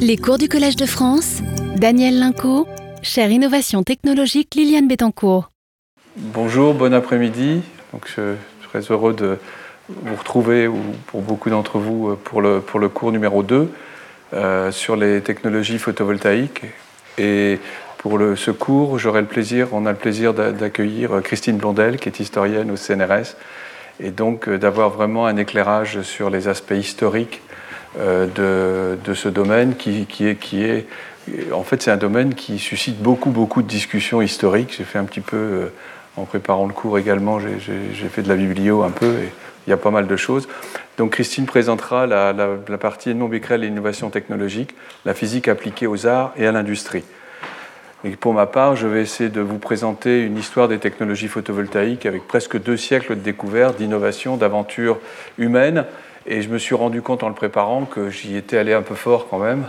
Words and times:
Les 0.00 0.16
cours 0.16 0.38
du 0.38 0.48
Collège 0.48 0.76
de 0.76 0.86
France, 0.86 1.40
Daniel 1.76 2.18
Linco, 2.18 2.66
chère 3.02 3.30
innovation 3.30 3.82
technologique 3.82 4.54
Liliane 4.54 4.88
Bettencourt. 4.88 5.50
Bonjour, 6.16 6.74
bon 6.74 6.94
après-midi. 6.94 7.62
Donc, 7.92 8.06
je 8.06 8.12
suis 8.12 8.68
très 8.68 8.80
heureux 8.92 9.12
de 9.12 9.38
vous 9.88 10.16
retrouver, 10.16 10.66
ou 10.66 10.78
pour 11.06 11.22
beaucoup 11.22 11.50
d'entre 11.50 11.78
vous, 11.78 12.16
pour 12.24 12.40
le, 12.40 12.60
pour 12.60 12.80
le 12.80 12.88
cours 12.88 13.12
numéro 13.12 13.42
2 13.42 13.70
euh, 14.34 14.70
sur 14.72 14.96
les 14.96 15.20
technologies 15.20 15.78
photovoltaïques. 15.78 16.62
Et 17.18 17.58
pour 17.98 18.18
le, 18.18 18.36
ce 18.36 18.50
cours, 18.50 18.98
j'aurai 18.98 19.20
le 19.20 19.26
plaisir, 19.26 19.68
on 19.72 19.86
a 19.86 19.92
le 19.92 19.98
plaisir 19.98 20.34
d'accueillir 20.34 21.20
Christine 21.22 21.56
Blondel, 21.56 21.98
qui 21.98 22.08
est 22.08 22.20
historienne 22.20 22.70
au 22.70 22.76
CNRS, 22.76 23.36
et 24.00 24.10
donc 24.10 24.48
euh, 24.48 24.58
d'avoir 24.58 24.90
vraiment 24.90 25.26
un 25.26 25.36
éclairage 25.36 26.02
sur 26.02 26.30
les 26.30 26.48
aspects 26.48 26.72
historiques 26.72 27.42
euh, 27.98 28.96
de, 29.04 29.14
ce 29.14 29.28
domaine 29.28 29.76
qui, 29.76 30.06
est, 30.20 30.34
qui 30.36 30.62
est 30.62 30.86
en 31.52 31.62
fait, 31.62 31.82
c'est 31.82 31.90
un 31.90 31.96
domaine 31.96 32.34
qui 32.34 32.58
suscite 32.58 32.98
beaucoup, 33.00 33.30
beaucoup 33.30 33.62
de 33.62 33.68
discussions 33.68 34.22
historiques. 34.22 34.74
J'ai 34.76 34.84
fait 34.84 34.98
un 34.98 35.04
petit 35.04 35.20
peu, 35.20 35.36
euh, 35.36 35.72
en 36.16 36.24
préparant 36.24 36.66
le 36.66 36.72
cours 36.72 36.98
également, 36.98 37.38
j'ai 37.40 38.08
fait 38.08 38.22
de 38.22 38.28
la 38.28 38.36
biblio 38.36 38.82
un 38.82 38.90
peu, 38.90 39.06
et 39.06 39.32
il 39.66 39.70
y 39.70 39.72
a 39.72 39.76
pas 39.76 39.90
mal 39.90 40.06
de 40.06 40.16
choses. 40.16 40.48
Donc 40.96 41.12
Christine 41.12 41.46
présentera 41.46 42.06
la, 42.06 42.34
partie 42.80 43.10
Edmond 43.10 43.28
Becquerel 43.28 43.62
et 43.62 43.68
l'innovation 43.68 44.10
technologique, 44.10 44.74
la 45.04 45.14
physique 45.14 45.48
appliquée 45.48 45.86
aux 45.86 46.06
arts 46.06 46.32
et 46.36 46.46
à 46.46 46.52
l'industrie. 46.52 47.04
Et 48.04 48.10
pour 48.10 48.32
ma 48.32 48.46
part, 48.46 48.76
je 48.76 48.86
vais 48.86 49.02
essayer 49.02 49.28
de 49.28 49.40
vous 49.40 49.58
présenter 49.58 50.22
une 50.22 50.38
histoire 50.38 50.68
des 50.68 50.78
technologies 50.78 51.26
photovoltaïques 51.26 52.06
avec 52.06 52.28
presque 52.28 52.60
deux 52.60 52.76
siècles 52.76 53.16
de 53.16 53.20
découvertes, 53.20 53.76
d'innovations, 53.76 54.36
d'aventures 54.36 54.98
humaines 55.36 55.84
et 56.28 56.42
je 56.42 56.50
me 56.50 56.58
suis 56.58 56.74
rendu 56.74 57.00
compte 57.00 57.22
en 57.22 57.28
le 57.28 57.34
préparant 57.34 57.86
que 57.86 58.10
j'y 58.10 58.36
étais 58.36 58.58
allé 58.58 58.74
un 58.74 58.82
peu 58.82 58.94
fort 58.94 59.28
quand 59.28 59.38
même, 59.38 59.64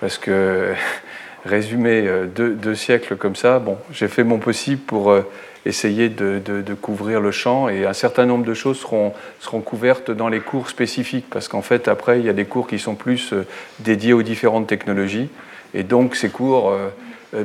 parce 0.00 0.16
que 0.16 0.72
résumer 1.44 2.04
euh, 2.06 2.24
deux, 2.26 2.74
siècles 2.74 3.16
comme 3.16 3.36
ça, 3.36 3.58
bon, 3.58 3.76
j'ai 3.92 4.08
fait 4.08 4.24
mon 4.24 4.38
possible 4.38 4.80
pour 4.80 5.10
euh, 5.10 5.20
essayer 5.66 6.08
de, 6.08 6.40
couvrir 6.80 7.20
le 7.20 7.30
champ. 7.30 7.68
Et 7.68 7.84
un 7.84 7.92
certain 7.92 8.24
nombre 8.24 8.46
de 8.46 8.54
choses 8.54 8.78
seront, 8.78 9.12
couvertes 9.60 10.10
dans 10.10 10.28
les 10.28 10.40
cours 10.40 10.70
spécifiques, 10.70 11.26
parce 11.30 11.46
qu'en 11.46 11.62
fait, 11.62 11.88
après, 11.88 12.20
il 12.20 12.24
y 12.26 12.30
a 12.30 12.32
des 12.32 12.46
cours 12.46 12.66
qui 12.66 12.78
sont 12.78 12.94
plus 12.94 13.34
euh, 13.34 13.46
dédiés 13.78 14.14
aux 14.14 14.22
différentes 14.22 14.66
technologies, 14.66 15.28
et 15.74 15.82
donc 15.82 16.16
ces 16.16 16.30
cours 16.30 16.72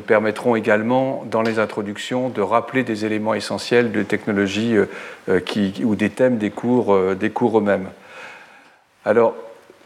permettront 0.07 0.55
également, 0.55 1.25
dans 1.29 1.41
les 1.41 1.59
introductions, 1.59 2.29
de 2.29 2.39
rappeler 2.39 2.83
des 2.83 3.03
éléments 3.03 3.33
essentiels 3.33 3.91
de 3.91 4.03
technologie 4.03 4.75
qui, 5.45 5.81
ou 5.83 5.95
des 5.95 6.11
thèmes 6.11 6.37
des 6.37 6.51
cours, 6.51 6.97
des 7.15 7.31
cours 7.31 7.57
eux-mêmes. 7.57 7.89
Alors, 9.05 9.35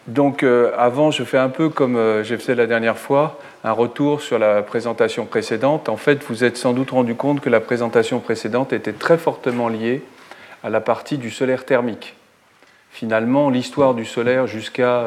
donc, 0.08 0.44
euh, 0.44 0.72
avant, 0.78 1.10
je 1.10 1.24
fais 1.24 1.38
un 1.38 1.50
peu 1.50 1.70
comme 1.70 1.96
euh, 1.96 2.24
j'ai 2.24 2.38
fait 2.38 2.54
la 2.54 2.68
dernière 2.68 2.98
fois, 2.98 3.40
un 3.64 3.72
retour 3.72 4.22
sur 4.22 4.38
la 4.38 4.62
présentation 4.62 5.26
précédente. 5.26 5.90
En 5.90 5.98
fait, 5.98 6.24
vous 6.28 6.44
êtes 6.44 6.58
sans 6.58 6.74
doute 6.74 6.92
rendu 6.92 7.16
compte 7.16 7.42
que 7.42 7.50
la 7.50 7.60
présentation 7.60 8.20
précédente 8.20 8.74
était 8.74 8.94
très 8.94 9.18
fortement 9.18 9.68
liée 9.68 10.04
à 10.64 10.70
la 10.70 10.82
partie 10.82 11.18
du 11.18 11.32
solaire 11.32 11.66
thermique. 11.66 12.16
Finalement, 12.92 13.50
l'histoire 13.50 13.94
du 13.94 14.06
solaire 14.06 14.48
jusqu'à 14.48 15.06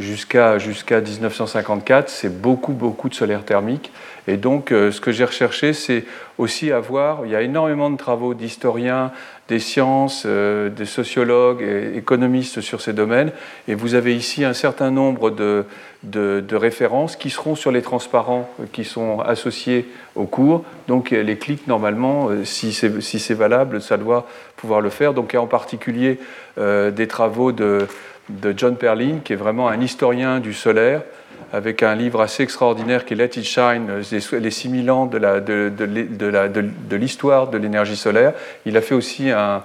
euh, 0.00 0.58
jusqu'à 0.58 1.00
1954, 1.00 2.08
c'est 2.08 2.40
beaucoup, 2.40 2.72
beaucoup 2.72 3.08
de 3.08 3.14
solaire 3.14 3.44
thermique. 3.44 3.92
Et 4.28 4.36
donc, 4.36 4.70
ce 4.70 5.00
que 5.00 5.12
j'ai 5.12 5.24
recherché, 5.24 5.72
c'est 5.72 6.04
aussi 6.36 6.72
avoir, 6.72 7.24
il 7.24 7.30
y 7.30 7.36
a 7.36 7.42
énormément 7.42 7.90
de 7.90 7.96
travaux 7.96 8.34
d'historiens, 8.34 9.12
des 9.48 9.58
sciences, 9.60 10.24
euh, 10.26 10.68
des 10.68 10.86
sociologues 10.86 11.62
et 11.62 11.96
économistes 11.96 12.60
sur 12.60 12.80
ces 12.80 12.92
domaines. 12.92 13.30
Et 13.68 13.74
vous 13.74 13.94
avez 13.94 14.14
ici 14.16 14.44
un 14.44 14.52
certain 14.52 14.90
nombre 14.90 15.30
de, 15.30 15.64
de, 16.02 16.56
références 16.56 17.16
qui 17.16 17.30
seront 17.30 17.54
sur 17.54 17.70
les 17.70 17.82
transparents 17.82 18.50
euh, 18.60 18.64
qui 18.72 18.84
sont 18.84 19.20
associés 19.20 19.88
au 20.14 20.24
cours. 20.24 20.64
Donc 20.88 21.10
les 21.10 21.36
clics, 21.36 21.66
normalement, 21.68 22.28
euh, 22.28 22.44
si 22.44 22.72
c'est 22.72 23.00
si 23.00 23.34
valable, 23.34 23.80
ça 23.80 23.96
doit 23.96 24.26
pouvoir 24.56 24.80
le 24.80 24.90
faire. 24.90 25.14
Donc 25.14 25.34
en 25.34 25.46
particulier 25.46 26.18
des 26.58 27.06
travaux 27.06 27.52
de, 27.52 27.86
de 28.28 28.54
John 28.56 28.76
Perlin, 28.76 29.18
qui 29.24 29.32
est 29.32 29.36
vraiment 29.36 29.68
un 29.68 29.80
historien 29.80 30.40
du 30.40 30.52
solaire, 30.52 31.02
avec 31.52 31.82
un 31.82 31.94
livre 31.94 32.20
assez 32.20 32.42
extraordinaire 32.42 33.04
qui 33.04 33.14
est 33.14 33.16
Let 33.16 33.30
It 33.36 33.44
Shine, 33.44 33.88
les 34.32 34.50
6000 34.50 34.90
ans 34.90 35.06
de 35.06 36.96
l'histoire 36.96 37.48
de 37.48 37.58
l'énergie 37.58 37.96
solaire. 37.96 38.32
Il 38.64 38.76
a 38.76 38.80
fait 38.80 38.94
aussi 38.94 39.30
un, 39.30 39.62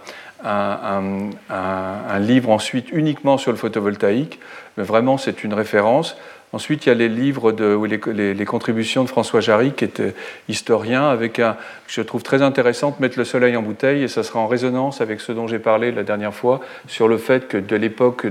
livre 2.19 2.49
ensuite 2.49 2.91
uniquement 2.91 3.37
sur 3.37 3.51
le 3.51 3.57
photovoltaïque, 3.57 4.39
mais 4.77 4.83
vraiment 4.83 5.17
c'est 5.17 5.43
une 5.43 5.53
référence. 5.53 6.15
Ensuite, 6.53 6.85
il 6.85 6.89
y 6.89 6.91
a 6.91 6.95
les 6.95 7.07
livres, 7.07 7.53
de, 7.53 7.73
ou 7.73 7.85
les, 7.85 8.45
contributions 8.45 9.03
de 9.03 9.09
François 9.09 9.39
Jarry, 9.39 9.71
qui 9.71 9.85
est 9.85 10.01
euh, 10.01 10.11
historien, 10.49 11.07
avec 11.07 11.39
un, 11.39 11.55
je 11.87 12.01
trouve 12.01 12.23
très 12.23 12.41
intéressant, 12.41 12.95
Mettre 12.99 13.17
le 13.17 13.23
soleil 13.23 13.55
en 13.55 13.61
bouteille, 13.61 14.03
et 14.03 14.07
ça 14.09 14.23
sera 14.23 14.39
en 14.39 14.47
résonance 14.47 14.99
avec 14.99 15.21
ce 15.21 15.31
dont 15.31 15.47
j'ai 15.47 15.59
parlé 15.59 15.91
la 15.91 16.03
dernière 16.03 16.33
fois, 16.33 16.59
sur 16.87 17.07
le 17.07 17.17
fait 17.17 17.47
que 17.47 17.57
de 17.57 17.75
l'époque 17.77 18.27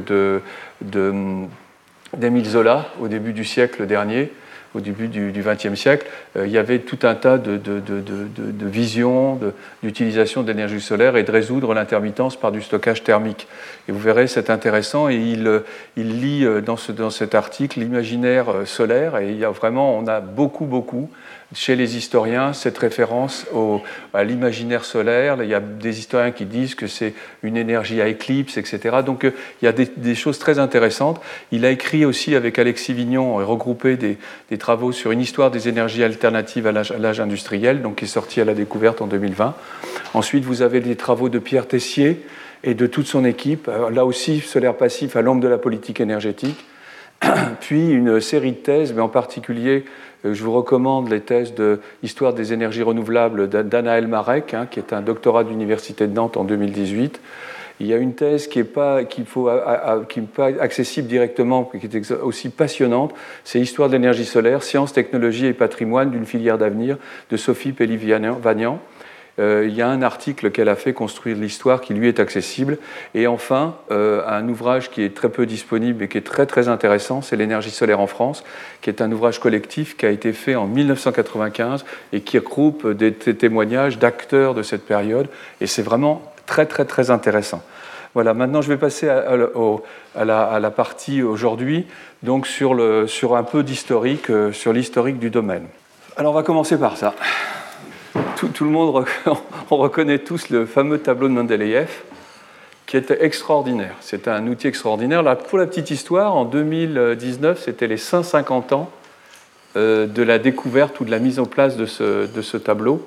d'Émile 0.83 2.45
Zola 2.45 2.89
au 3.01 3.09
début 3.09 3.33
du 3.33 3.45
siècle 3.45 3.87
dernier, 3.87 4.31
au 4.75 4.81
début 4.81 5.09
du 5.09 5.33
XXe 5.33 5.75
siècle, 5.75 6.07
euh, 6.37 6.47
il 6.47 6.53
y 6.53 6.59
avait 6.59 6.81
tout 6.81 6.99
un 7.03 7.15
tas 7.15 7.39
de, 7.39 7.57
de, 7.57 7.81
de, 7.81 8.03
de 8.03 8.67
visions 8.67 9.39
d'utilisation 9.83 10.43
d'énergie 10.43 10.81
solaire 10.81 11.17
et 11.17 11.23
de 11.23 11.33
résoudre 11.33 11.75
l'intermittence 11.75 12.37
par 12.37 12.53
du 12.53 12.63
stockage 12.63 13.03
thermique. 13.03 13.49
Et 13.89 13.93
vous 13.93 13.99
verrez, 13.99 14.27
c'est 14.27 14.51
intéressant. 14.51 15.09
Et 15.09 15.17
il, 15.17 15.47
euh, 15.47 15.61
il 15.97 16.21
lit 16.21 16.45
euh, 16.45 16.61
dans, 16.61 16.77
ce, 16.77 16.93
dans 16.93 17.11
cet 17.11 17.35
article 17.35 17.81
l'imaginaire 17.81 18.47
solaire. 18.65 19.19
Et 19.19 19.31
il 19.31 19.39
y 19.39 19.45
a 19.45 19.51
vraiment, 19.51 19.97
on 19.99 20.07
a 20.07 20.21
beaucoup, 20.21 20.67
beaucoup 20.67 21.11
chez 21.55 21.75
les 21.75 21.97
historiens 21.97 22.53
cette 22.53 22.79
référence 22.79 23.47
à 24.15 24.25
l'imaginaire 24.25 24.85
solaire. 24.85 25.43
Il 25.43 25.49
y 25.49 25.55
a 25.55 25.61
des 25.61 25.99
historiens 25.99 26.31
qui 26.31 26.45
disent 26.45 26.75
que 26.75 26.87
c'est 26.87 27.15
une 27.43 27.57
énergie 27.57 28.01
à 28.01 28.09
éclipse, 28.09 28.57
etc. 28.57 28.99
Donc 29.05 29.25
euh, 29.25 29.33
il 29.61 29.65
y 29.65 29.69
a 29.69 29.73
des, 29.73 30.15
choses 30.15 30.39
très 30.39 30.59
intéressantes. 30.59 31.21
Il 31.51 31.65
a 31.65 31.71
écrit 31.71 32.05
aussi 32.05 32.35
avec 32.35 32.59
Alexis 32.59 32.93
Vignon 32.93 33.41
et 33.41 33.45
regroupé 33.45 33.97
des, 33.97 34.19
travaux 34.59 34.93
sur 34.93 35.11
une 35.11 35.21
histoire 35.21 35.51
des 35.51 35.69
énergies 35.69 36.05
alternatives 36.05 36.67
à 36.67 36.73
l'âge 36.73 37.21
industriel, 37.21 37.83
donc 37.83 37.97
qui 37.97 38.05
est 38.05 38.09
sorti 38.09 38.41
à 38.41 38.45
la 38.45 38.55
découverte 38.55 39.01
en 39.01 39.07
2020. 39.07 39.55
Ensuite, 40.15 40.45
vous 40.45 40.63
avez 40.63 40.81
des 40.81 40.97
travaux 40.97 41.29
de 41.29 41.39
Pierre 41.39 41.67
Tessier 41.67 42.23
et 42.63 42.75
de 42.75 42.87
toute 42.87 43.07
son 43.07 43.25
équipe, 43.25 43.69
euh, 43.69 43.91
là 43.91 44.05
aussi 44.05 44.41
solaire 44.41 44.75
passif 44.75 45.17
à 45.17 45.23
l'ombre 45.23 45.41
de 45.41 45.49
la 45.49 45.59
politique 45.59 46.01
énergétique. 46.01 46.65
Puis 47.61 47.91
une 47.91 48.21
série 48.21 48.53
de 48.53 48.57
thèses, 48.57 48.93
mais 48.93 49.03
en 49.03 49.09
particulier 49.09 49.85
euh, 49.85 49.89
je 50.25 50.45
vous 50.45 50.53
recommande 50.53 51.09
les 51.09 51.21
thèses 51.21 51.55
de 51.55 51.81
Histoire 52.03 52.35
des 52.35 52.53
énergies 52.53 52.83
renouvelables 52.83 53.49
d'Anaël 53.49 54.07
Marek, 54.07 54.55
hein, 54.55 54.67
qui 54.71 54.79
est 54.79 54.93
un 54.93 55.01
doctorat 55.01 55.45
de 55.45 55.49
l'Université 55.49 56.07
de 56.07 56.13
Nantes 56.13 56.37
en 56.37 56.45
2018. 56.45 57.21
Il 57.81 57.87
y 57.87 57.95
a 57.95 57.97
une 57.97 58.13
thèse 58.13 58.47
qui 58.47 58.59
n'est 58.59 58.65
pas, 58.65 59.01
accessible 60.61 61.09
directement, 61.09 61.71
mais 61.73 61.81
qui 61.81 61.87
est 61.87 62.13
aussi 62.13 62.51
passionnante. 62.51 63.15
C'est 63.43 63.59
Histoire 63.59 63.89
de 63.89 63.95
l'énergie 63.95 64.27
solaire, 64.27 64.63
sciences, 64.63 64.93
technologies 64.93 65.47
et 65.47 65.55
patrimoine 65.55 66.11
d'une 66.11 66.27
filière 66.27 66.59
d'avenir 66.59 66.99
de 67.31 67.37
Sophie 67.39 67.73
Pellivian. 67.73 68.39
Euh, 69.41 69.65
il 69.67 69.75
y 69.75 69.81
a 69.81 69.89
un 69.89 70.03
article 70.03 70.51
qu'elle 70.51 70.69
a 70.69 70.77
fait 70.77 70.93
construire 70.93 71.37
l'histoire 71.37 71.81
qui 71.81 71.95
lui 71.95 72.09
est 72.09 72.21
accessible. 72.21 72.79
Et 73.15 73.27
enfin, 73.27 73.75
euh, 73.91 74.23
un 74.27 74.47
ouvrage 74.49 74.91
qui 74.91 75.03
est 75.03 75.15
très 75.17 75.31
peu 75.31 75.47
disponible 75.47 76.05
et 76.05 76.09
qui 76.09 76.19
est 76.19 76.27
très 76.27 76.47
très 76.47 76.69
intéressant, 76.69 77.23
c'est 77.23 77.37
L'énergie 77.41 77.71
solaire 77.71 78.01
en 78.01 78.07
France, 78.07 78.45
qui 78.83 78.91
est 78.91 79.01
un 79.01 79.11
ouvrage 79.11 79.39
collectif 79.41 79.97
qui 79.97 80.05
a 80.05 80.11
été 80.11 80.35
fait 80.35 80.57
en 80.57 80.67
1995 80.67 81.87
et 82.13 82.21
qui 82.21 82.39
regroupe 82.39 82.87
des, 82.87 83.13
témoignages 83.15 83.99
d'acteurs 83.99 84.53
de 84.53 84.63
cette 84.63 84.85
période. 84.85 85.27
Et 85.63 85.67
c'est 85.67 85.83
vraiment 85.83 86.23
très 86.45 86.67
très 86.67 86.85
très 86.85 87.11
intéressant. 87.11 87.63
Voilà, 88.13 88.35
maintenant 88.35 88.61
je 88.61 88.69
vais 88.69 88.77
passer 88.77 89.09
à, 89.09 89.37
la, 90.25 90.71
partie 90.71 91.23
aujourd'hui, 91.23 91.87
donc 92.23 92.47
sur, 92.47 92.77
sur 93.09 93.37
un 93.37 93.45
peu 93.45 93.63
d'historique, 93.63 94.29
euh, 94.29 94.53
sur 94.53 94.73
l'historique 94.73 95.19
du 95.19 95.31
domaine. 95.31 95.67
Alors 96.17 96.33
on 96.33 96.37
va 96.37 96.43
commencer 96.43 96.77
par 96.77 96.97
ça 96.97 97.15
tout, 98.37 98.65
le 98.65 98.71
monde, 98.71 99.05
on 99.71 99.77
reconnaît 99.77 100.19
tous 100.19 100.49
le 100.51 100.67
fameux 100.67 100.99
tableau 100.99 101.29
de 101.29 101.33
Mendeleïev, 101.33 101.91
qui 102.87 102.97
était 102.97 103.25
extraordinaire. 103.25 103.95
C'était 104.01 104.31
un 104.31 104.47
outil 104.47 104.67
extraordinaire. 104.67 105.23
Là, 105.23 105.37
pour 105.37 105.59
la 105.59 105.67
petite 105.67 105.91
histoire, 105.91 106.35
en 106.35 106.45
2019, 106.45 107.63
c'était 107.63 107.87
les 107.87 107.97
150 107.97 108.73
ans 108.73 108.91
euh, 109.77 110.07
de 110.07 110.23
la 110.23 110.39
découverte 110.39 110.99
ou 111.01 111.05
de 111.05 111.11
la 111.11 111.21
mise 111.21 111.39
en 111.39 111.47
place 111.47 111.77
de 111.77 111.87
ce, 111.87 112.57
tableau. 112.57 113.07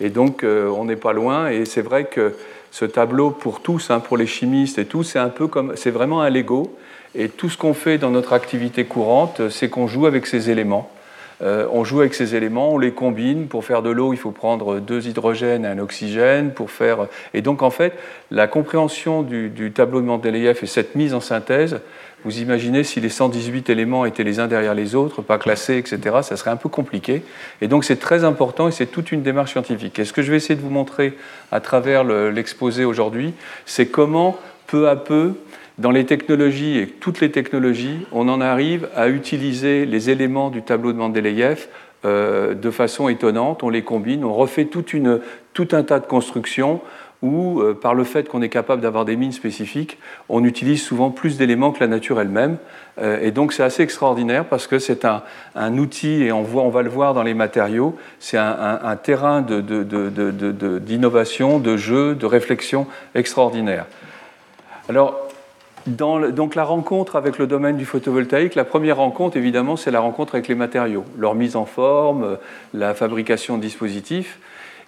Et 0.00 0.10
donc, 0.10 0.44
euh, 0.44 0.68
on 0.68 0.84
n'est 0.84 0.96
pas 0.96 1.12
loin. 1.12 1.48
Et 1.48 1.64
c'est 1.64 1.82
vrai 1.82 2.04
que 2.04 2.34
ce 2.70 2.84
tableau, 2.84 3.30
pour 3.30 3.60
tous, 3.60 3.90
hein, 3.90 4.00
pour 4.00 4.16
les 4.16 4.26
chimistes 4.26 4.78
et 4.78 4.84
tout, 4.84 5.02
c'est 5.02 5.18
un 5.18 5.28
peu 5.28 5.46
comme, 5.46 5.72
c'est 5.76 5.90
vraiment 5.90 6.20
un 6.20 6.30
Lego. 6.30 6.76
Et 7.14 7.28
tout 7.28 7.48
ce 7.48 7.56
qu'on 7.56 7.74
fait 7.74 7.98
dans 7.98 8.10
notre 8.10 8.32
activité 8.32 8.84
courante, 8.84 9.48
c'est 9.50 9.68
qu'on 9.68 9.86
joue 9.86 10.06
avec 10.06 10.26
ces 10.26 10.50
éléments. 10.50 10.90
Euh, 11.42 11.66
on 11.72 11.84
joue 11.84 12.00
avec 12.00 12.14
ces 12.14 12.34
éléments, 12.34 12.72
on 12.72 12.78
les 12.78 12.92
combine. 12.92 13.48
Pour 13.48 13.64
faire 13.64 13.82
de 13.82 13.90
l'eau, 13.90 14.12
il 14.12 14.18
faut 14.18 14.30
prendre 14.30 14.78
deux 14.78 15.08
hydrogènes 15.08 15.64
et 15.64 15.68
un 15.68 15.78
oxygène. 15.78 16.52
Pour 16.52 16.70
faire... 16.70 17.08
Et 17.34 17.42
donc, 17.42 17.62
en 17.62 17.70
fait, 17.70 17.94
la 18.30 18.46
compréhension 18.46 19.22
du, 19.22 19.72
tableau 19.74 20.00
de 20.00 20.06
Mendeleïev 20.06 20.58
et 20.62 20.66
cette 20.66 20.94
mise 20.94 21.14
en 21.14 21.20
synthèse 21.20 21.80
Vous 22.24 22.38
imaginez 22.40 22.84
si 22.84 23.00
les 23.00 23.08
118 23.08 23.70
éléments 23.70 24.04
étaient 24.04 24.22
les 24.22 24.38
uns 24.38 24.46
derrière 24.46 24.74
les 24.74 24.94
autres, 24.94 25.22
pas 25.22 25.38
classés, 25.38 25.78
etc., 25.78 26.18
ça 26.22 26.36
serait 26.36 26.50
un 26.50 26.56
peu 26.56 26.68
compliqué. 26.68 27.22
Et 27.60 27.68
donc 27.68 27.84
c'est 27.84 27.98
très 27.98 28.22
important 28.22 28.68
et 28.68 28.72
c'est 28.72 28.86
toute 28.86 29.10
une 29.10 29.22
démarche 29.22 29.52
scientifique. 29.52 29.98
Et 29.98 30.04
ce 30.04 30.12
que 30.12 30.22
je 30.22 30.30
vais 30.30 30.36
essayer 30.36 30.54
de 30.54 30.60
vous 30.60 30.70
montrer 30.70 31.14
à 31.50 31.60
travers 31.60 32.04
l'exposé 32.04 32.84
aujourd'hui, 32.84 33.34
c'est 33.66 33.86
comment 33.86 34.38
peu 34.68 34.88
à 34.88 34.96
peu, 34.96 35.34
dans 35.82 35.90
les 35.90 36.06
technologies 36.06 36.78
et 36.78 36.86
toutes 36.86 37.20
les 37.20 37.32
technologies, 37.32 38.06
on 38.12 38.28
en 38.28 38.40
arrive 38.40 38.88
à 38.94 39.08
utiliser 39.08 39.84
les 39.84 40.10
éléments 40.10 40.48
du 40.48 40.62
tableau 40.62 40.92
de 40.92 40.98
Mendeleïev 40.98 41.66
euh, 42.04 42.54
de 42.54 42.70
façon 42.70 43.08
étonnante, 43.08 43.64
on 43.64 43.68
les 43.68 43.82
combine, 43.82 44.24
on 44.24 44.32
refait 44.32 44.66
tout 44.66 44.84
un 45.72 45.82
tas 45.82 45.98
de 45.98 46.06
constructions 46.06 46.80
où, 47.20 47.60
euh, 47.60 47.74
par 47.74 47.94
le 47.94 48.04
fait 48.04 48.28
qu'on 48.28 48.42
est 48.42 48.48
capable 48.48 48.80
d'avoir 48.80 49.04
des 49.04 49.16
mines 49.16 49.32
spécifiques, 49.32 49.98
on 50.28 50.44
utilise 50.44 50.80
souvent 50.80 51.10
plus 51.10 51.36
d'éléments 51.36 51.72
que 51.72 51.80
la 51.80 51.88
nature 51.88 52.20
elle-même. 52.20 52.58
Euh, 53.00 53.18
et 53.20 53.32
donc 53.32 53.52
c'est 53.52 53.64
assez 53.64 53.82
extraordinaire 53.82 54.44
parce 54.44 54.68
que 54.68 54.78
c'est 54.78 55.04
un, 55.04 55.24
outil, 55.78 56.22
et 56.22 56.30
on, 56.30 56.42
va 56.42 56.82
le 56.82 56.90
voir 56.90 57.12
dans 57.12 57.24
les 57.24 57.34
matériaux, 57.34 57.96
c'est 58.20 58.38
un, 58.38 58.96
terrain 59.02 59.42
d'innovation, 59.42 61.58
de, 61.58 61.72
de, 61.72 61.76
jeu, 61.76 62.14
de 62.14 62.26
réflexion 62.26 62.86
extraordinaire. 63.16 63.86
Alors, 64.88 65.31
dans 65.86 66.20
donc 66.30 66.54
la 66.54 66.64
rencontre 66.64 67.16
avec 67.16 67.38
le 67.38 67.46
domaine 67.46 67.76
du 67.76 67.84
photovoltaïque, 67.84 68.54
la 68.54 68.64
première 68.64 68.98
rencontre, 68.98 69.36
évidemment, 69.36 69.76
c'est 69.76 69.90
la 69.90 70.00
rencontre 70.00 70.34
avec 70.34 70.48
les 70.48 70.54
matériaux, 70.54 71.04
leur 71.18 71.34
mise 71.34 71.56
en 71.56 71.64
forme, 71.64 72.38
la 72.72 72.94
fabrication 72.94 73.56
de 73.56 73.62
dispositifs. 73.62 74.38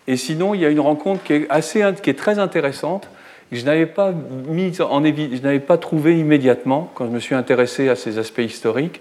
Et 0.07 0.17
sinon, 0.17 0.55
il 0.55 0.61
y 0.61 0.67
a 0.67 0.69
une 0.69 0.81
rencontre 0.81 1.23
qui 1.23 1.33
est, 1.33 1.47
assez, 1.49 1.83
qui 2.03 2.11
est 2.11 2.19
très 2.19 2.39
intéressante, 2.39 3.09
que 3.51 3.57
je 3.57 3.65
n'avais 3.65 3.87
pas, 3.87 4.13
je 4.49 5.43
n'avais 5.43 5.61
pas 5.61 5.79
trouvé 5.79 6.19
immédiatement 6.19 6.91
quand 6.95 7.07
je 7.07 7.11
me 7.11 7.21
suis 7.21 7.35
intéressé 7.35 7.89
à 7.89 7.97
ces 7.97 8.19
aspects 8.19 8.41
historiques. 8.41 9.01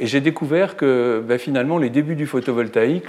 Et 0.00 0.06
j'ai 0.06 0.22
découvert 0.22 0.76
que 0.76 1.22
ben, 1.22 1.38
finalement, 1.38 1.76
les 1.76 1.90
débuts 1.90 2.14
du 2.14 2.26
photovoltaïque, 2.26 3.04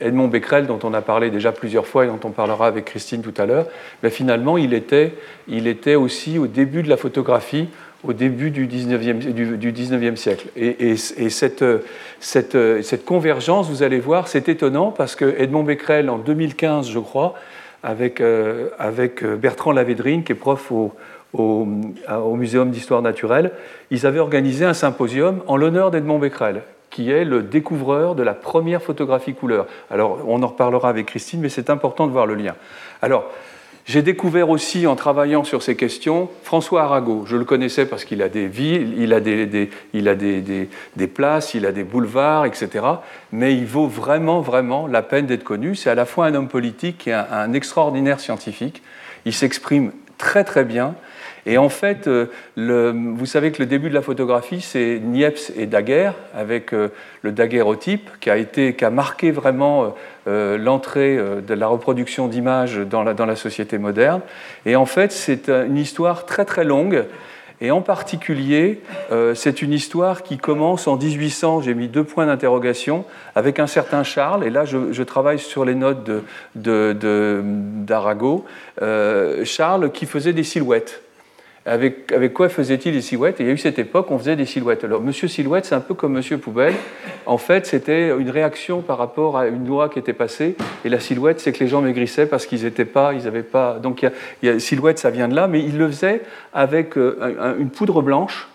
Edmond 0.00 0.28
Becquerel, 0.28 0.66
dont 0.66 0.78
on 0.82 0.94
a 0.94 1.02
parlé 1.02 1.30
déjà 1.30 1.52
plusieurs 1.52 1.86
fois 1.86 2.06
et 2.06 2.08
dont 2.08 2.18
on 2.24 2.30
parlera 2.30 2.66
avec 2.66 2.86
Christine 2.86 3.20
tout 3.20 3.34
à 3.36 3.44
l'heure, 3.44 3.66
ben, 4.02 4.10
finalement, 4.10 4.56
il 4.56 4.72
était, 4.72 5.12
il 5.48 5.66
était 5.66 5.96
aussi 5.96 6.38
au 6.38 6.46
début 6.46 6.82
de 6.82 6.88
la 6.88 6.96
photographie, 6.96 7.68
au 8.02 8.14
début 8.14 8.50
du 8.50 8.66
19e, 8.66 9.32
du, 9.32 9.72
19e 9.72 10.16
siècle. 10.16 10.48
Et, 10.56 10.92
et, 10.92 10.96
cette, 10.96 11.64
cette, 12.20 13.04
convergence, 13.04 13.68
vous 13.68 13.82
allez 13.82 14.00
voir, 14.00 14.26
c'est 14.28 14.48
étonnant 14.48 14.92
parce 14.92 15.16
que 15.16 15.34
Edmond 15.38 15.62
Becquerel, 15.62 16.08
en 16.08 16.16
2015, 16.16 16.88
je 16.90 16.98
crois, 17.00 17.34
avec, 17.82 18.22
euh, 18.22 18.70
avec 18.78 19.22
Bertrand 19.22 19.72
Lavédrine, 19.72 20.24
qui 20.24 20.32
est 20.32 20.36
prof 20.36 20.72
au, 20.72 20.94
au, 21.34 21.66
au 22.08 22.36
Muséum 22.36 22.70
d'histoire 22.70 23.02
naturelle, 23.02 23.52
ils 23.90 24.06
avaient 24.06 24.20
organisé 24.20 24.64
un 24.64 24.74
symposium 24.74 25.42
en 25.46 25.56
l'honneur 25.56 25.90
d'Edmond 25.90 26.18
Becquerel, 26.18 26.62
qui 26.90 27.10
est 27.10 27.24
le 27.24 27.42
découvreur 27.42 28.14
de 28.14 28.22
la 28.22 28.34
première 28.34 28.80
photographie 28.80 29.34
couleur. 29.34 29.66
Alors, 29.90 30.20
on 30.26 30.42
en 30.42 30.46
reparlera 30.46 30.88
avec 30.88 31.06
Christine, 31.06 31.40
mais 31.40 31.48
c'est 31.48 31.68
important 31.68 32.06
de 32.06 32.12
voir 32.12 32.26
le 32.26 32.34
lien. 32.34 32.54
Alors, 33.02 33.30
j'ai 33.86 34.00
découvert 34.00 34.48
aussi, 34.48 34.86
en 34.86 34.96
travaillant 34.96 35.44
sur 35.44 35.62
ces 35.62 35.76
questions, 35.76 36.30
François 36.42 36.84
Arago. 36.84 37.24
Je 37.26 37.36
le 37.36 37.44
connaissais 37.44 37.84
parce 37.84 38.06
qu'il 38.06 38.22
a 38.22 38.30
des 38.30 38.46
villes, 38.46 38.94
il 38.96 39.12
a 39.12 39.20
des, 39.20 39.68
il 39.92 40.08
a 40.08 40.14
des, 40.14 40.68
des, 40.96 41.06
places, 41.06 41.52
il 41.52 41.66
a 41.66 41.72
des 41.72 41.84
boulevards, 41.84 42.46
etc. 42.46 42.68
Mais 43.30 43.54
il 43.54 43.66
vaut 43.66 43.86
vraiment, 43.86 44.40
vraiment 44.40 44.86
la 44.86 45.02
peine 45.02 45.26
d'être 45.26 45.44
connu. 45.44 45.74
C'est 45.74 45.90
à 45.90 45.94
la 45.94 46.06
fois 46.06 46.24
un 46.24 46.34
homme 46.34 46.48
politique 46.48 47.08
et 47.08 47.12
un 47.12 47.52
extraordinaire 47.52 48.20
scientifique. 48.20 48.82
Il 49.26 49.34
s'exprime 49.34 49.92
très, 50.16 50.44
très 50.44 50.64
bien. 50.64 50.94
Et 51.46 51.58
en 51.58 51.68
fait, 51.68 52.08
euh, 52.08 52.26
vous 52.56 53.26
savez 53.26 53.52
que 53.52 53.62
le 53.62 53.66
début 53.66 53.90
de 53.90 53.94
la 53.94 54.02
photographie, 54.02 54.60
c'est 54.60 54.98
Niepce 55.02 55.52
et 55.56 55.66
Daguerre, 55.66 56.14
avec 56.34 56.72
euh, 56.72 56.88
le 57.22 57.32
daguerreotype, 57.32 58.08
qui 58.20 58.30
a, 58.30 58.38
été, 58.38 58.74
qui 58.74 58.84
a 58.84 58.90
marqué 58.90 59.30
vraiment 59.30 59.94
euh, 60.26 60.56
l'entrée 60.56 61.16
de 61.16 61.54
la 61.54 61.66
reproduction 61.66 62.28
d'images 62.28 62.78
dans 62.78 63.02
la, 63.02 63.36
société 63.36 63.78
moderne. 63.78 64.20
Et 64.64 64.76
en 64.76 64.86
fait, 64.86 65.12
c'est 65.12 65.48
une 65.48 65.76
histoire 65.76 66.24
très 66.24 66.44
très 66.44 66.64
longue. 66.64 67.04
Et 67.60 67.70
en 67.70 67.80
particulier, 67.82 68.80
c'est 69.34 69.62
une 69.62 69.72
histoire 69.72 70.22
qui 70.22 70.38
commence 70.38 70.86
en 70.86 70.96
1800, 70.96 71.62
j'ai 71.62 71.74
mis 71.74 71.88
deux 71.88 72.04
points 72.04 72.26
d'interrogation, 72.26 73.04
avec 73.34 73.58
un 73.58 73.66
certain 73.66 74.02
Charles, 74.02 74.44
et 74.44 74.50
là 74.50 74.64
je, 74.64 75.02
travaille 75.02 75.38
sur 75.38 75.64
les 75.64 75.74
notes 75.74 76.10
d'Arago, 76.54 78.44
de, 78.80 79.44
Charles 79.44 79.92
qui 79.92 80.04
faisait 80.06 80.32
des 80.32 80.44
silhouettes. 80.44 81.03
Avec, 81.66 82.12
quoi 82.34 82.50
faisait-il 82.50 82.92
des 82.92 83.00
silhouettes? 83.00 83.40
Et 83.40 83.44
il 83.44 83.46
y 83.46 83.50
a 83.50 83.54
eu 83.54 83.58
cette 83.58 83.78
époque 83.78 84.10
où 84.10 84.14
on 84.14 84.18
faisait 84.18 84.36
des 84.36 84.44
silhouettes. 84.44 84.84
Alors, 84.84 85.00
Monsieur 85.00 85.28
Silhouette, 85.28 85.64
c'est 85.64 85.74
un 85.74 85.80
peu 85.80 85.94
comme 85.94 86.12
Monsieur 86.12 86.36
Poubelle. 86.36 86.74
En 87.24 87.38
fait, 87.38 87.64
c'était 87.64 88.10
une 88.10 88.28
réaction 88.28 88.82
par 88.82 88.98
rapport 88.98 89.38
à 89.38 89.46
une 89.46 89.66
loi 89.66 89.88
qui 89.88 89.98
était 89.98 90.12
passée. 90.12 90.56
Et 90.84 90.90
la 90.90 91.00
silhouette, 91.00 91.40
c'est 91.40 91.52
que 91.52 91.60
les 91.60 91.68
gens 91.68 91.80
maigrissaient 91.80 92.26
parce 92.26 92.44
qu'ils 92.44 92.64
n'étaient 92.64 92.84
pas, 92.84 93.14
ils 93.14 93.24
n'avaient 93.24 93.42
pas. 93.42 93.78
Donc, 93.78 94.06
silhouette, 94.58 94.98
ça 94.98 95.08
vient 95.08 95.26
de 95.26 95.34
là, 95.34 95.46
mais 95.46 95.60
il 95.60 95.78
le 95.78 95.86
faisait 95.88 96.20
avec 96.52 96.98
euh, 96.98 97.56
une 97.58 97.70
poudre 97.70 98.02
blanche. 98.02 98.46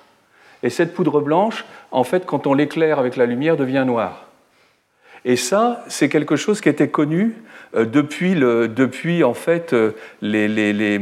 Et 0.62 0.70
cette 0.70 0.94
poudre 0.94 1.20
blanche, 1.20 1.66
en 1.90 2.04
fait, 2.04 2.28
quand 2.28 2.46
on 2.46 2.54
l'éclaire 2.54 3.00
avec 3.00 3.16
la 3.16 3.26
lumière, 3.26 3.58
devient 3.58 3.86
noire. 3.88 4.28
Et 5.26 5.36
ça, 5.36 5.84
c'est 5.88 6.10
quelque 6.10 6.36
chose 6.36 6.62
qui 6.62 6.70
était 6.70 6.90
connu 6.90 7.34
euh, 7.76 7.86
depuis, 7.86 8.36
depuis 8.36 9.24
en 9.24 9.34
fait, 9.34 9.74
euh, 9.74 9.92
les, 10.22 10.48
les, 10.48 10.74
les 10.74 11.00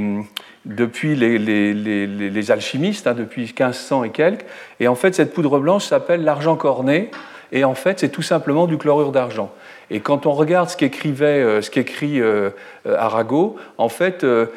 depuis 0.67 1.15
les, 1.15 2.51
alchimistes, 2.51 3.07
hein, 3.07 3.13
depuis 3.13 3.41
1500 3.43 4.03
et 4.03 4.09
quelques. 4.09 4.45
Et 4.79 4.87
en 4.87 4.95
fait, 4.95 5.15
cette 5.15 5.33
poudre 5.33 5.59
blanche 5.59 5.85
s'appelle 5.85 6.23
l'argent 6.23 6.55
corné. 6.55 7.09
Et 7.51 7.63
en 7.63 7.75
fait, 7.75 7.99
c'est 7.99 8.09
tout 8.09 8.21
simplement 8.21 8.67
du 8.67 8.77
chlorure 8.77 9.11
d'argent. 9.11 9.51
Et 9.89 10.01
quand 10.01 10.25
on 10.25 10.33
regarde 10.33 10.69
ce 10.69 10.75
qu'écrivait, 10.75 11.41
euh, 11.41 11.61
ce 11.61 11.71
qu'écrit 11.71 12.19
euh, 12.19 12.49
Arago, 12.85 13.55
en 13.77 13.87
fait, 13.87 14.25
euh, 14.25 14.47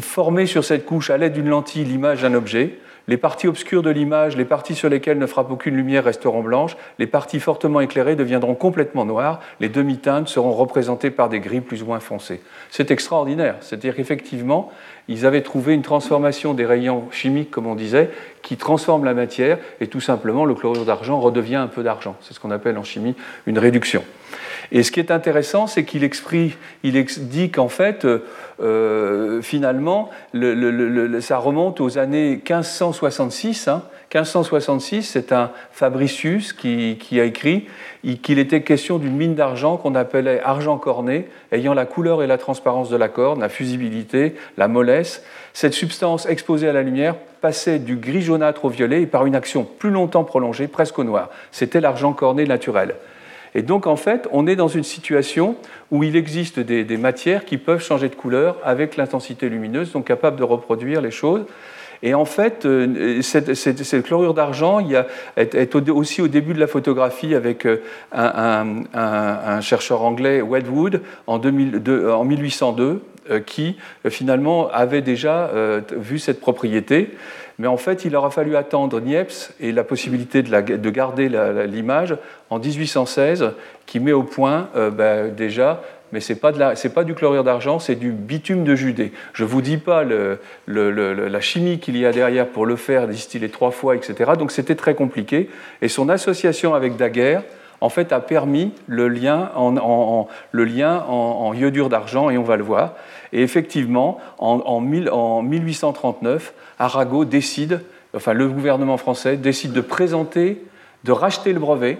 former 0.00 0.44
sur 0.44 0.64
cette 0.64 0.84
couche 0.84 1.08
à 1.08 1.16
l'aide 1.16 1.32
d'une 1.32 1.48
lentille 1.48 1.84
l'image 1.84 2.22
d'un 2.22 2.34
objet, 2.34 2.78
les 3.08 3.16
parties 3.16 3.48
obscures 3.48 3.82
de 3.82 3.88
l'image, 3.88 4.36
les 4.36 4.44
parties 4.44 4.74
sur 4.74 4.90
lesquelles 4.90 5.18
ne 5.18 5.26
frappe 5.26 5.50
aucune 5.50 5.74
lumière 5.74 6.04
resteront 6.04 6.42
blanches, 6.42 6.76
les 6.98 7.06
parties 7.06 7.40
fortement 7.40 7.80
éclairées 7.80 8.16
deviendront 8.16 8.54
complètement 8.54 9.06
noires, 9.06 9.40
les 9.60 9.70
demi-teintes 9.70 10.28
seront 10.28 10.52
représentées 10.52 11.10
par 11.10 11.30
des 11.30 11.40
gris 11.40 11.62
plus 11.62 11.82
ou 11.82 11.86
moins 11.86 12.00
foncés. 12.00 12.42
C'est 12.70 12.90
extraordinaire. 12.90 13.56
C'est-à-dire 13.62 13.96
qu'effectivement, 13.96 14.70
ils 15.08 15.24
avaient 15.24 15.42
trouvé 15.42 15.74
une 15.74 15.82
transformation 15.82 16.54
des 16.54 16.66
rayons 16.66 17.10
chimiques, 17.10 17.50
comme 17.50 17.66
on 17.66 17.74
disait, 17.74 18.10
qui 18.42 18.56
transforme 18.56 19.04
la 19.04 19.14
matière, 19.14 19.58
et 19.80 19.86
tout 19.86 20.00
simplement, 20.00 20.44
le 20.44 20.54
chlorure 20.54 20.84
d'argent 20.84 21.20
redevient 21.20 21.56
un 21.56 21.66
peu 21.66 21.82
d'argent. 21.82 22.16
C'est 22.20 22.34
ce 22.34 22.40
qu'on 22.40 22.50
appelle 22.50 22.78
en 22.78 22.84
chimie 22.84 23.14
une 23.46 23.58
réduction. 23.58 24.02
Et 24.70 24.82
ce 24.82 24.92
qui 24.92 25.00
est 25.00 25.10
intéressant, 25.10 25.66
c'est 25.66 25.84
qu'il 25.84 26.08
il 26.82 27.04
dit 27.04 27.50
qu'en 27.50 27.68
fait, 27.68 28.06
euh, 28.60 29.40
finalement, 29.42 30.10
le, 30.32 30.54
le, 30.54 31.20
ça 31.20 31.38
remonte 31.38 31.80
aux 31.80 31.98
années 31.98 32.32
1566. 32.36 33.68
Hein. 33.68 33.82
1566, 34.14 35.02
c'est 35.02 35.32
un 35.32 35.50
Fabricius 35.70 36.52
qui, 36.54 36.96
qui 36.98 37.20
a 37.20 37.24
écrit 37.24 37.66
qu'il 38.22 38.38
était 38.38 38.62
question 38.62 38.98
d'une 38.98 39.16
mine 39.16 39.34
d'argent 39.34 39.76
qu'on 39.76 39.94
appelait 39.94 40.40
argent 40.40 40.78
corné, 40.78 41.28
ayant 41.52 41.74
la 41.74 41.84
couleur 41.84 42.22
et 42.22 42.26
la 42.26 42.38
transparence 42.38 42.88
de 42.88 42.96
la 42.96 43.08
corne, 43.08 43.40
la 43.40 43.48
fusibilité, 43.48 44.34
la 44.56 44.68
mollesse. 44.68 45.22
Cette 45.52 45.74
substance 45.74 46.26
exposée 46.26 46.68
à 46.68 46.72
la 46.72 46.82
lumière 46.82 47.16
passait 47.40 47.78
du 47.78 47.96
gris 47.96 48.22
jaunâtre 48.22 48.64
au 48.64 48.68
violet 48.68 49.02
et 49.02 49.06
par 49.06 49.26
une 49.26 49.34
action 49.34 49.64
plus 49.64 49.90
longtemps 49.90 50.24
prolongée, 50.24 50.68
presque 50.68 50.98
au 50.98 51.04
noir. 51.04 51.30
C'était 51.52 51.80
l'argent 51.80 52.12
corné 52.12 52.44
naturel. 52.44 52.94
Et 53.54 53.62
donc, 53.62 53.86
en 53.86 53.96
fait, 53.96 54.28
on 54.32 54.46
est 54.46 54.56
dans 54.56 54.68
une 54.68 54.84
situation 54.84 55.56
où 55.90 56.04
il 56.04 56.16
existe 56.16 56.60
des, 56.60 56.96
matières 56.96 57.44
qui 57.44 57.58
peuvent 57.58 57.82
changer 57.82 58.08
de 58.08 58.14
couleur 58.14 58.58
avec 58.64 58.96
l'intensité 58.96 59.48
lumineuse, 59.48 59.92
donc 59.92 60.06
capables 60.06 60.36
de 60.36 60.44
reproduire 60.44 61.00
les 61.00 61.10
choses. 61.10 61.44
Et 62.02 62.14
en 62.14 62.24
fait, 62.24 62.64
euh, 62.64 63.22
cette, 63.22 63.54
cette, 63.54 64.02
chlorure 64.04 64.34
d'argent 64.34 64.78
est, 65.36 65.54
est, 65.54 65.90
aussi 65.90 66.22
au 66.22 66.28
début 66.28 66.54
de 66.54 66.60
la 66.60 66.68
photographie 66.68 67.34
avec 67.34 67.66
euh, 67.66 67.78
un, 68.12 69.60
chercheur 69.60 70.02
anglais, 70.02 70.40
Wedgwood, 70.40 71.00
en, 71.26 71.38
2002, 71.38 72.10
en 72.10 72.24
1802, 72.24 72.84
euh, 72.84 72.98
qui 73.46 73.76
finalement 74.08 74.70
avait 74.70 75.02
déjà 75.02 75.50
vu 75.96 76.18
cette 76.18 76.40
propriété. 76.40 77.10
Mais 77.58 77.66
en 77.66 77.76
fait, 77.76 78.04
il 78.04 78.14
aura 78.14 78.30
fallu 78.30 78.56
attendre 78.56 79.00
Niepce 79.00 79.52
et 79.60 79.72
la 79.72 79.82
possibilité 79.82 80.42
de, 80.42 80.90
garder 80.90 81.28
l'image 81.66 82.16
en 82.50 82.60
1816, 82.60 83.52
qui 83.86 83.98
met 83.98 84.12
au 84.12 84.22
point 84.22 84.68
euh, 84.76 84.90
ben, 84.90 85.34
déjà 85.34 85.82
mais 86.10 86.20
ce 86.20 86.32
n'est 86.32 86.38
pas, 86.38 87.04
du 87.04 87.14
chlorure 87.14 87.44
d'argent, 87.44 87.78
c'est 87.78 87.94
du 87.94 88.12
bitume 88.12 88.64
de 88.64 88.74
Judée. 88.74 89.12
Je 89.34 89.44
ne 89.44 89.48
vous 89.48 89.60
dis 89.60 89.76
pas 89.76 90.04
la 90.66 91.40
chimie 91.42 91.80
qu'il 91.80 91.98
y 91.98 92.06
a 92.06 92.12
derrière 92.12 92.46
pour 92.46 92.64
le 92.64 92.76
faire 92.76 93.06
distiller 93.06 93.50
trois 93.50 93.72
fois, 93.72 93.94
etc. 93.94 94.32
Donc 94.38 94.50
c'était 94.50 94.74
très 94.74 94.94
compliqué. 94.94 95.50
Et 95.82 95.88
son 95.88 96.08
association 96.08 96.74
avec 96.74 96.96
Daguerre, 96.96 97.42
en 97.82 97.90
fait, 97.90 98.10
a 98.12 98.20
permis 98.20 98.72
le 98.86 99.08
lien 99.08 99.50
en, 99.54 99.76
en, 99.76 100.28
en, 100.56 100.88
en 101.10 101.54
iodure 101.54 101.90
d'argent, 101.90 102.30
et 102.30 102.38
on 102.38 102.42
va 102.42 102.56
le 102.56 102.64
voir. 102.64 102.94
Et 103.32 103.42
effectivement, 103.42 104.18
en, 104.38 104.60
en 104.60 104.80
1839, 104.80 106.54
Arago 106.78 107.24
décide 107.24 107.80
enfin 108.14 108.32
le 108.32 108.48
gouvernement 108.48 108.96
français, 108.96 109.36
décide 109.36 109.72
de 109.72 109.80
présenter, 109.80 110.62
de 111.04 111.12
racheter 111.12 111.52
le 111.52 111.60
brevet 111.60 111.98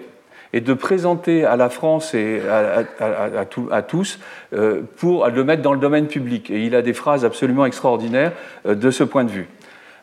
et 0.52 0.61
de 0.61 0.73
présenter 0.73 1.44
à 1.44 1.56
la 1.56 1.68
France 1.68 2.14
et 2.14 2.40
à, 2.49 3.82
tous 3.82 4.18
euh, 4.54 4.82
pour 4.97 5.26
le 5.28 5.44
mettre 5.44 5.62
dans 5.62 5.75
le 5.75 5.80
domaine 5.80 6.06
public. 6.06 6.50
Et 6.50 6.64
il 6.64 6.75
a 6.75 6.82
des 6.82 6.94
phrases 6.94 7.25
absolument 7.25 7.66
extraordinaires 7.66 8.32
euh, 8.66 8.75
de 8.75 8.90
ce 8.90 9.04
point 9.04 9.25
de 9.25 9.30
vue. 9.30 9.49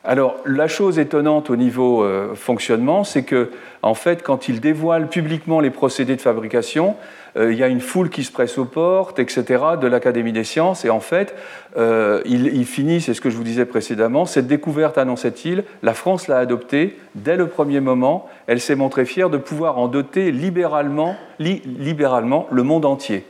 Alors, 0.07 0.35
la 0.45 0.67
chose 0.67 0.99
étonnante 0.99 1.49
au 1.49 1.55
niveau 1.55 2.03
euh, 2.03 2.35
fonctionnement, 2.35 3.03
c'est 3.03 3.23
que, 3.23 3.49
en 3.81 3.95
fait, 3.95 4.21
quand 4.21 4.47
il 4.47 4.61
dévoile 4.61 5.07
publiquement 5.09 5.59
les 5.59 5.71
procédés 5.71 6.15
de 6.15 6.21
fabrication, 6.21 6.95
euh, 7.37 7.51
il 7.51 7.57
y 7.57 7.63
a 7.63 7.67
une 7.67 7.81
foule 7.81 8.11
qui 8.11 8.23
se 8.23 8.31
presse 8.31 8.59
aux 8.59 8.65
portes, 8.65 9.17
etc., 9.17 9.63
de 9.81 9.87
l'Académie 9.87 10.31
des 10.31 10.43
sciences, 10.43 10.85
et 10.85 10.91
en 10.91 10.99
fait, 10.99 11.33
euh, 11.75 12.21
il, 12.25 12.65
finit, 12.65 13.01
c'est 13.01 13.15
ce 13.15 13.21
que 13.21 13.31
je 13.31 13.35
vous 13.35 13.43
disais 13.43 13.65
précédemment, 13.65 14.27
cette 14.27 14.45
découverte, 14.45 14.99
annonçait-il, 14.99 15.63
la 15.81 15.95
France 15.95 16.27
l'a 16.27 16.37
adoptée 16.37 16.99
dès 17.15 17.35
le 17.35 17.47
premier 17.47 17.79
moment, 17.79 18.29
elle 18.45 18.61
s'est 18.61 18.75
montrée 18.75 19.05
fière 19.05 19.31
de 19.31 19.39
pouvoir 19.39 19.79
en 19.79 19.87
doter 19.87 20.31
libéralement, 20.31 21.15
libéralement 21.39 22.45
le 22.51 22.61
monde 22.61 22.85
entier. 22.85 23.25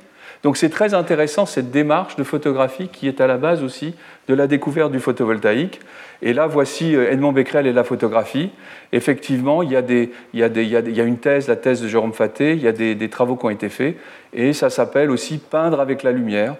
Donc 0.45 0.57
c'est 0.57 0.69
très 0.69 0.93
intéressant 0.93 1.47
cette 1.47 1.71
démarche 1.71 2.17
de 2.17 2.23
photographie 2.23 2.87
qui 2.87 3.07
est 3.07 3.19
à 3.19 3.25
la 3.25 3.37
base 3.37 3.63
aussi 3.63 3.95
de 4.27 4.35
la 4.35 4.45
découverte 4.45 4.91
du 4.91 4.99
photovoltaïque. 4.99 5.79
Et 6.21 6.33
là, 6.33 6.45
voici 6.45 6.95
euh, 6.95 7.11
Edmond 7.11 7.31
Becquerel 7.31 7.65
et 7.65 7.73
la 7.73 7.83
photographie. 7.83 8.51
Effectivement, 8.91 9.63
il 9.63 9.71
y, 9.71 9.75
a 9.75 11.03
une 11.03 11.17
thèse, 11.17 11.47
la 11.47 11.55
thèse 11.55 11.81
de 11.81 11.87
Jérôme 11.87 12.13
Faté, 12.13 12.51
il 12.51 12.61
y 12.61 12.67
a 12.67 12.71
des, 12.73 13.09
travaux 13.09 13.37
qui 13.37 13.45
ont 13.47 13.49
été 13.49 13.69
faits, 13.69 13.97
et 14.33 14.53
ça 14.53 14.69
s'appelle 14.69 15.09
aussi 15.09 15.39
peindre 15.39 15.79
avec 15.79 16.03
la 16.03 16.11
lumière. 16.11 16.53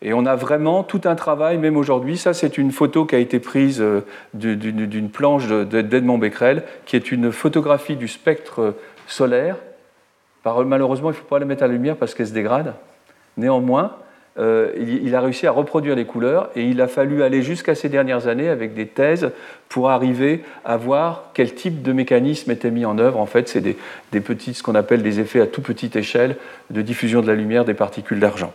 Et 0.00 0.14
on 0.14 0.26
a 0.26 0.36
vraiment 0.36 0.84
tout 0.84 1.00
un 1.04 1.16
travail, 1.16 1.58
même 1.58 1.76
aujourd'hui. 1.76 2.16
Ça, 2.16 2.34
c'est 2.34 2.56
une 2.56 2.70
photo 2.70 3.04
qui 3.04 3.16
a 3.16 3.18
été 3.18 3.40
prise 3.40 3.80
euh, 3.80 4.02
d'une 4.32 5.10
planche 5.10 5.48
d'Edmond 5.48 6.18
Becquerel, 6.18 6.62
qui 6.86 6.94
est 6.94 7.10
une 7.10 7.32
photographie 7.32 7.96
du 7.96 8.06
spectre 8.06 8.76
solaire. 9.08 9.56
Malheureusement, 10.44 11.08
il 11.10 11.14
ne 11.14 11.18
faut 11.18 11.24
pas 11.24 11.40
la 11.40 11.46
mettre 11.46 11.64
à 11.64 11.66
la 11.66 11.72
lumière 11.72 11.96
parce 11.96 12.14
qu'elle 12.14 12.28
se 12.28 12.32
dégrade. 12.32 12.74
Néanmoins, 13.36 13.96
euh, 14.36 14.72
il, 14.76 15.14
a 15.14 15.20
réussi 15.20 15.46
à 15.46 15.52
reproduire 15.52 15.94
les 15.94 16.06
couleurs 16.06 16.50
et 16.56 16.64
il 16.64 16.80
a 16.80 16.88
fallu 16.88 17.22
aller 17.22 17.42
jusqu'à 17.42 17.76
ces 17.76 17.88
dernières 17.88 18.26
années 18.26 18.48
avec 18.48 18.74
des 18.74 18.86
thèses 18.86 19.30
pour 19.68 19.90
arriver 19.90 20.42
à 20.64 20.76
voir 20.76 21.30
quel 21.34 21.54
type 21.54 21.82
de 21.82 21.92
mécanisme 21.92 22.50
était 22.50 22.72
mis 22.72 22.84
en 22.84 22.98
œuvre. 22.98 23.20
En 23.20 23.26
fait, 23.26 23.48
c'est 23.48 23.60
des, 23.60 23.76
ce 24.12 24.62
qu'on 24.62 24.74
appelle 24.74 25.02
des 25.02 25.20
effets 25.20 25.40
à 25.40 25.46
toute 25.46 25.64
petite 25.64 25.94
échelle 25.94 26.36
de 26.70 26.82
diffusion 26.82 27.22
de 27.22 27.28
la 27.28 27.34
lumière 27.34 27.64
des 27.64 27.74
particules 27.74 28.18
d'argent. 28.18 28.52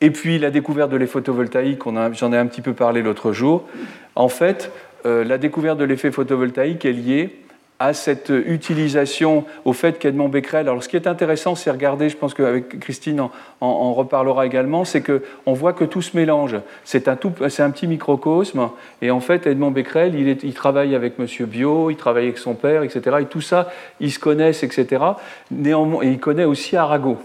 Et 0.00 0.10
puis 0.10 0.38
la 0.38 0.50
découverte 0.50 0.90
de 0.90 0.96
l'effet 0.96 1.12
photovoltaïque, 1.12 1.82
j'en 2.12 2.32
ai 2.32 2.36
un 2.36 2.46
petit 2.46 2.62
peu 2.62 2.74
parlé 2.74 3.02
l'autre 3.02 3.32
jour. 3.32 3.66
En 4.14 4.28
fait, 4.28 4.70
euh, 5.06 5.24
la 5.24 5.38
découverte 5.38 5.78
de 5.78 5.84
l'effet 5.84 6.10
photovoltaïque 6.10 6.84
est 6.84 6.92
liée 6.92 7.40
à 7.80 7.92
cette 7.92 8.30
utilisation, 8.30 9.44
au 9.64 9.72
fait 9.72 10.00
qu'Edmond 10.00 10.28
Becquerel, 10.28 10.68
alors 10.68 10.82
ce 10.82 10.88
qui 10.88 10.96
est 10.96 11.06
intéressant, 11.06 11.54
c'est 11.54 11.70
regarder, 11.70 12.08
je 12.08 12.16
pense 12.16 12.34
qu'avec 12.34 12.80
Christine 12.80 13.20
en, 13.20 13.30
en, 13.60 13.94
reparlera 13.94 14.46
également, 14.46 14.84
c'est 14.84 15.00
qu'on 15.00 15.52
voit 15.52 15.72
que 15.72 15.84
tout 15.84 16.02
se 16.02 16.16
mélange. 16.16 16.56
C'est 16.84 17.06
un, 17.06 17.12
un 17.12 17.70
petit 17.70 17.86
microcosme, 17.86 18.70
et 19.00 19.12
en 19.12 19.20
fait, 19.20 19.46
Edmond 19.46 19.70
Becquerel, 19.70 20.14
il, 20.16 20.54
travaille 20.54 20.96
avec 20.96 21.20
Monsieur 21.20 21.46
Bio, 21.46 21.90
il 21.90 21.96
travaille 21.96 22.24
avec 22.24 22.38
son 22.38 22.54
père, 22.54 22.82
etc. 22.82 23.18
Et 23.20 23.26
tout 23.26 23.40
ça, 23.40 23.70
ils 24.00 24.10
se 24.10 24.18
connaissent, 24.18 24.64
etc. 24.64 25.04
Néanmoins, 25.52 26.02
et 26.02 26.08
il 26.08 26.18
connaît 26.18 26.44
aussi 26.44 26.76
Arago. 26.76 27.16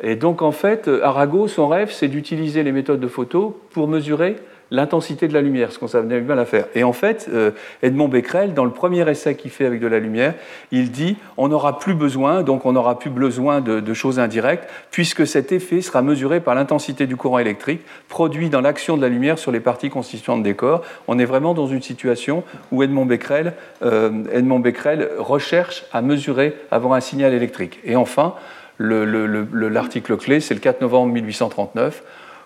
Et 0.00 0.14
donc, 0.14 0.42
en 0.42 0.52
fait, 0.52 0.88
Arago, 1.02 1.48
son 1.48 1.66
rêve, 1.66 1.90
c'est 1.90 2.06
d'utiliser 2.06 2.62
les 2.62 2.70
méthodes 2.70 3.00
de 3.00 3.08
photo 3.08 3.60
pour 3.72 3.88
mesurer 3.88 4.36
l'intensité 4.70 5.28
de 5.28 5.34
la 5.34 5.40
lumière, 5.40 5.72
ce 5.72 5.78
qu'on 5.78 5.88
savait 5.88 6.20
bien 6.20 6.38
à 6.38 6.44
faire. 6.44 6.66
Et 6.74 6.84
en 6.84 6.92
fait, 6.92 7.28
euh, 7.32 7.52
Edmond 7.82 8.08
Becquerel, 8.08 8.54
dans 8.54 8.64
le 8.64 8.70
premier 8.70 9.08
essai 9.08 9.34
qu'il 9.34 9.50
fait 9.50 9.64
avec 9.64 9.80
de 9.80 9.86
la 9.86 9.98
lumière, 9.98 10.34
il 10.72 10.90
dit 10.90 11.16
on 11.36 11.48
n'aura 11.48 11.78
plus 11.78 11.94
besoin, 11.94 12.42
donc 12.42 12.66
on 12.66 12.72
n'aura 12.72 12.98
plus 12.98 13.10
besoin 13.10 13.60
de, 13.60 13.94
choses 13.94 14.18
indirectes, 14.18 14.68
puisque 14.90 15.26
cet 15.26 15.50
effet 15.50 15.80
sera 15.80 16.02
mesuré 16.02 16.40
par 16.40 16.54
l'intensité 16.54 17.06
du 17.06 17.16
courant 17.16 17.38
électrique 17.38 17.80
produit 18.08 18.50
dans 18.50 18.60
l'action 18.60 18.96
de 18.96 19.02
la 19.02 19.08
lumière 19.08 19.38
sur 19.38 19.50
les 19.50 19.60
parties 19.60 19.90
constituantes 19.90 20.42
des 20.42 20.54
corps. 20.54 20.82
On 21.08 21.18
est 21.18 21.24
vraiment 21.24 21.54
dans 21.54 21.66
une 21.66 21.82
situation 21.82 22.44
où 22.70 22.82
Edmond 22.82 23.06
Becquerel, 23.06 23.54
euh, 23.82 24.10
recherche 25.18 25.84
à 25.92 26.02
mesurer, 26.02 26.54
avoir 26.70 26.94
un 26.94 27.00
signal 27.00 27.32
électrique. 27.32 27.80
Et 27.84 27.96
enfin, 27.96 28.34
l'article 28.78 30.16
clé, 30.16 30.40
c'est 30.40 30.54
le 30.54 30.60
4 30.60 30.80
novembre 30.82 31.12
1839 31.12 32.02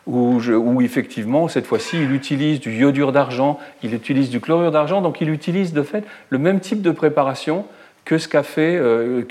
où, 0.07 0.81
effectivement, 0.81 1.49
cette 1.49 1.67
fois-ci, 1.67 2.03
il 2.03 2.13
utilise 2.13 2.61
du 2.61 2.73
iodure 2.73 3.13
d'argent, 3.13 3.59
il 3.83 3.95
utilise 3.95 4.31
du 4.31 4.41
chlorure 4.41 4.73
d'argent, 4.73 5.01
donc 5.01 5.21
il 5.21 5.31
utilise 5.31 5.73
de 5.73 5.83
fait 5.83 6.05
le 6.31 6.39
même 6.39 6.61
type 6.61 6.83
de 6.83 6.91
préparation 6.91 7.67
que 8.05 8.19
ce 8.19 8.27
qu'a 8.27 8.43
fait, 8.43 8.77
euh, 8.77 9.23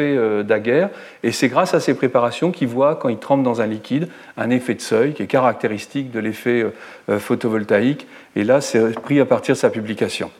euh, 0.00 0.42
Daguerre. 0.42 0.88
Et 1.22 1.32
c'est 1.32 1.48
grâce 1.48 1.74
à 1.74 1.80
ces 1.80 1.94
préparations 1.94 2.52
qu'il 2.52 2.68
voit, 2.68 2.96
quand 2.96 3.08
il 3.08 3.18
trempe 3.18 3.42
dans 3.42 3.60
un 3.60 3.66
liquide, 3.66 4.08
un 4.36 4.50
effet 4.50 4.74
de 4.74 4.80
seuil 4.80 5.12
qui 5.12 5.22
est 5.22 5.26
caractéristique 5.26 6.10
de 6.10 6.20
l'effet 6.20 6.64
euh, 7.10 7.18
photovoltaïque. 7.18 8.06
Et 8.34 8.44
là, 8.44 8.60
c'est 8.60 8.94
pris 9.00 9.20
à 9.20 9.26
partir 9.26 9.54
de 9.54 9.58
sa 9.58 9.70
publication. 9.70 10.30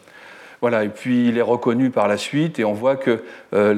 Voilà, 0.64 0.82
et 0.82 0.88
puis 0.88 1.28
il 1.28 1.36
est 1.36 1.42
reconnu 1.42 1.90
par 1.90 2.08
la 2.08 2.16
suite, 2.16 2.58
et 2.58 2.64
on 2.64 2.72
voit 2.72 2.96
que 2.96 3.22
euh, 3.52 3.74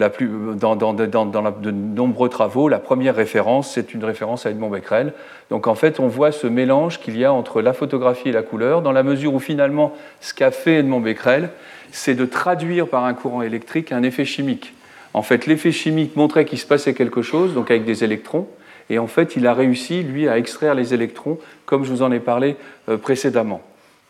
dans, 0.54 0.76
de 0.76 1.70
nombreux 1.72 2.28
travaux, 2.28 2.68
la 2.68 2.78
première 2.78 3.16
référence, 3.16 3.72
c'est 3.72 3.92
une 3.92 4.04
référence 4.04 4.46
à 4.46 4.52
Edmond 4.52 4.70
Becquerel. 4.70 5.12
Donc 5.50 5.66
en 5.66 5.74
fait, 5.74 5.98
on 5.98 6.06
voit 6.06 6.30
ce 6.30 6.46
mélange 6.46 7.00
qu'il 7.00 7.18
y 7.18 7.24
a 7.24 7.32
entre 7.32 7.60
la 7.60 7.72
photographie 7.72 8.28
et 8.28 8.32
la 8.32 8.44
couleur, 8.44 8.82
dans 8.82 8.92
la 8.92 9.02
mesure 9.02 9.34
où 9.34 9.40
finalement, 9.40 9.94
ce 10.20 10.32
qu'a 10.32 10.52
fait 10.52 10.74
Edmond 10.74 11.00
Becquerel, 11.00 11.50
c'est 11.90 12.14
de 12.14 12.24
traduire 12.24 12.86
par 12.86 13.04
un 13.04 13.14
courant 13.14 13.42
électrique 13.42 13.90
un 13.90 14.04
effet 14.04 14.24
chimique. 14.24 14.72
En 15.12 15.22
fait, 15.22 15.46
l'effet 15.46 15.72
chimique 15.72 16.14
montrait 16.14 16.44
qu'il 16.44 16.60
se 16.60 16.66
passait 16.66 16.94
quelque 16.94 17.22
chose, 17.22 17.52
donc 17.52 17.68
avec 17.68 17.84
des 17.84 18.04
électrons, 18.04 18.46
et 18.90 19.00
en 19.00 19.08
fait, 19.08 19.34
il 19.34 19.48
a 19.48 19.54
réussi, 19.54 20.04
lui, 20.04 20.28
à 20.28 20.38
extraire 20.38 20.76
les 20.76 20.94
électrons, 20.94 21.40
comme 21.64 21.82
je 21.82 21.90
vous 21.90 22.02
en 22.02 22.12
ai 22.12 22.20
parlé 22.20 22.54
euh, 22.88 22.96
précédemment. 22.96 23.60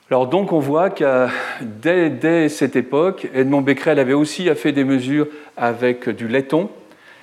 Alors 0.08 0.28
donc 0.28 0.52
on 0.52 0.60
voit 0.60 0.90
que 0.90 1.26
dès, 1.60 2.48
cette 2.48 2.76
époque, 2.76 3.26
Edmond 3.34 3.62
Becquerel 3.62 3.98
avait 3.98 4.12
aussi 4.12 4.48
fait 4.54 4.70
des 4.70 4.84
mesures 4.84 5.26
avec 5.56 6.08
du 6.08 6.28
laiton, 6.28 6.70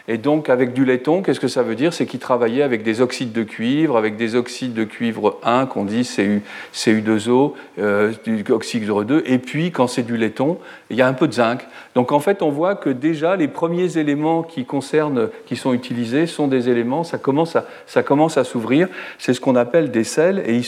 et 0.10 0.18
donc, 0.18 0.50
avec 0.50 0.74
du 0.74 0.84
laiton, 0.84 1.22
qu'est-ce 1.22 1.40
que 1.40 1.48
ça 1.48 1.64
veut 1.64 1.76
dire? 1.76 1.94
C'est 1.94 2.06
qu'il 2.06 2.20
travaillait 2.20 2.64
avec 2.64 2.84
des 2.84 3.00
oxydes 3.00 3.32
de 3.32 3.44
cuivre, 3.44 3.96
avec 3.96 4.18
des 4.18 4.36
oxydes 4.36 4.74
de 4.74 4.84
cuivre 4.84 5.40
1 5.44 5.66
qu'on 5.66 5.86
dit 5.86 6.04
Cu, 6.04 6.42
Cu2O, 6.74 7.54
euh, 7.80 8.12
du 8.26 8.44
oxyde 8.52 8.86
2, 8.86 9.24
et 9.26 9.38
puis 9.38 9.72
quand 9.72 9.88
c'est 9.88 10.04
du 10.04 10.18
laiton, 10.18 10.58
il 10.90 10.98
y 10.98 11.02
a 11.02 11.08
un 11.08 11.14
peu 11.14 11.30
de 11.30 11.34
zinc. 11.34 11.66
Donc 11.96 12.12
en 12.12 12.20
fait, 12.20 12.42
on 12.42 12.50
voit 12.50 12.76
que 12.76 12.90
déjà 12.90 13.38
les 13.38 13.48
premiers 13.48 13.98
éléments 13.98 14.44
qui 14.44 14.66
concernent, 14.66 15.30
qui 15.46 15.56
sont 15.56 15.74
utilisés, 15.74 16.28
sont 16.28 16.50
des 16.50 16.68
éléments, 16.68 17.06
ça 17.06 17.18
commence 17.18 17.56
à, 17.56 18.44
s'ouvrir. 18.44 18.90
C'est 19.20 19.34
ce 19.34 19.40
qu'on 19.40 19.56
appelle 19.56 19.90
des 19.90 20.04
sels, 20.04 20.44
et 20.46 20.58
ils, 20.58 20.68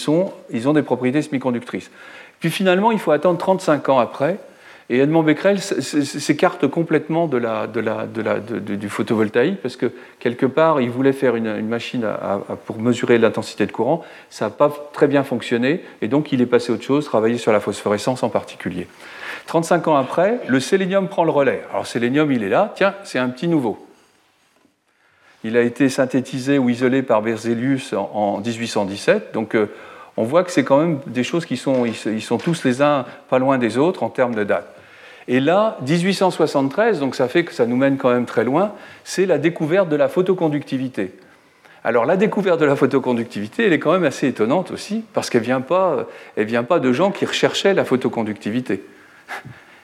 ils 0.50 0.70
ont 0.70 0.74
des 0.74 0.82
propriétés 0.82 1.22
semi-conductrices. 1.22 1.92
Puis 2.40 2.50
finalement, 2.50 2.94
il 2.94 3.00
faut 3.00 3.12
attendre 3.12 3.38
35 3.38 3.90
ans 3.90 4.00
après 4.00 4.38
et 4.90 5.00
Edmond 5.00 5.24
Becquerel 5.24 5.60
s'écarte 5.60 6.68
complètement 6.68 7.28
du 7.28 8.90
photovoltaïque 8.90 9.60
parce 9.62 9.78
que 9.78 9.92
quelque 10.20 10.46
part, 10.46 10.80
il 10.80 10.92
voulait 10.92 11.14
faire 11.14 11.36
une, 11.36 11.68
machine 11.68 12.08
pour 12.66 12.80
mesurer 12.80 13.18
l'intensité 13.18 13.66
de 13.66 13.72
courant. 13.72 14.04
Ça 14.30 14.46
n'a 14.46 14.52
pas 14.52 14.72
très 14.94 15.08
bien 15.08 15.24
fonctionné 15.24 15.82
et 16.04 16.08
donc 16.08 16.32
il 16.32 16.42
est 16.42 16.46
passé 16.46 16.72
à 16.72 16.76
autre 16.76 16.84
chose, 16.84 17.06
travailler 17.06 17.40
sur 17.40 17.52
la 17.52 17.60
phosphorescence 17.60 18.22
en 18.22 18.30
particulier. 18.30 18.88
35 19.48 19.88
ans 19.88 19.96
après, 19.96 20.40
le 20.48 20.60
sélénium 20.60 21.08
prend 21.08 21.24
le 21.24 21.32
relais. 21.32 21.64
Alors 21.72 21.88
sélénium, 21.88 22.32
il 22.32 22.44
est 22.44 22.50
là, 22.50 22.72
tiens, 22.76 22.94
c'est 23.04 23.20
un 23.20 23.30
petit 23.30 23.48
nouveau. 23.48 23.84
Il 25.44 25.58
a 25.58 25.62
été 25.62 25.90
synthétisé 25.90 26.60
ou 26.60 26.70
isolé 26.70 27.02
par 27.02 27.22
Berzelius 27.22 27.94
en, 27.94 28.40
1817, 28.40 29.32
donc 29.34 29.56
euh, 29.56 29.72
on 30.18 30.24
voit 30.24 30.44
que 30.44 30.52
c'est 30.52 30.64
quand 30.64 30.78
même 30.78 31.00
des 31.08 31.24
choses 31.24 31.46
qui 31.46 31.58
sont, 31.58 31.86
ils 31.86 32.22
sont 32.22 32.38
tous 32.38 32.64
les 32.64 32.82
uns 32.82 33.06
pas 33.30 33.40
loin 33.40 33.58
des 33.58 33.78
autres 33.78 34.04
en 34.04 34.10
termes 34.10 34.36
de 34.36 34.44
date. 34.44 34.68
Et 35.28 35.40
là, 35.40 35.78
1873, 35.82 37.00
donc 37.00 37.16
ça 37.16 37.28
fait 37.28 37.44
que 37.44 37.54
ça 37.54 37.66
nous 37.66 37.76
mène 37.76 37.98
quand 37.98 38.12
même 38.12 38.26
très 38.26 38.44
loin, 38.44 38.74
c'est 39.04 39.26
la 39.26 39.38
découverte 39.38 39.90
de 39.90 39.96
la 39.96 40.08
photoconductivité. 40.08 41.14
Alors 41.84 42.06
la 42.06 42.18
découverte 42.18 42.60
de 42.60 42.66
la 42.66 42.76
photoconductivité, 42.76 43.66
elle 43.66 43.74
est 43.74 43.80
quand 43.80 43.92
même 43.92 44.04
assez 44.04 44.28
étonnante 44.28 44.72
aussi, 44.72 45.04
parce 45.14 45.30
qu'elle 45.30 45.42
ne 45.42 45.46
vient, 45.46 45.62
pas, 45.62 46.08
vient 46.38 46.64
pas 46.64 46.80
de 46.80 46.92
gens 46.94 47.12
qui 47.12 47.26
recherchaient 47.26 47.74
la 47.74 47.86
photoconductivité. 47.86 48.84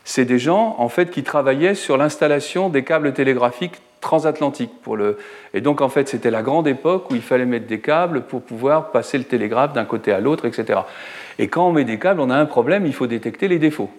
C'est 0.04 0.26
des 0.26 0.40
gens 0.40 0.76
en 0.80 0.90
fait 0.90 1.12
qui 1.12 1.24
travaillaient 1.24 1.76
sur 1.76 1.98
l'installation 1.98 2.70
des 2.70 2.84
câbles 2.84 3.14
télégraphiques 3.14 3.82
transatlantiques. 4.02 4.82
Pour 4.82 4.98
le... 4.98 5.18
Et 5.54 5.62
donc 5.62 5.82
en 5.82 5.90
fait 5.90 6.10
c'était 6.10 6.32
la 6.32 6.42
grande 6.42 6.68
époque 6.68 7.10
où 7.12 7.16
il 7.16 7.22
fallait 7.22 7.46
mettre 7.46 7.68
des 7.68 7.80
câbles 7.80 8.24
pour 8.24 8.42
pouvoir 8.42 8.92
passer 8.92 9.18
le 9.18 9.24
télégraphe 9.24 9.74
d'un 9.74 9.86
côté 9.86 10.12
à 10.12 10.20
l'autre, 10.20 10.46
etc. 10.46 10.82
Et 11.40 11.48
quand 11.48 11.68
on 11.68 11.72
met 11.72 11.86
des 11.86 12.00
câbles, 12.00 12.20
on 12.20 12.30
a 12.30 12.36
un 12.36 12.46
problème, 12.46 12.86
il 12.86 12.94
faut 12.94 13.08
détecter 13.08 13.48
les 13.48 13.60
défauts. 13.60 13.90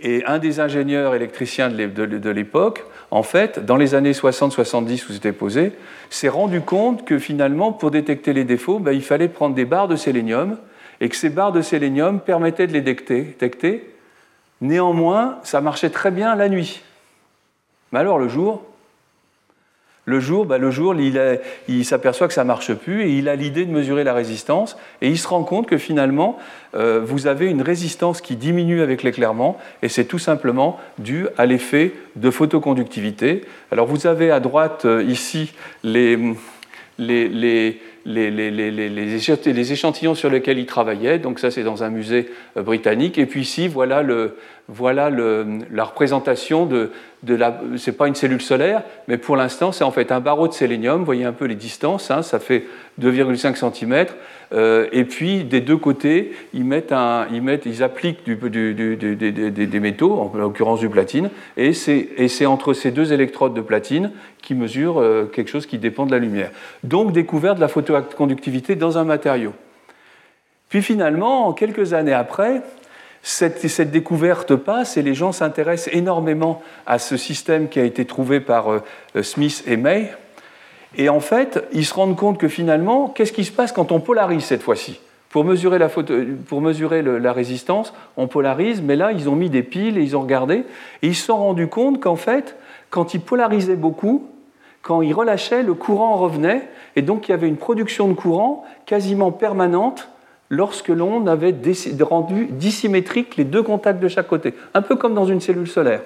Et 0.00 0.24
un 0.26 0.38
des 0.38 0.58
ingénieurs 0.58 1.14
électriciens 1.14 1.70
de 1.70 2.30
l'époque, 2.30 2.84
en 3.12 3.22
fait, 3.22 3.64
dans 3.64 3.76
les 3.76 3.94
années 3.94 4.12
60-70 4.12 5.08
où 5.08 5.12
c'était 5.12 5.32
posé, 5.32 5.72
s'est 6.10 6.28
rendu 6.28 6.60
compte 6.60 7.04
que 7.04 7.18
finalement, 7.18 7.72
pour 7.72 7.92
détecter 7.92 8.32
les 8.32 8.44
défauts, 8.44 8.80
ben, 8.80 8.92
il 8.92 9.02
fallait 9.02 9.28
prendre 9.28 9.54
des 9.54 9.64
barres 9.64 9.86
de 9.86 9.94
sélénium 9.94 10.58
et 11.00 11.08
que 11.08 11.16
ces 11.16 11.30
barres 11.30 11.52
de 11.52 11.62
sélénium 11.62 12.20
permettaient 12.20 12.66
de 12.66 12.72
les 12.72 12.80
détecter, 12.80 13.94
Néanmoins, 14.60 15.38
ça 15.42 15.60
marchait 15.60 15.90
très 15.90 16.10
bien 16.10 16.34
la 16.36 16.48
nuit. 16.48 16.82
Mais 17.92 17.98
alors 17.98 18.18
le 18.18 18.28
jour, 18.28 18.62
le 20.06 20.20
jour, 20.20 20.44
bah, 20.44 20.58
le 20.58 20.70
jour 20.70 20.94
il, 20.94 21.84
s'aperçoit 21.84 22.28
que 22.28 22.34
ça 22.34 22.44
marche 22.44 22.74
plus 22.74 23.02
et 23.02 23.10
il 23.10 23.28
a 23.28 23.36
l'idée 23.36 23.64
de 23.64 23.72
mesurer 23.72 24.04
la 24.04 24.12
résistance 24.12 24.76
et 25.00 25.08
il 25.08 25.18
se 25.18 25.28
rend 25.28 25.44
compte 25.44 25.66
que 25.66 25.78
finalement, 25.78 26.38
euh, 26.74 27.00
vous 27.02 27.26
avez 27.26 27.46
une 27.46 27.62
résistance 27.62 28.20
qui 28.20 28.36
diminue 28.36 28.82
avec 28.82 29.02
l'éclairement 29.02 29.58
et 29.82 29.88
c'est 29.88 30.04
tout 30.04 30.18
simplement 30.18 30.78
dû 30.98 31.26
à 31.38 31.46
l'effet 31.46 31.92
de 32.16 32.30
photoconductivité. 32.30 33.42
Alors 33.70 33.86
vous 33.86 34.06
avez 34.06 34.30
à 34.30 34.40
droite 34.40 34.84
euh, 34.84 35.02
ici 35.02 35.52
les, 35.82 36.18
les, 36.98 37.28
les 37.28 37.80
les, 38.06 38.30
les, 38.30 39.72
échantillons 39.72 40.14
sur 40.14 40.30
lesquels 40.30 40.58
il 40.58 40.66
travaillait. 40.66 41.18
Donc 41.18 41.38
ça, 41.38 41.50
c'est 41.50 41.62
dans 41.62 41.84
un 41.84 41.90
musée 41.90 42.30
euh, 42.56 42.62
britannique. 42.62 43.18
Et 43.18 43.26
puis 43.26 43.40
ici, 43.40 43.68
voilà, 43.68 44.02
le, 44.02 44.36
voilà 44.68 45.10
la 45.10 45.84
représentation 45.84 46.64
de, 46.64 46.90
de 47.22 47.34
la... 47.34 47.60
C'est 47.76 47.96
pas 47.96 48.08
une 48.08 48.14
cellule 48.14 48.40
solaire, 48.40 48.82
mais 49.08 49.18
pour 49.18 49.36
l'instant, 49.36 49.72
c'est 49.72 49.84
en 49.84 49.90
fait 49.90 50.10
un 50.10 50.20
barreau 50.20 50.48
de 50.48 50.54
sélénium. 50.54 51.00
Vous 51.00 51.04
voyez 51.04 51.24
un 51.24 51.32
peu 51.32 51.44
les 51.44 51.54
distances, 51.54 52.10
hein, 52.10 52.22
ça 52.22 52.38
fait 52.38 52.64
2,5 53.00 53.56
cm. 53.56 54.06
Euh, 54.52 54.86
et 54.92 55.04
puis, 55.04 55.44
des 55.44 55.60
deux 55.60 55.76
côtés, 55.76 56.32
ils, 56.54 56.64
mettent 56.64 56.92
un, 56.92 57.26
ils, 57.30 57.42
mettent, 57.42 57.66
ils 57.66 57.82
appliquent 57.82 58.24
des 58.24 59.80
métaux, 59.80 60.12
en 60.14 60.32
l'occurrence 60.36 60.80
du 60.80 60.88
platine, 60.88 61.28
et 61.58 61.74
c'est 61.74 62.46
entre 62.46 62.72
ces 62.72 62.90
deux 62.90 63.12
électrodes 63.12 63.54
de 63.54 63.60
platine 63.60 64.12
qui 64.40 64.54
mesurent 64.54 65.00
euh, 65.00 65.24
quelque 65.24 65.50
chose 65.50 65.66
qui 65.66 65.78
dépend 65.78 66.06
de 66.06 66.12
la 66.12 66.18
lumière. 66.18 66.50
Donc, 66.84 67.12
découverte 67.12 67.56
de 67.56 67.60
la 67.60 67.68
photoconductivité 67.68 68.76
dans 68.76 68.96
un 68.96 69.04
matériau. 69.04 69.52
Puis 70.68 70.82
finalement, 70.82 71.52
quelques 71.52 71.92
années 71.92 72.12
après, 72.12 72.62
cette, 73.24 73.90
découverte 73.90 74.54
passe 74.54 74.98
et 74.98 75.02
les 75.02 75.14
gens 75.14 75.32
s'intéressent 75.32 75.92
énormément 75.94 76.62
à 76.86 76.98
ce 76.98 77.16
système 77.16 77.68
qui 77.68 77.80
a 77.80 77.84
été 77.84 78.04
trouvé 78.04 78.38
par 78.38 78.70
euh, 78.70 78.82
Smith 79.22 79.64
et 79.66 79.78
May, 79.78 80.12
et 80.96 81.08
en 81.08 81.20
fait, 81.20 81.64
ils 81.72 81.86
se 81.86 81.94
rendent 81.94 82.16
compte 82.16 82.38
que 82.38 82.48
finalement, 82.48 83.08
qu'est-ce 83.08 83.32
qui 83.32 83.44
se 83.44 83.50
passe 83.50 83.72
quand 83.72 83.90
on 83.90 83.98
polarise 83.98 84.44
cette 84.44 84.62
fois-ci? 84.62 85.00
Pour 85.30 85.44
mesurer, 85.44 85.78
la, 85.78 85.88
pour 85.88 86.60
mesurer 86.60 87.02
la 87.02 87.32
résistance, 87.32 87.92
on 88.16 88.28
polarise, 88.28 88.80
mais 88.80 88.94
là, 88.94 89.10
ils 89.10 89.28
ont 89.28 89.34
mis 89.34 89.50
des 89.50 89.64
piles 89.64 89.98
et 89.98 90.02
ils 90.02 90.16
ont 90.16 90.20
regardé, 90.20 90.64
et 91.02 91.08
ils 91.08 91.16
se 91.16 91.26
sont 91.26 91.36
rendus 91.36 91.66
compte 91.66 92.00
qu'en 92.00 92.14
fait, 92.14 92.56
quand 92.90 93.14
ils 93.14 93.20
polarisaient 93.20 93.74
beaucoup, 93.74 94.28
quand 94.82 95.02
ils 95.02 95.14
relâchaient, 95.14 95.64
le 95.64 95.74
courant 95.74 96.14
revenait, 96.16 96.68
et 96.94 97.02
donc 97.02 97.26
il 97.26 97.32
y 97.32 97.34
avait 97.34 97.48
une 97.48 97.56
production 97.56 98.06
de 98.06 98.12
courant 98.12 98.64
quasiment 98.86 99.32
permanente 99.32 100.08
lorsque 100.54 100.88
l'on 100.88 101.26
avait 101.26 101.54
rendu 102.00 102.46
dissymétriques 102.46 103.36
les 103.36 103.44
deux 103.44 103.62
contacts 103.62 104.00
de 104.00 104.08
chaque 104.08 104.28
côté, 104.28 104.54
un 104.74 104.82
peu 104.82 104.96
comme 104.96 105.14
dans 105.14 105.26
une 105.26 105.40
cellule 105.40 105.68
solaire, 105.68 106.02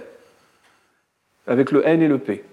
avec 1.47 1.71
le 1.71 1.87
N 1.87 2.03
et 2.03 2.09
le 2.09 2.19
P. 2.19 2.45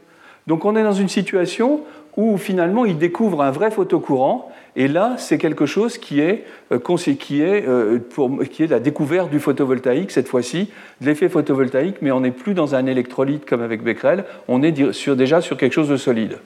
Donc 0.48 0.66
on 0.66 0.76
est 0.76 0.84
dans 0.84 0.94
une 0.94 1.10
situation 1.10 1.82
où 2.18 2.38
finalement 2.38 2.86
il 2.86 2.98
découvre 2.98 3.42
un 3.42 3.52
vrai 3.52 3.72
photocourant, 3.72 4.52
et 4.76 4.88
là 4.88 5.16
c'est 5.18 5.38
quelque 5.38 5.66
chose 5.66 5.98
qui 5.98 6.20
est, 6.20 6.46
euh, 6.72 6.80
qui, 6.80 7.42
est, 7.42 7.68
euh, 7.68 8.00
pour, 8.00 8.40
qui 8.52 8.64
est 8.64 8.68
la 8.68 8.80
découverte 8.80 9.30
du 9.30 9.40
photovoltaïque, 9.40 10.12
cette 10.12 10.28
fois-ci, 10.28 10.70
de 11.02 11.06
l'effet 11.08 11.30
photovoltaïque, 11.30 11.98
mais 12.02 12.12
on 12.12 12.22
n'est 12.22 12.32
plus 12.32 12.54
dans 12.54 12.76
un 12.76 12.86
électrolyte 12.86 13.46
comme 13.46 13.62
avec 13.62 13.84
Becquerel, 13.84 14.26
on 14.48 14.62
est 14.64 14.72
déjà 14.72 15.42
sur 15.42 15.58
quelque 15.58 15.74
chose 15.74 15.90
de 15.90 15.98
solide. 15.98 16.38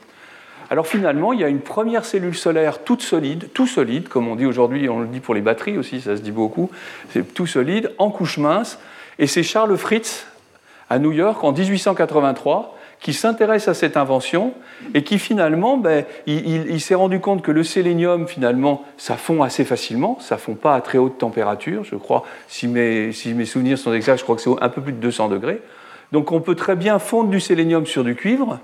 Alors 0.69 0.85
finalement, 0.85 1.33
il 1.33 1.39
y 1.39 1.43
a 1.43 1.47
une 1.47 1.61
première 1.61 2.05
cellule 2.05 2.35
solaire 2.35 2.83
toute 2.83 3.01
solide, 3.01 3.49
tout 3.53 3.65
solide, 3.65 4.07
comme 4.07 4.27
on 4.27 4.35
dit 4.35 4.45
aujourd'hui, 4.45 4.87
on 4.87 4.99
le 4.99 5.07
dit 5.07 5.19
pour 5.19 5.33
les 5.33 5.41
batteries 5.41 5.77
aussi, 5.77 5.99
ça 5.99 6.15
se 6.15 6.21
dit 6.21 6.31
beaucoup, 6.31 6.69
c'est 7.11 7.33
tout 7.33 7.47
solide, 7.47 7.91
en 7.97 8.11
couche 8.11 8.37
mince, 8.37 8.79
et 9.17 9.25
c'est 9.25 9.41
Charles 9.43 9.75
Fritz 9.77 10.27
à 10.89 10.99
New 10.99 11.11
York 11.11 11.43
en 11.43 11.51
1883 11.53 12.75
qui 12.99 13.13
s'intéresse 13.13 13.67
à 13.67 13.73
cette 13.73 13.95
invention 13.95 14.53
et 14.93 15.03
qui 15.03 15.19
finalement, 15.19 15.77
ben, 15.77 16.03
il, 16.27 16.81
s'est 16.81 16.95
rendu 16.95 17.19
compte 17.19 17.41
que 17.41 17.51
le 17.51 17.63
sélénium, 17.63 18.27
finalement, 18.27 18.83
ça 18.97 19.15
fond 19.15 19.41
assez 19.41 19.63
facilement, 19.63 20.17
ça 20.19 20.37
fond 20.37 20.55
pas 20.55 20.75
à 20.75 20.81
très 20.81 20.97
haute 20.97 21.17
température, 21.17 21.85
je 21.85 21.95
crois, 21.95 22.25
si 22.47 22.67
mes, 22.67 23.13
si 23.13 23.33
mes 23.33 23.45
souvenirs 23.45 23.77
sont 23.77 23.93
exacts, 23.93 24.19
je 24.19 24.23
crois 24.23 24.35
que 24.35 24.41
c'est 24.41 24.49
un 24.61 24.69
peu 24.69 24.81
plus 24.81 24.91
de 24.91 24.97
200 24.97 25.29
degrés. 25.29 25.61
Donc 26.11 26.31
on 26.33 26.41
peut 26.41 26.55
très 26.55 26.75
bien 26.75 26.99
fondre 26.99 27.29
du 27.29 27.39
sélénium 27.39 27.85
sur 27.85 28.03
du 28.03 28.15
cuivre, 28.15 28.59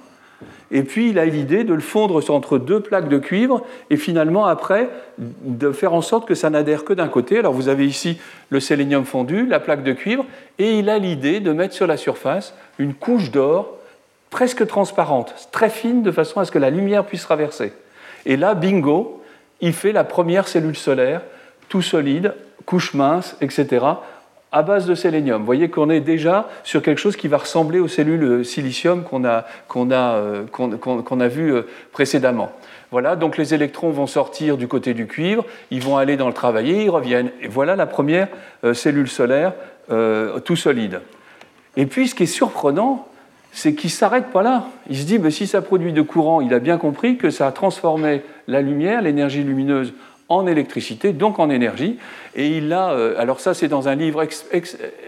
et 0.71 0.83
puis 0.83 1.09
il 1.09 1.19
a 1.19 1.25
l'idée 1.25 1.63
de 1.63 1.73
le 1.73 1.81
fondre 1.81 2.21
entre 2.29 2.57
deux 2.57 2.79
plaques 2.79 3.07
de 3.09 3.17
cuivre, 3.17 3.61
et 3.89 3.97
finalement 3.97 4.45
après 4.45 4.89
de 5.17 5.71
faire 5.71 5.93
en 5.93 6.01
sorte 6.01 6.27
que 6.27 6.35
ça 6.35 6.49
n'adhère 6.49 6.83
que 6.83 6.93
d'un 6.93 7.07
côté. 7.07 7.39
Alors 7.39 7.53
vous 7.53 7.69
avez 7.69 7.85
ici 7.85 8.19
le 8.49 8.59
sélénium 8.59 9.05
fondu, 9.05 9.45
la 9.45 9.59
plaque 9.59 9.83
de 9.83 9.93
cuivre, 9.93 10.25
et 10.59 10.79
il 10.79 10.89
a 10.89 10.97
l'idée 10.97 11.39
de 11.39 11.51
mettre 11.51 11.73
sur 11.73 11.87
la 11.87 11.97
surface 11.97 12.53
une 12.79 12.93
couche 12.93 13.31
d'or 13.31 13.77
presque 14.29 14.67
transparente, 14.67 15.33
très 15.51 15.69
fine, 15.69 16.03
de 16.03 16.11
façon 16.11 16.39
à 16.39 16.45
ce 16.45 16.51
que 16.51 16.59
la 16.59 16.69
lumière 16.69 17.05
puisse 17.05 17.23
traverser. 17.23 17.71
Et 18.25 18.35
là, 18.35 18.53
bingo, 18.53 19.23
il 19.61 19.71
fait 19.71 19.93
la 19.93 20.03
première 20.03 20.47
cellule 20.47 20.75
solaire, 20.75 21.21
tout 21.69 21.81
solide, 21.81 22.33
couche 22.65 22.93
mince, 22.93 23.37
etc., 23.39 23.85
à 24.55 24.63
base 24.63 24.85
de 24.85 24.95
sélénium. 24.95 25.39
Vous 25.39 25.45
voyez 25.45 25.69
qu'on 25.69 25.89
est 25.89 25.99
déjà 25.99 26.47
sur 26.63 26.81
quelque 26.81 26.97
chose 26.97 27.17
qui 27.17 27.27
va 27.27 27.39
ressembler 27.39 27.79
aux 27.79 27.89
cellules 27.89 28.45
silicium 28.45 29.03
qu'on 29.03 29.25
a, 29.25 29.43
qu'on 29.67 29.91
a, 29.91 30.15
euh, 30.15 30.45
a 30.57 31.23
euh, 31.23 31.61
précédemment. 31.91 32.53
Voilà, 32.89 33.17
donc 33.17 33.37
les 33.37 33.53
électrons 33.53 33.89
vont 33.89 34.07
sortir 34.07 34.55
du 34.55 34.69
côté 34.69 34.93
du 34.93 35.07
cuivre, 35.07 35.43
ils 35.71 35.81
vont 35.81 35.97
aller 35.97 36.15
dans 36.15 36.27
le 36.27 36.33
travailler, 36.33 36.85
ils 36.85 36.89
reviennent. 36.89 37.31
Et 37.41 37.49
voilà 37.49 37.75
la 37.75 37.85
première 37.85 38.29
euh, 38.63 38.73
cellule 38.73 39.09
solaire 39.09 39.53
tout 40.45 40.55
solide. 40.55 41.01
Et 41.77 41.85
puis 41.85 42.07
ce 42.07 42.15
qui 42.15 42.23
est 42.23 42.25
surprenant, 42.25 43.07
c'est 43.51 43.75
qu'il 43.75 43.89
ne 43.89 43.91
s'arrête 43.91 44.31
pas 44.31 44.41
là. 44.41 44.67
Il 44.89 44.97
se 44.97 45.03
dit, 45.03 45.19
mais 45.19 45.29
si 45.29 45.45
ça 45.45 45.61
produit 45.61 45.93
de 45.93 46.01
courant, 46.01 46.41
il 46.41 46.53
a 46.55 46.59
bien 46.59 46.79
compris 46.79 47.17
que 47.17 47.29
ça 47.29 47.45
a 47.45 47.51
transformé 47.51 48.23
la 48.47 48.61
lumière, 48.61 49.03
l'énergie 49.03 49.43
lumineuse, 49.43 49.93
en 50.29 50.47
électricité, 50.47 51.13
donc 51.13 51.39
en 51.39 51.49
énergie. 51.49 51.97
Et 52.35 52.47
il 52.47 52.73
a, 52.73 52.91
euh, 52.91 53.15
alors 53.17 53.39
ça 53.39 53.53
c'est 53.53 53.67
dans 53.67 53.87
un 53.87 53.95
livre 53.95 54.25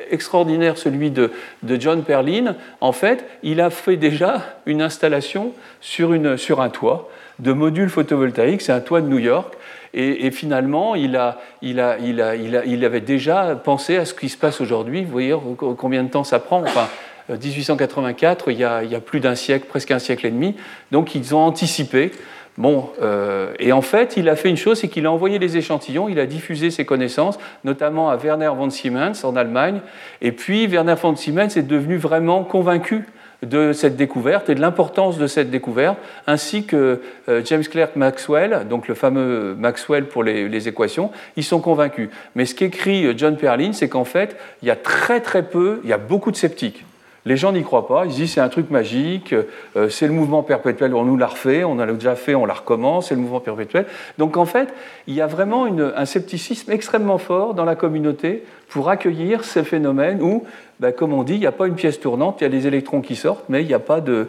extraordinaire, 0.09 0.77
celui 0.77 1.11
de, 1.11 1.31
John 1.79 2.03
Perlin, 2.03 2.55
en 2.81 2.91
fait, 2.91 3.25
il 3.43 3.61
a 3.61 3.69
fait 3.69 3.97
déjà 3.97 4.43
une 4.65 4.81
installation 4.81 5.53
sur, 5.81 6.13
une, 6.13 6.37
sur 6.37 6.61
un 6.61 6.69
toit 6.69 7.09
de 7.39 7.51
modules 7.51 7.89
photovoltaïques, 7.89 8.61
c'est 8.61 8.71
un 8.71 8.79
toit 8.79 9.01
de 9.01 9.07
New 9.07 9.19
York, 9.19 9.53
et, 9.93 10.29
finalement, 10.29 10.93
il, 10.93 11.15
a, 11.15 11.39
il, 11.63 11.79
a, 11.79 11.97
il, 11.97 12.21
a, 12.21 12.35
il, 12.35 12.85
avait 12.85 13.01
déjà 13.01 13.55
pensé 13.55 13.97
à 13.97 14.05
ce 14.05 14.13
qui 14.13 14.29
se 14.29 14.37
passe 14.37 14.61
aujourd'hui. 14.61 15.03
Vous 15.03 15.11
voyez 15.11 15.33
combien 15.57 16.03
de 16.03 16.09
temps 16.09 16.23
ça 16.23 16.37
prend? 16.37 16.61
Enfin, 16.61 16.87
1884, 17.29 18.51
il 18.51 18.59
y 18.59 18.63
a, 18.63 18.99
plus 19.03 19.19
d'un 19.19 19.33
siècle, 19.33 19.65
presque 19.67 19.91
un 19.91 19.99
siècle 19.99 20.27
et 20.27 20.31
demi. 20.31 20.55
Donc 20.91 21.15
ils 21.15 21.33
ont 21.33 21.39
anticipé. 21.39 22.11
Bon, 22.57 22.89
euh, 23.03 23.53
et 23.59 23.71
en 23.71 23.83
fait, 23.83 24.17
il 24.17 24.27
a 24.29 24.35
fait 24.35 24.49
une 24.49 24.57
chose, 24.57 24.79
c'est 24.79 24.87
qu'il 24.87 25.05
a 25.05 25.11
envoyé 25.11 25.37
des 25.37 25.57
échantillons, 25.57 26.09
il 26.09 26.19
a 26.19 26.25
diffusé 26.25 26.71
ses 26.71 26.85
connaissances, 26.85 27.37
notamment 27.63 28.09
à 28.09 28.17
Werner 28.17 28.49
von 28.55 28.71
Siemens 28.71 29.23
en 29.23 29.35
Allemagne. 29.35 29.79
Et 30.21 30.31
puis, 30.31 30.65
Werner 30.65 30.95
von 30.99 31.15
Siemens 31.15 31.55
est 31.55 31.67
devenu 31.67 31.97
vraiment 31.97 32.43
convaincu 32.43 33.05
de 33.43 33.73
cette 33.73 33.95
découverte 33.95 34.49
et 34.49 34.55
de 34.55 34.61
l'importance 34.61 35.19
de 35.19 35.27
cette 35.27 35.51
découverte, 35.51 35.99
ainsi 36.25 36.65
que 36.65 37.01
euh, 37.29 37.43
James 37.45 37.63
Clerk 37.63 37.95
Maxwell, 37.95 38.65
donc 38.67 38.87
le 38.87 38.95
fameux 38.95 39.53
Maxwell 39.55 40.05
pour 40.05 40.23
les, 40.23 40.49
les 40.49 40.67
équations, 40.67 41.11
ils 41.35 41.43
sont 41.43 41.61
convaincus. 41.61 42.09
Mais 42.33 42.45
ce 42.45 42.55
qu'écrit 42.55 43.15
John 43.15 43.37
Perlin, 43.37 43.73
c'est 43.73 43.89
qu'en 43.89 44.05
fait, 44.05 44.35
il 44.63 44.67
y 44.67 44.71
a 44.71 44.75
très 44.75 45.21
très 45.21 45.43
peu, 45.43 45.81
il 45.83 45.89
y 45.91 45.93
a 45.93 45.99
beaucoup 45.99 46.31
de 46.31 46.35
sceptiques. 46.35 46.83
Les 47.27 47.35
gens 47.35 47.51
n'y 47.51 47.61
croient 47.61 47.87
pas, 47.87 48.05
ils 48.05 48.13
disent 48.13 48.33
c'est 48.35 48.39
un 48.39 48.47
truc 48.47 48.69
magique, 48.71 49.33
euh, 49.75 49.89
c'est 49.89 50.07
le 50.07 50.13
mouvement 50.13 50.43
perpétuel, 50.43 50.95
on 50.95 51.03
nous 51.03 51.17
l'a 51.17 51.27
refait, 51.27 51.65
on 51.65 51.75
l'a 51.75 51.85
déjà 51.91 52.15
fait, 52.15 52.35
on 52.35 52.45
la 52.45 52.53
recommence, 52.53 53.09
c'est 53.09 53.15
le 53.15 53.21
mouvement 53.21 53.41
perpétuel. 53.41 53.85
Donc 54.17 54.37
en 54.37 54.45
fait, 54.45 54.73
il 55.07 55.13
y 55.13 55.19
a 55.19 55.27
vraiment 55.27 55.65
un 55.65 56.05
scepticisme 56.05 56.71
extrêmement 56.71 57.17
fort 57.17 57.53
dans 57.53 57.65
la 57.65 57.75
communauté 57.75 58.45
pour 58.69 58.89
accueillir 58.89 59.43
ces 59.43 59.63
phénomènes 59.63 60.21
où, 60.21 60.43
ben, 60.79 60.91
comme 60.91 61.13
on 61.13 61.23
dit, 61.23 61.35
il 61.35 61.39
n'y 61.39 61.47
a 61.47 61.51
pas 61.51 61.67
une 61.67 61.75
pièce 61.75 61.99
tournante, 61.99 62.37
il 62.41 62.43
y 62.43 62.47
a 62.47 62.49
des 62.49 62.67
électrons 62.67 63.01
qui 63.01 63.15
sortent, 63.15 63.45
mais 63.49 63.63
il 63.63 63.67
n'y 63.67 63.73
a 63.73 63.79
pas, 63.79 64.01
de, 64.01 64.27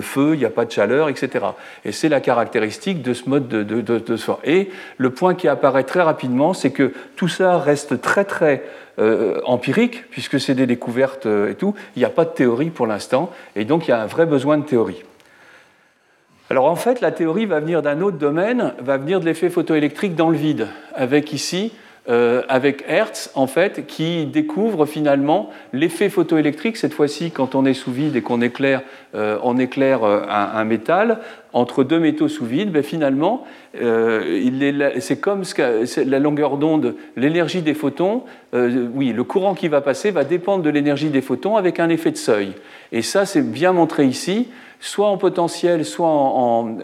feu, 0.00 0.30
il 0.34 0.38
n'y 0.38 0.44
a 0.44 0.50
pas 0.50 0.64
de 0.64 0.70
chaleur, 0.70 1.08
etc. 1.08 1.46
Et 1.84 1.92
c'est 1.92 2.08
la 2.08 2.20
caractéristique 2.20 3.02
de 3.02 3.12
ce 3.12 3.28
mode 3.28 3.48
de, 3.48 3.62
de, 3.62 3.80
de, 3.80 4.16
Et 4.44 4.70
le 4.96 5.10
point 5.10 5.34
qui 5.34 5.48
apparaît 5.48 5.84
très 5.84 6.02
rapidement, 6.02 6.54
c'est 6.54 6.70
que 6.70 6.92
tout 7.16 7.28
ça 7.28 7.58
reste 7.58 8.00
très 8.00 8.24
très 8.24 8.62
euh, 8.98 9.40
empirique, 9.44 10.10
puisque 10.10 10.40
c'est 10.40 10.54
des 10.54 10.66
découvertes 10.66 11.26
euh, 11.26 11.50
et 11.50 11.54
tout, 11.54 11.74
il 11.96 12.00
n'y 12.00 12.04
a 12.04 12.10
pas 12.10 12.24
de 12.24 12.30
théorie 12.30 12.70
pour 12.70 12.86
l'instant, 12.86 13.30
et 13.54 13.64
donc 13.64 13.86
il 13.86 13.90
y 13.90 13.94
a 13.94 14.00
un 14.00 14.06
vrai 14.06 14.26
besoin 14.26 14.58
de 14.58 14.64
théorie. 14.64 15.02
Alors 16.50 16.66
en 16.66 16.76
fait, 16.76 17.00
la 17.00 17.12
théorie 17.12 17.46
va 17.46 17.60
venir 17.60 17.80
d'un 17.80 18.02
autre 18.02 18.18
domaine, 18.18 18.74
va 18.80 18.98
venir 18.98 19.20
de 19.20 19.24
l'effet 19.24 19.48
photoélectrique 19.48 20.14
dans 20.14 20.28
le 20.28 20.36
vide, 20.36 20.68
avec 20.94 21.32
ici 21.32 21.72
euh, 22.08 22.42
avec 22.48 22.84
Hertz, 22.88 23.30
en 23.36 23.46
fait, 23.46 23.86
qui 23.86 24.26
découvre 24.26 24.86
finalement 24.86 25.50
l'effet 25.72 26.08
photoélectrique, 26.08 26.76
cette 26.76 26.94
fois-ci 26.94 27.30
quand 27.30 27.54
on 27.54 27.64
est 27.64 27.74
sous 27.74 27.92
vide 27.92 28.16
et 28.16 28.22
qu'on 28.22 28.40
éclaire, 28.40 28.82
euh, 29.14 29.38
on 29.44 29.56
éclaire 29.56 30.02
euh, 30.02 30.22
un, 30.28 30.64
métal, 30.64 31.20
entre 31.52 31.84
deux 31.84 32.00
métaux 32.00 32.26
sous 32.26 32.44
vide, 32.44 32.72
ben 32.72 32.82
finalement, 32.82 33.44
c'est 33.74 35.20
comme 35.20 35.42
la 36.06 36.18
longueur 36.18 36.56
d'onde, 36.56 36.96
l'énergie 37.16 37.62
des 37.62 37.74
photons 37.74 38.24
oui, 38.52 39.12
le 39.12 39.24
courant 39.24 39.54
qui 39.54 39.68
va 39.68 39.80
passer 39.80 40.10
va 40.10 40.24
dépendre 40.24 40.62
de 40.62 40.70
l'énergie 40.70 41.08
des 41.08 41.22
photons 41.22 41.56
avec 41.56 41.78
un 41.78 41.88
effet 41.88 42.10
de 42.10 42.16
seuil. 42.16 42.52
Et 42.90 43.02
ça, 43.02 43.26
c'est 43.26 43.42
bien 43.42 43.72
montré 43.72 44.06
ici, 44.06 44.48
soit 44.82 45.06
en 45.06 45.16
potentiel, 45.16 45.84
soit 45.84 46.08
en... 46.08 46.76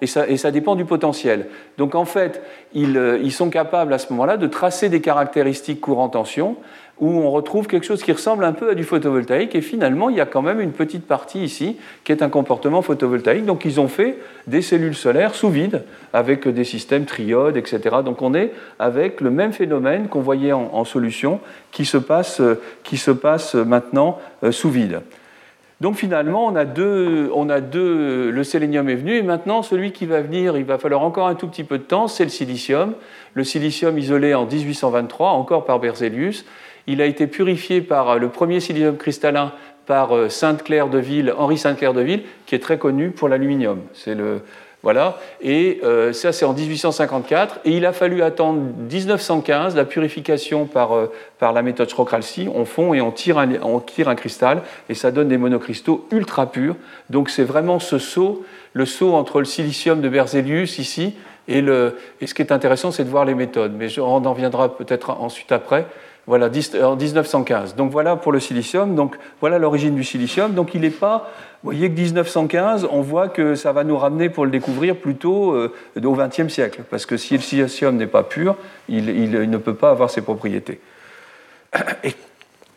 et, 0.00 0.06
ça, 0.06 0.50
dépend 0.52 0.76
du 0.76 0.84
potentiel. 0.84 1.48
Donc 1.76 1.96
en 1.96 2.04
fait, 2.04 2.40
ils, 2.72 2.96
euh, 2.96 3.18
ils 3.20 3.32
sont 3.32 3.50
capables 3.50 3.92
à 3.92 3.98
ce 3.98 4.12
moment-là 4.12 4.36
de 4.36 4.46
tracer 4.46 4.88
des 4.88 5.00
caractéristiques 5.00 5.80
courant-tension 5.80 6.56
où 6.98 7.08
on 7.08 7.30
retrouve 7.30 7.66
quelque 7.66 7.84
chose 7.84 8.02
qui 8.02 8.12
ressemble 8.12 8.44
un 8.44 8.52
peu 8.52 8.70
à 8.70 8.74
du 8.74 8.84
photovoltaïque, 8.84 9.54
et 9.54 9.60
finalement, 9.60 10.08
il 10.08 10.16
y 10.16 10.20
a 10.20 10.24
quand 10.24 10.40
même 10.40 10.60
une 10.60 10.72
petite 10.72 11.06
partie 11.06 11.42
ici 11.42 11.76
qui 12.04 12.12
est 12.12 12.22
un 12.22 12.30
comportement 12.30 12.80
photovoltaïque. 12.80 13.44
Donc, 13.44 13.66
ils 13.66 13.80
ont 13.80 13.88
fait 13.88 14.16
des 14.46 14.62
cellules 14.62 14.94
solaires 14.94 15.34
sous 15.34 15.50
vide, 15.50 15.82
avec 16.14 16.48
des 16.48 16.64
systèmes 16.64 17.04
triodes, 17.04 17.58
etc. 17.58 17.96
Donc, 18.02 18.22
on 18.22 18.32
est 18.32 18.52
avec 18.78 19.20
le 19.20 19.30
même 19.30 19.52
phénomène 19.52 20.08
qu'on 20.08 20.22
voyait 20.22 20.52
en, 20.52 20.84
solution, 20.84 21.40
qui 21.70 21.84
se, 21.84 21.98
passe, 21.98 22.40
qui 22.82 22.96
se 22.96 23.10
passe 23.10 23.54
maintenant 23.54 24.18
euh, 24.42 24.50
sous 24.50 24.70
vide. 24.70 25.02
Donc 25.82 25.96
finalement, 25.96 26.46
on 26.46 26.56
a, 26.56 26.64
deux, 26.64 27.30
on 27.34 27.50
a 27.50 27.60
deux, 27.60 28.30
le 28.30 28.44
sélénium 28.44 28.88
est 28.88 28.94
venu, 28.94 29.16
et 29.16 29.22
maintenant 29.22 29.62
celui 29.62 29.92
qui 29.92 30.06
va 30.06 30.22
venir, 30.22 30.56
il 30.56 30.64
va 30.64 30.78
falloir 30.78 31.02
encore 31.02 31.28
un 31.28 31.34
tout 31.34 31.48
petit 31.48 31.64
peu 31.64 31.76
de 31.76 31.82
temps, 31.82 32.08
c'est 32.08 32.24
le 32.24 32.30
silicium. 32.30 32.94
Le 33.34 33.44
silicium 33.44 33.98
isolé 33.98 34.32
en 34.32 34.46
1823, 34.46 35.30
encore 35.30 35.66
par 35.66 35.78
Berzelius, 35.78 36.46
il 36.86 37.02
a 37.02 37.06
été 37.06 37.26
purifié 37.26 37.82
par 37.82 38.10
euh, 38.10 38.18
le 38.18 38.30
premier 38.30 38.60
silicium 38.60 38.96
cristallin 38.96 39.52
par 39.84 40.16
euh, 40.16 40.30
Sainte-Claire 40.30 40.88
de 40.88 40.98
Ville, 40.98 41.34
Henri 41.36 41.58
Sainte-Claire 41.58 41.92
de 41.92 42.00
Ville, 42.00 42.22
qui 42.46 42.54
est 42.54 42.60
très 42.60 42.78
connu 42.78 43.10
pour 43.10 43.28
l'aluminium. 43.28 43.80
C'est 43.92 44.14
le 44.14 44.40
voilà. 44.86 45.18
Et 45.40 45.80
euh, 45.82 46.12
ça, 46.12 46.30
c'est 46.30 46.44
en 46.44 46.52
1854. 46.52 47.58
Et 47.64 47.72
il 47.72 47.84
a 47.86 47.92
fallu 47.92 48.22
attendre 48.22 48.60
1915 48.88 49.74
la 49.74 49.84
purification 49.84 50.66
par, 50.66 50.90
par 51.40 51.52
la 51.52 51.62
méthode 51.62 51.88
Schrock-Ralsy. 51.88 52.48
On 52.54 52.64
fond 52.64 52.94
et 52.94 53.00
on 53.00 53.10
tire, 53.10 53.36
un, 53.36 53.50
on 53.62 53.80
tire 53.80 54.08
un 54.08 54.14
cristal 54.14 54.62
et 54.88 54.94
ça 54.94 55.10
donne 55.10 55.26
des 55.26 55.38
monocristaux 55.38 56.06
ultra 56.12 56.52
purs. 56.52 56.76
Donc 57.10 57.30
c'est 57.30 57.42
vraiment 57.42 57.80
ce 57.80 57.98
saut, 57.98 58.44
le 58.74 58.86
saut 58.86 59.14
entre 59.14 59.40
le 59.40 59.44
silicium 59.44 60.00
de 60.00 60.08
Berzelius 60.08 60.78
ici 60.78 61.16
et, 61.48 61.62
le, 61.62 61.98
et 62.20 62.28
ce 62.28 62.34
qui 62.34 62.42
est 62.42 62.52
intéressant, 62.52 62.92
c'est 62.92 63.02
de 63.02 63.10
voir 63.10 63.24
les 63.24 63.34
méthodes. 63.34 63.74
Mais 63.76 63.98
on 63.98 64.24
en 64.24 64.32
viendra 64.34 64.76
peut-être 64.76 65.10
ensuite 65.10 65.50
après. 65.50 65.86
Voilà, 66.26 66.46
en 66.46 66.96
1915. 66.96 67.76
Donc 67.76 67.92
voilà 67.92 68.16
pour 68.16 68.32
le 68.32 68.40
silicium. 68.40 68.96
Donc 68.96 69.16
voilà 69.40 69.58
l'origine 69.58 69.94
du 69.94 70.02
silicium. 70.02 70.54
Donc 70.54 70.74
il 70.74 70.80
n'est 70.80 70.90
pas. 70.90 71.30
Vous 71.62 71.70
voyez 71.70 71.88
que 71.88 71.94
1915, 71.94 72.88
on 72.90 73.00
voit 73.00 73.28
que 73.28 73.54
ça 73.54 73.72
va 73.72 73.84
nous 73.84 73.96
ramener 73.96 74.28
pour 74.28 74.44
le 74.44 74.50
découvrir 74.50 74.96
plutôt 74.96 75.52
euh, 75.52 75.72
au 76.02 76.14
XXe 76.14 76.48
siècle. 76.48 76.82
Parce 76.90 77.06
que 77.06 77.16
si 77.16 77.34
le 77.34 77.42
silicium 77.42 77.96
n'est 77.96 78.06
pas 78.06 78.24
pur, 78.24 78.56
il, 78.88 79.04
ne 79.30 79.56
peut 79.56 79.74
pas 79.74 79.90
avoir 79.90 80.10
ses 80.10 80.22
propriétés. 80.22 80.80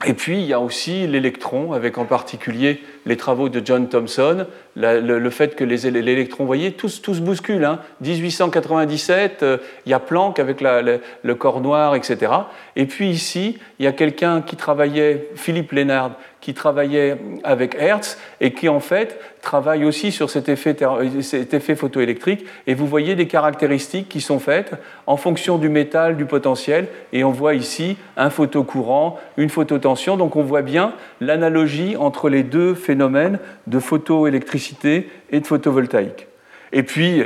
Et 0.06 0.14
puis, 0.14 0.40
il 0.40 0.46
y 0.46 0.54
a 0.54 0.62
aussi 0.62 1.08
l'électron, 1.08 1.74
avec 1.74 1.98
en 1.98 2.06
particulier 2.06 2.82
les 3.06 3.18
travaux 3.18 3.50
de 3.50 3.62
John 3.64 3.88
Thomson, 3.88 4.46
le, 4.76 5.30
fait 5.30 5.56
que 5.56 5.64
l'électron, 5.64 6.44
vous 6.44 6.48
voyez, 6.48 6.72
tout, 6.72 6.90
se 6.90 7.20
bouscule. 7.20 7.68
1897, 8.02 9.32
hein. 9.32 9.46
euh, 9.46 9.58
il 9.86 9.90
y 9.90 9.94
a 9.94 10.00
Planck 10.00 10.40
avec 10.40 10.62
le, 10.62 11.36
corps 11.36 11.62
noir, 11.62 11.96
etc. 11.96 12.32
Et 12.76 12.86
puis 12.86 13.10
ici, 13.10 13.58
il 13.80 13.86
y 13.86 13.88
a 13.88 13.92
quelqu'un 13.92 14.42
qui 14.42 14.56
travaillait, 14.56 15.30
Philippe 15.36 15.72
Lénard, 15.72 16.12
qui 16.42 16.54
travaillait 16.54 17.18
avec 17.44 17.76
Hertz 17.78 18.18
et 18.40 18.54
qui 18.54 18.70
en 18.70 18.80
fait 18.80 19.20
travaille 19.42 19.84
aussi 19.84 20.14
sur 20.14 20.30
cet 20.30 20.48
effet, 20.48 20.76
cet 21.22 21.54
effet 21.54 21.76
photoélectrique. 21.76 22.46
Et 22.66 22.74
vous 22.76 22.88
voyez 22.88 23.16
des 23.16 23.28
caractéristiques 23.28 24.08
qui 24.08 24.22
sont 24.22 24.40
faites 24.40 24.72
en 25.06 25.18
fonction 25.18 25.58
du 25.58 25.68
métal, 25.68 26.16
du 26.16 26.26
potentiel. 26.26 26.88
Et 27.12 27.26
on 27.26 27.32
voit 27.32 27.56
ici 27.56 27.98
un 28.16 28.30
photocourant, 28.30 29.20
une 29.36 29.50
phototension. 29.50 30.16
Donc 30.16 30.38
on 30.38 30.44
voit 30.44 30.62
bien 30.62 30.94
l'analogie 31.20 31.98
entre 31.98 32.30
les 32.30 32.44
deux 32.44 32.74
phénomènes 32.74 32.89
de 32.96 33.80
photoélectricité 33.80 35.10
et 35.32 35.40
de 35.40 35.46
photovoltaïque. 35.46 36.28
Et 36.72 36.84
puis, 36.84 37.24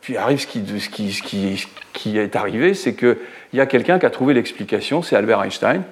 puis 0.00 0.16
arrive 0.16 0.40
ce 0.40 0.46
qui, 0.46 2.18
est 2.18 2.36
arrivé, 2.36 2.74
c'est 2.74 2.94
qu'il 2.94 3.16
y 3.52 3.60
a 3.60 3.66
quelqu'un 3.66 3.98
qui 3.98 4.06
a 4.06 4.10
trouvé 4.10 4.34
l'explication, 4.34 5.02
c'est 5.02 5.16
Albert 5.16 5.42
Einstein 5.42 5.82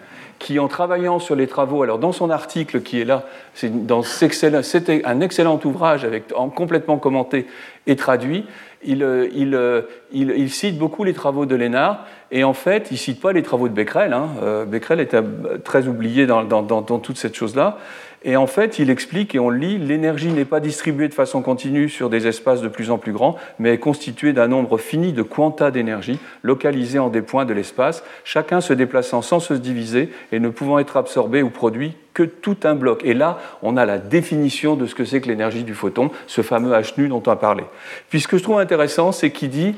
qui, 0.42 0.59
en 0.59 0.66
travaillant 0.66 1.20
sur 1.20 1.37
les 1.37 1.46
travaux, 1.46 1.85
alors 1.85 2.01
dans 2.01 2.11
son 2.11 2.29
article 2.29 2.83
qui 2.83 3.01
est 3.01 3.05
là, 3.05 3.25
c'était 3.55 5.03
un 5.05 5.20
excellent 5.20 5.61
ouvrage 5.64 6.05
avec, 6.05 6.25
en, 6.35 6.48
complètement 6.48 6.98
commenté 6.98 7.46
et 7.87 7.97
traduit, 7.97 8.45
il, 8.85 9.03
euh, 9.03 9.29
euh, 9.37 9.83
il, 10.12 10.31
il, 10.31 10.51
cite 10.51 10.79
beaucoup 10.79 11.05
les 11.05 11.12
travaux 11.12 11.47
de 11.47 11.55
Lénard, 11.55 12.07
et 12.31 12.45
en 12.45 12.55
fait, 12.55 12.88
il 12.90 12.95
ne 12.95 12.99
cite 12.99 13.21
pas 13.21 13.33
les 13.33 13.42
travaux 13.42 13.68
de 13.68 13.75
Becquerel. 13.75 14.12
Hein. 14.12 14.29
Euh, 14.42 14.64
Becquerel 14.64 15.01
était 15.01 15.23
très 15.64 15.87
oublié 15.87 16.27
dans, 16.27 16.45
dans, 16.45 16.62
dans, 16.62 16.99
toute 16.99 17.18
cette 17.18 17.35
chose-là. 17.35 17.79
Et 18.25 18.37
en 18.37 18.47
fait, 18.47 18.79
il 18.79 18.88
explique, 18.88 19.35
et 19.35 19.40
on 19.40 19.51
le 19.51 19.59
lit, 19.59 19.79
l'énergie 19.79 20.33
n'est 20.33 20.45
pas 20.45 20.61
distribuée 20.61 21.09
de 21.09 21.14
façon 21.14 21.42
continue 21.42 21.88
sur 21.88 22.09
des 22.09 22.29
espaces 22.29 22.62
de 22.62 22.68
plus 22.68 22.90
en 22.90 22.99
plus 22.99 23.12
grands, 23.12 23.37
mais 23.59 23.75
est 23.75 23.79
constituée 23.79 24.33
d'un 24.33 24.47
nombre 24.47 24.79
fini 24.79 25.12
de 25.12 25.23
quanta 25.23 25.73
d'énergie 25.73 26.21
localisés 26.42 27.01
en 27.01 27.09
des 27.09 27.23
points 27.23 27.45
de 27.45 27.53
l'espace, 27.53 28.05
chacun 28.23 28.61
se 28.61 28.73
déplaçant 28.73 29.23
sans 29.23 29.40
se 29.40 29.55
diviser 29.55 30.11
et 30.31 30.38
ne 30.38 30.51
pouvant 30.51 30.79
être 30.79 30.97
absorbé 30.97 31.42
ou 31.42 31.51
produit 31.51 31.97
que 32.14 32.22
tout 32.22 32.57
un 32.64 32.75
bloc. 32.75 33.03
Et 33.05 33.14
là, 33.14 33.38
on 33.62 33.77
a 33.77 33.85
la 33.85 33.98
définition 33.98 34.77
de 34.77 34.87
ce 34.87 34.94
que 34.94 35.05
c'est 35.05 35.20
que 35.20 35.29
l'énergie 35.29 35.64
du 35.64 35.75
photon, 35.75 36.11
ce 36.27 36.42
fameux 36.42 36.72
H 36.72 36.94
nu 36.98 37.09
dont 37.09 37.22
on 37.27 37.31
a 37.31 37.37
parlé. 37.37 37.64
Puis 38.11 38.20
ce 38.20 38.29
que 38.29 38.38
je 38.38 38.42
trouve 38.42 38.59
intéressant, 38.59 39.12
c'est 39.12 39.31
qu'il 39.31 39.51
dit 39.51 39.75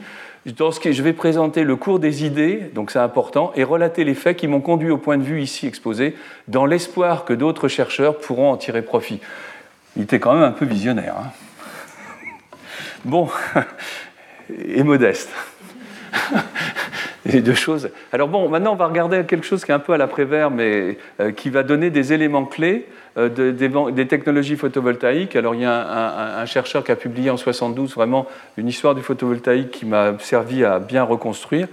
je 0.47 1.03
vais 1.03 1.13
présenter 1.13 1.65
le 1.65 1.77
cours 1.77 1.99
des 1.99 2.25
idées, 2.25 2.71
donc 2.75 2.91
c'est 2.91 2.99
important, 2.99 3.53
et 3.55 3.65
relater 3.65 4.05
les 4.05 4.15
faits 4.15 4.37
qui 4.37 4.47
m'ont 4.47 4.61
conduit 4.61 4.91
au 4.91 4.99
point 4.99 5.17
de 5.17 5.23
vue 5.23 5.41
ici 5.41 5.67
exposé, 5.67 6.17
dans 6.49 6.67
l'espoir 6.67 7.25
que 7.25 7.33
d'autres 7.33 7.69
chercheurs 7.69 8.19
pourront 8.19 8.51
en 8.51 8.57
tirer 8.57 8.83
profit. 8.83 9.21
Il 9.97 10.03
était 10.03 10.19
quand 10.19 10.35
même 10.35 10.43
un 10.43 10.53
peu 10.53 10.67
visionnaire. 10.67 11.15
Hein. 11.19 11.31
bon, 13.05 13.29
et 14.69 14.83
modeste. 14.83 15.31
les 17.27 17.41
deux 17.41 17.55
choses. 17.55 17.91
Alors 18.13 18.29
bon, 18.29 18.49
maintenant 18.49 18.73
on 18.73 18.77
va 18.77 18.87
regarder 18.87 19.25
quelque 19.25 19.47
chose 19.47 19.65
qui 19.65 19.71
est 19.71 19.75
un 19.75 19.79
peu 19.79 19.93
à 19.93 19.97
l'après-vert, 19.97 20.51
mais 20.51 20.99
euh, 21.21 21.33
qui 21.33 21.51
va 21.51 21.63
donner 21.63 21.91
des 21.91 22.13
éléments 22.13 22.45
clés 22.45 22.87
euh, 23.17 23.29
des, 23.29 24.07
technologies 24.09 24.57
photovoltaïques. 24.57 25.37
Alors 25.37 25.55
il 25.55 25.61
y 25.61 25.65
a 25.65 26.41
un, 26.41 26.47
chercheur 26.47 26.83
qui 26.83 26.91
a 26.91 26.97
publié 26.97 27.31
en 27.31 27.37
72 27.37 27.95
vraiment 27.95 28.27
une 28.57 28.67
histoire 28.67 28.95
du 28.97 29.03
photovoltaïque 29.03 29.71
qui 29.71 29.87
m'a 29.87 30.15
servi 30.19 30.65
à 30.65 30.81
bien 30.81 31.05
reconstruire. 31.05 31.69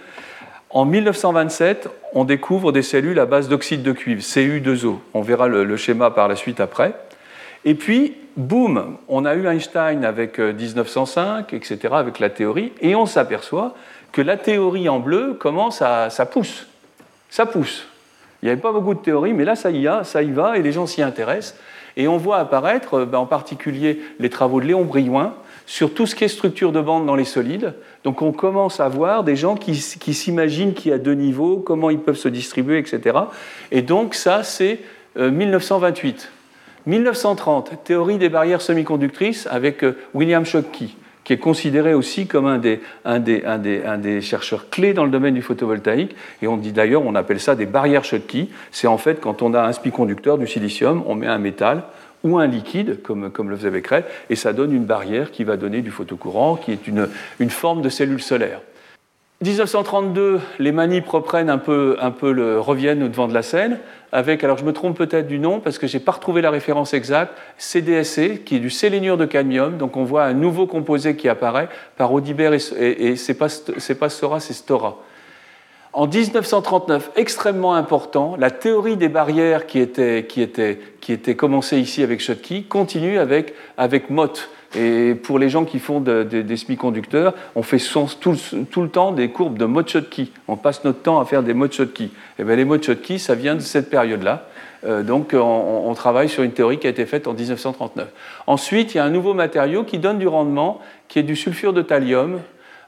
En 0.69 0.86
1927, 0.86 1.89
on 2.13 2.23
découvre 2.25 2.71
des 2.71 2.84
cellules 2.84 3.19
à 3.19 3.25
base 3.25 3.49
d'oxyde 3.49 3.82
de 3.82 3.91
cuivre, 3.91 4.21
Cu2O. 4.21 4.99
On 5.13 5.21
verra 5.21 5.47
le, 5.47 5.75
schéma 5.77 6.12
par 6.12 6.27
la 6.27 6.36
suite 6.36 6.60
après. 6.60 6.93
Et 7.65 7.73
puis, 7.73 8.15
boum, 8.38 8.97
on 9.10 9.25
a 9.25 9.36
eu 9.36 9.47
Einstein 9.47 10.06
avec 10.06 10.39
1905, 10.39 11.51
euh, 11.51 11.58
etc., 11.58 11.77
avec 11.91 12.19
la 12.19 12.30
théorie, 12.30 12.71
et 12.82 12.95
on 12.95 13.06
s'aperçoit 13.06 13.73
que 14.12 14.21
la 14.21 14.38
théorie 14.38 14.89
en 14.89 15.00
bleu 15.00 15.34
commence 15.34 15.82
à. 15.82 16.10
ça 16.10 16.26
pousse. 16.26 16.67
Ça 17.30 17.45
pousse. 17.45 17.88
Il 18.41 18.45
n'y 18.45 18.52
avait 18.52 18.62
pas 18.62 18.71
beaucoup 18.71 18.93
de 18.93 19.00
théories, 19.00 19.34
mais 19.34 19.45
là, 19.45 19.56
ça 19.56 19.69
y, 19.71 19.88
a, 19.88 20.04
ça 20.04 20.24
y 20.24 20.32
va, 20.32 20.58
et 20.58 20.62
les 20.62 20.71
gens 20.71 20.88
s'y 20.88 21.02
intéressent. 21.02 21.56
Et 21.95 22.08
on 22.08 22.17
voit 22.17 22.38
apparaître, 22.38 23.06
ben, 23.06 23.19
en 23.19 23.26
particulier, 23.26 24.02
les 24.19 24.30
travaux 24.30 24.60
de 24.62 24.65
Léon 24.65 24.84
Brillouin 24.84 25.34
sur 25.65 25.93
tout 25.93 26.06
ce 26.06 26.15
qui 26.15 26.24
est 26.24 26.30
structure 26.30 26.71
de 26.71 26.82
bande 26.82 27.06
dans 27.06 27.15
les 27.15 27.26
solides. 27.26 27.74
Donc 28.04 28.21
on 28.21 28.32
commence 28.32 28.80
à 28.80 28.89
voir 28.89 29.24
des 29.24 29.36
gens 29.36 29.56
qui, 29.56 29.74
qui 29.74 30.13
s'imaginent 30.13 30.74
qu'il 30.74 30.91
y 30.91 30.93
a 30.93 30.97
deux 30.97 31.13
niveaux, 31.13 31.58
comment 31.58 31.89
ils 31.89 32.00
peuvent 32.00 32.17
se 32.17 32.30
distribuer, 32.30 32.80
etc. 32.80 33.19
Et 33.71 33.82
donc 33.82 34.15
ça, 34.15 34.43
c'est 34.43 34.80
1928. 35.15 36.30
Euh, 36.88 36.89
1930, 36.89 37.84
théorie 37.84 38.17
des 38.17 38.30
barrières 38.30 38.62
semi-conductrices 38.62 39.47
avec 39.52 39.84
euh, 39.84 39.97
William 40.15 40.45
Schottky 40.45 40.95
qui 41.32 41.36
est 41.36 41.38
considéré 41.38 41.94
aussi 41.94 42.28
comme 42.28 42.46
un 42.46 42.58
des, 42.58 42.82
un, 43.06 43.20
des, 43.20 43.46
un, 43.46 43.58
des, 43.58 43.86
un 43.86 43.98
des, 43.98 44.20
chercheurs 44.20 44.70
clés 44.70 44.94
dans 44.94 45.06
le 45.06 45.12
domaine 45.12 45.34
du 45.34 45.41
photovoltaïque. 45.41 46.13
Et 46.41 46.48
on 46.50 46.58
dit 46.58 46.74
d'ailleurs, 46.74 47.04
on 47.06 47.15
appelle 47.15 47.39
ça 47.39 47.56
des 47.56 47.65
barrières 47.65 48.04
Schottky. 48.04 48.50
C'est 48.72 48.88
en 48.88 48.98
fait 48.98 49.22
quand 49.22 49.41
on 49.41 49.54
a 49.54 49.62
un 49.62 49.72
semi-conducteur 49.72 50.38
du 50.38 50.46
silicium, 50.46 51.04
on 51.08 51.15
met 51.15 51.28
un 51.28 51.38
métal 51.38 51.84
ou 52.26 52.38
un 52.38 52.48
liquide, 52.48 53.02
comme, 53.02 53.32
comme 53.32 53.50
le 53.50 53.56
faisait 53.56 53.70
Becquerel, 53.70 54.04
et 54.30 54.36
ça 54.36 54.52
donne 54.52 54.74
une 54.74 54.84
barrière 54.84 55.32
qui 55.32 55.46
va 55.46 55.56
donner 55.56 55.80
du 55.80 55.89
photocourant, 55.89 56.58
qui 56.58 56.74
est 56.74 56.86
une, 56.86 57.08
une 57.39 57.50
forme 57.50 57.82
de 57.82 57.88
cellule 57.88 58.22
solaire. 58.22 58.60
1932, 59.41 60.39
les 60.60 60.71
manipes 60.71 61.08
reprennent 61.08 61.49
un 61.49 61.58
peu, 61.58 61.97
un 61.99 62.12
peu 62.12 62.60
reviennent 62.60 63.01
au 63.01 63.08
devant 63.08 63.27
de 63.27 63.34
la 63.34 63.41
scène 63.41 63.80
avec, 64.12 64.43
alors 64.43 64.58
je 64.58 64.65
me 64.65 64.73
trompe 64.73 64.97
peut-être 64.97 65.27
du 65.27 65.39
nom 65.39 65.60
parce 65.60 65.77
que 65.77 65.88
je 65.88 65.97
n'ai 65.97 66.04
pas 66.04 66.12
retrouvé 66.12 66.41
la 66.41 66.51
référence 66.51 66.93
exacte, 66.93 67.34
CDSC, 67.58 68.43
qui 68.43 68.58
est 68.58 68.60
du 68.60 68.69
séléniure 68.69 69.17
de 69.17 69.25
cadmium. 69.25 69.77
Donc 69.77 69.97
on 69.97 70.04
voit 70.04 70.25
un 70.25 70.34
nouveau 70.34 70.67
composé 70.67 71.15
qui 71.15 71.30
apparaît 71.30 71.69
par 71.97 72.13
Audibert 72.13 72.54
et, 72.54 72.58
et, 72.77 73.15
c'est 73.15 73.34
pas, 73.34 73.47
pas 73.47 74.10
c'est 74.10 74.54
Stora. 74.54 74.97
En 75.93 76.08
1939, 76.08 77.12
extrêmement 77.15 77.73
important, 77.73 78.36
la 78.38 78.51
théorie 78.51 78.95
des 78.95 79.10
barrières 79.10 79.65
qui 79.65 79.80
était, 79.80 80.25
qui 80.27 80.41
était, 80.41 80.80
qui 81.01 81.12
était 81.12 81.36
commencée 81.36 81.80
ici 81.80 82.04
avec 82.04 82.21
Schottky 82.21 82.63
continue 82.63 83.17
avec, 83.17 83.54
avec 83.77 84.10
Mott 84.10 84.49
Et 84.75 85.15
pour 85.15 85.38
les 85.38 85.49
gens 85.49 85.65
qui 85.65 85.79
font 85.79 85.99
des 85.99 86.57
semi-conducteurs, 86.57 87.34
on 87.55 87.63
fait 87.63 87.77
tout, 88.19 88.81
le 88.81 88.89
temps 88.89 89.12
des 89.12 89.29
courbes 89.29 89.57
de 89.57 89.65
Motshotsky. 89.65 90.31
On 90.47 90.55
passe 90.55 90.84
notre 90.86 91.01
temps 91.01 91.19
à 91.19 91.25
faire 91.25 91.43
des 91.43 91.53
Motshotsky. 91.53 92.05
Et 92.05 92.12
eh 92.39 92.43
bien 92.43 92.55
les 92.55 92.63
Motshotsky, 92.63 93.19
ça 93.19 93.36
vient 93.36 93.55
de 93.55 93.60
cette 93.60 93.89
période-là. 93.89 94.47
Euh, 94.86 95.03
donc 95.03 95.34
on, 95.34 95.93
travaille 95.93 96.29
sur 96.29 96.43
une 96.43 96.53
théorie 96.53 96.79
qui 96.79 96.88
a 96.88 96.89
été 96.89 97.05
faite 97.05 97.27
en 97.27 97.34
1939. 97.34 98.07
Ensuite, 98.47 98.93
il 98.93 98.97
y 98.97 98.99
a 98.99 99.03
un 99.03 99.10
nouveau 99.10 99.34
matériau 99.34 99.84
qui 99.84 99.99
donne 99.99 100.19
du 100.19 100.27
rendement, 100.27 100.79
qui 101.10 101.19
est 101.19 101.23
du 101.23 101.36
sulfure 101.36 101.73
de 101.73 101.81
thallium, 101.81 102.39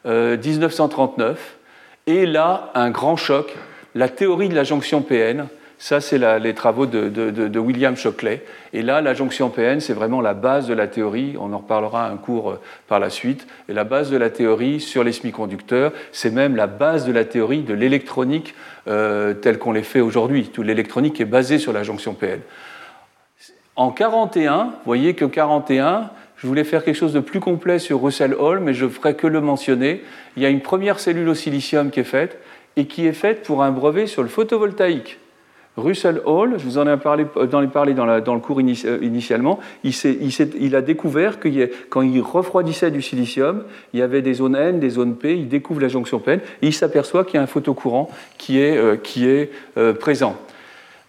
1939. 0.05 1.37
Euh, 1.37 2.11
Et 2.11 2.25
là, 2.25 2.71
un 2.75 2.91
grand 2.91 3.17
choc, 3.17 3.53
la 3.93 4.07
théorie 4.07 4.49
de 4.49 4.55
la 4.55 4.63
jonction 4.63 5.01
PN, 5.01 5.47
ça, 5.83 5.99
c'est 5.99 6.17
les 6.39 6.53
travaux 6.53 6.85
de, 6.85 7.59
William 7.59 7.97
Shockley. 7.97 8.41
Et 8.71 8.81
là, 8.81 9.01
la 9.01 9.13
jonction 9.13 9.49
PN, 9.49 9.81
c'est 9.81 9.91
vraiment 9.91 10.21
la 10.21 10.33
base 10.33 10.65
de 10.65 10.73
la 10.73 10.87
théorie. 10.87 11.35
On 11.37 11.51
en 11.51 11.57
reparlera 11.57 12.07
un 12.07 12.15
cours 12.15 12.51
euh, 12.51 12.61
par 12.87 13.01
la 13.01 13.09
suite. 13.09 13.45
Et 13.67 13.73
la 13.73 13.83
base 13.83 14.09
de 14.09 14.15
la 14.15 14.29
théorie 14.29 14.79
sur 14.79 15.03
les 15.03 15.11
semi-conducteurs, 15.11 15.91
c'est 16.13 16.29
même 16.29 16.55
la 16.55 16.67
base 16.67 17.05
de 17.05 17.11
la 17.11 17.25
théorie 17.25 17.63
de 17.63 17.73
l'électronique 17.73 18.55
euh, 18.87 19.33
telle 19.33 19.59
qu'on 19.59 19.73
les 19.73 19.83
fait 19.83 19.99
aujourd'hui. 19.99 20.45
Toute 20.45 20.65
l'électronique 20.65 21.19
est 21.19 21.25
basée 21.25 21.57
sur 21.57 21.73
la 21.73 21.83
jonction 21.83 22.13
PN. 22.13 22.39
En 23.75 23.91
41, 23.91 24.63
vous 24.63 24.71
voyez 24.85 25.15
que 25.15 25.25
41, 25.25 26.11
je 26.37 26.47
voulais 26.47 26.63
faire 26.63 26.85
quelque 26.85 26.95
chose 26.95 27.11
de 27.11 27.19
plus 27.19 27.41
complet 27.41 27.77
sur 27.77 28.01
Russell 28.01 28.35
Hall, 28.35 28.61
mais 28.61 28.73
je 28.73 28.85
ne 28.85 28.89
ferai 28.89 29.15
que 29.15 29.27
le 29.27 29.41
mentionner. 29.41 30.01
Il 30.37 30.43
y 30.43 30.45
a 30.45 30.49
une 30.49 30.61
première 30.61 31.01
cellule 31.01 31.27
au 31.27 31.35
silicium 31.35 31.91
qui 31.91 31.99
est 31.99 32.05
faite 32.05 32.39
et 32.77 32.85
qui 32.85 33.05
est 33.05 33.11
faite 33.11 33.43
pour 33.43 33.63
un 33.63 33.71
brevet 33.71 34.07
sur 34.07 34.23
le 34.23 34.29
photovoltaïque. 34.29 35.19
Russell 35.75 36.21
Hall, 36.25 36.53
je 36.57 36.65
vous 36.65 36.77
en 36.77 36.87
ai 36.87 36.97
parlé, 36.97 37.25
dans, 37.49 37.59
le 37.59 38.39
cours 38.39 38.59
euh, 38.59 38.99
initialement, 39.01 39.59
il, 39.83 40.75
a 40.75 40.81
découvert 40.81 41.39
que 41.39 41.49
quand 41.89 42.03
il 42.03 42.21
refroidissait 42.21 42.91
du 42.91 43.01
silicium, 43.01 43.63
il 43.93 43.99
y 43.99 44.03
avait 44.03 44.21
des 44.21 44.35
zones 44.35 44.55
N, 44.55 44.79
des 44.79 44.91
zones 44.91 45.15
P, 45.15 45.35
il 45.35 45.47
découvre 45.47 45.81
la 45.81 45.87
jonction 45.87 46.19
PN, 46.19 46.39
et 46.61 46.67
il 46.67 46.73
s'aperçoit 46.73 47.25
qu'il 47.25 47.35
y 47.35 47.37
a 47.37 47.41
un 47.41 47.47
photocourant 47.47 48.09
qui 48.37 48.59
est, 48.59 48.77
euh, 48.77 48.97
euh, 49.77 49.93
présent. 49.93 50.35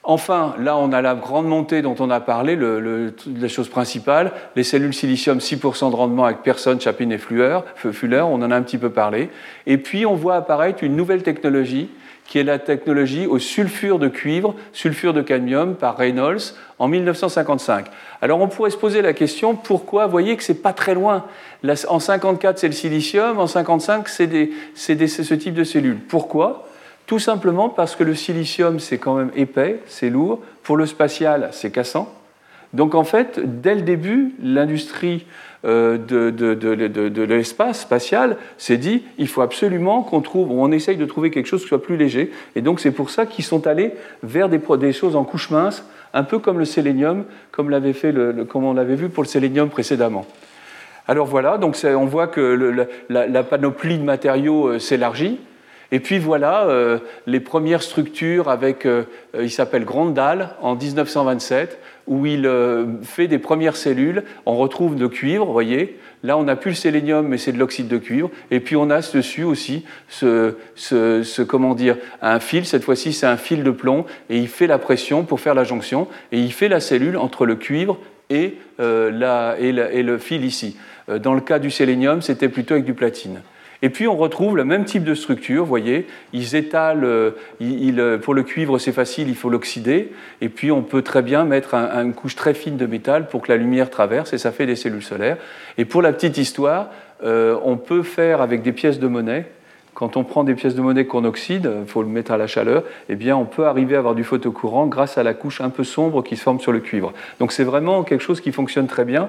Enfin, 0.02 0.54
là, 0.58 0.76
on 0.76 0.92
a 0.92 1.02
la 1.02 1.14
grande 1.14 1.46
montée 1.46 1.82
dont 1.82 1.96
on 1.98 2.10
a 2.10 2.20
parlé, 2.20 2.56
la 2.56 3.48
chose 3.48 3.68
principale, 3.68 4.32
les 4.56 4.62
cellules 4.62 4.92
silicium, 4.92 5.38
6% 5.38 5.90
de 5.90 5.96
rendement 5.96 6.24
avec 6.24 6.42
personne, 6.42 6.80
Chapin 6.80 7.08
et 7.10 7.18
Fuller, 7.18 7.60
on 8.20 8.34
en 8.34 8.50
a 8.50 8.56
un 8.56 8.62
petit 8.62 8.76
peu 8.76 8.90
parlé. 8.90 9.30
Et 9.66 9.78
puis, 9.78 10.04
on 10.04 10.14
voit 10.14 10.36
apparaître 10.36 10.84
une 10.84 10.94
nouvelle 10.94 11.22
technologie 11.22 11.88
qui 12.26 12.38
est 12.38 12.44
la 12.44 12.58
technologie 12.58 13.26
au 13.26 13.38
sulfure 13.38 13.98
de 13.98 14.08
cuivre, 14.08 14.54
sulfure 14.72 15.12
de 15.12 15.20
cadmium 15.20 15.74
par 15.74 15.96
Reynolds 15.96 16.54
en 16.78 16.88
1955. 16.88 17.86
Alors 18.22 18.40
on 18.40 18.48
pourrait 18.48 18.70
se 18.70 18.76
poser 18.76 19.02
la 19.02 19.12
question 19.12 19.54
pourquoi 19.54 20.06
Vous 20.06 20.12
voyez 20.12 20.36
que 20.36 20.42
c'est 20.42 20.62
pas 20.62 20.72
très 20.72 20.94
loin? 20.94 21.24
En 21.88 21.98
54 22.00 22.58
c'est 22.58 22.66
le 22.66 22.72
silicium, 22.72 23.38
en 23.38 23.46
55 23.46 24.08
c'est 24.08 24.50
ce 24.74 25.34
type 25.34 25.54
de 25.54 25.64
cellules. 25.64 25.98
Pourquoi? 25.98 26.68
Tout 27.06 27.18
simplement 27.18 27.68
parce 27.68 27.96
que 27.96 28.04
le 28.04 28.14
silicium 28.14 28.80
c'est 28.80 28.98
quand 28.98 29.14
même 29.14 29.30
épais, 29.36 29.80
c'est 29.86 30.08
lourd. 30.08 30.40
Pour 30.62 30.76
le 30.76 30.86
spatial 30.86 31.50
c'est 31.52 31.70
cassant. 31.70 32.12
Donc 32.72 32.94
en 32.94 33.04
fait, 33.04 33.38
dès 33.60 33.76
le 33.76 33.82
début, 33.82 34.34
l'industrie 34.42 35.26
euh, 35.64 35.96
de, 35.96 37.22
l'espace 37.22 37.80
spatial 37.80 38.36
s'est 38.58 38.76
dit 38.76 39.02
il 39.18 39.28
faut 39.28 39.40
absolument 39.40 40.02
qu'on 40.02 40.20
trouve, 40.20 40.50
on 40.50 40.70
essaye 40.72 40.96
de 40.96 41.06
trouver 41.06 41.30
quelque 41.30 41.46
chose 41.46 41.62
qui 41.62 41.68
soit 41.68 41.82
plus 41.82 41.96
léger. 41.96 42.30
Et 42.54 42.60
donc 42.60 42.80
c'est 42.80 42.90
pour 42.90 43.10
ça 43.10 43.24
qu'ils 43.24 43.44
sont 43.44 43.66
allés 43.66 43.92
vers 44.22 44.48
des, 44.48 44.60
des, 44.78 44.92
choses 44.92 45.16
en 45.16 45.24
couche 45.24 45.50
mince, 45.50 45.84
un 46.12 46.22
peu 46.22 46.38
comme 46.38 46.58
le 46.58 46.64
sélénium, 46.64 47.24
comme, 47.50 47.70
l'avait 47.70 47.94
fait 47.94 48.12
le, 48.12 48.44
comme 48.44 48.64
on 48.64 48.74
l'avait 48.74 48.96
vu 48.96 49.08
pour 49.08 49.22
le 49.22 49.28
sélénium 49.28 49.70
précédemment. 49.70 50.26
Alors 51.08 51.26
voilà, 51.26 51.58
donc 51.58 51.76
on 51.84 52.06
voit 52.06 52.26
que 52.26 52.86
la, 53.08 53.42
panoplie 53.42 53.98
de 53.98 54.04
matériaux 54.04 54.68
euh, 54.68 54.78
s'élargit. 54.78 55.38
Et 55.94 56.00
puis 56.00 56.18
voilà 56.18 56.64
euh, 56.66 56.98
les 57.26 57.38
premières 57.38 57.82
structures 57.82 58.48
avec, 58.48 58.86
il 59.38 59.50
s'appelle 59.50 59.84
Grandal 59.84 60.50
en 60.60 60.74
1927, 60.74 61.78
où 62.06 62.26
il 62.26 62.46
euh, 62.46 62.86
fait 63.02 63.28
des 63.28 63.38
premières 63.38 63.76
cellules. 63.76 64.24
On 64.46 64.56
retrouve 64.56 64.96
de 64.96 65.06
cuivre, 65.06 65.46
vous 65.46 65.52
voyez. 65.52 65.98
Là, 66.22 66.38
on 66.38 66.44
n'a 66.44 66.56
plus 66.56 66.70
le 66.70 66.76
sélénium, 66.76 67.26
mais 67.26 67.38
c'est 67.38 67.52
de 67.52 67.58
l'oxyde 67.58 67.88
de 67.88 67.98
cuivre. 67.98 68.30
Et 68.50 68.60
puis, 68.60 68.76
on 68.76 68.90
a 68.90 69.00
dessus 69.00 69.44
aussi 69.44 69.84
ce, 70.08 71.42
comment 71.42 71.74
dire, 71.74 71.96
un 72.22 72.40
fil. 72.40 72.64
Cette 72.64 72.82
fois-ci, 72.82 73.12
c'est 73.12 73.26
un 73.26 73.36
fil 73.36 73.62
de 73.62 73.70
plomb. 73.70 74.06
Et 74.30 74.38
il 74.38 74.48
fait 74.48 74.66
la 74.66 74.78
pression 74.78 75.24
pour 75.24 75.40
faire 75.40 75.54
la 75.54 75.64
jonction. 75.64 76.08
Et 76.32 76.38
il 76.38 76.52
fait 76.52 76.68
la 76.68 76.80
cellule 76.80 77.16
entre 77.16 77.46
le 77.46 77.56
cuivre 77.56 77.98
et, 78.30 78.56
euh, 78.80 79.10
le 79.10 80.18
fil 80.18 80.44
ici. 80.44 80.76
Euh, 81.10 81.18
dans 81.18 81.34
le 81.34 81.42
cas 81.42 81.58
du 81.58 81.70
sélénium, 81.70 82.22
c'était 82.22 82.48
plutôt 82.48 82.74
avec 82.74 82.86
du 82.86 82.94
platine. 82.94 83.42
Et 83.84 83.90
puis 83.90 84.08
on 84.08 84.16
retrouve 84.16 84.56
le 84.56 84.64
même 84.64 84.86
type 84.86 85.04
de 85.04 85.14
structure, 85.14 85.62
vous 85.62 85.68
voyez, 85.68 86.06
ils 86.32 86.56
étalent, 86.56 87.04
euh, 87.04 87.32
euh, 87.60 88.16
pour 88.16 88.32
le 88.32 88.42
cuivre 88.42 88.78
c'est 88.78 88.92
facile, 88.92 89.28
il 89.28 89.36
faut 89.36 89.50
l'oxyder, 89.50 90.10
et 90.40 90.48
puis 90.48 90.72
on 90.72 90.80
peut 90.80 91.02
très 91.02 91.20
bien 91.20 91.44
mettre 91.44 91.74
une 91.74 92.14
couche 92.14 92.34
très 92.34 92.54
fine 92.54 92.78
de 92.78 92.86
métal 92.86 93.28
pour 93.28 93.42
que 93.42 93.52
la 93.52 93.58
lumière 93.58 93.90
traverse, 93.90 94.32
et 94.32 94.38
ça 94.38 94.52
fait 94.52 94.64
des 94.64 94.74
cellules 94.74 95.02
solaires. 95.02 95.36
Et 95.76 95.84
pour 95.84 96.00
la 96.00 96.14
petite 96.14 96.38
histoire, 96.38 96.88
euh, 97.24 97.58
on 97.62 97.76
peut 97.76 98.02
faire 98.02 98.40
avec 98.40 98.62
des 98.62 98.72
pièces 98.72 98.98
de 98.98 99.06
monnaie, 99.06 99.44
quand 99.92 100.16
on 100.16 100.24
prend 100.24 100.44
des 100.44 100.54
pièces 100.54 100.74
de 100.74 100.80
monnaie 100.80 101.04
qu'on 101.04 101.26
oxyde, 101.26 101.70
il 101.82 101.86
faut 101.86 102.02
le 102.02 102.08
mettre 102.08 102.32
à 102.32 102.38
la 102.38 102.46
chaleur, 102.46 102.84
eh 103.10 103.16
bien 103.16 103.36
on 103.36 103.44
peut 103.44 103.66
arriver 103.66 103.96
à 103.96 103.98
avoir 103.98 104.14
du 104.14 104.24
photocourant 104.24 104.86
grâce 104.86 105.18
à 105.18 105.22
la 105.22 105.34
couche 105.34 105.60
un 105.60 105.68
peu 105.68 105.84
sombre 105.84 106.24
qui 106.24 106.36
se 106.36 106.42
forme 106.42 106.58
sur 106.58 106.72
le 106.72 106.80
cuivre. 106.80 107.12
Donc 107.38 107.52
c'est 107.52 107.64
vraiment 107.64 108.02
quelque 108.02 108.22
chose 108.22 108.40
qui 108.40 108.50
fonctionne 108.50 108.86
très 108.86 109.04
bien. 109.04 109.28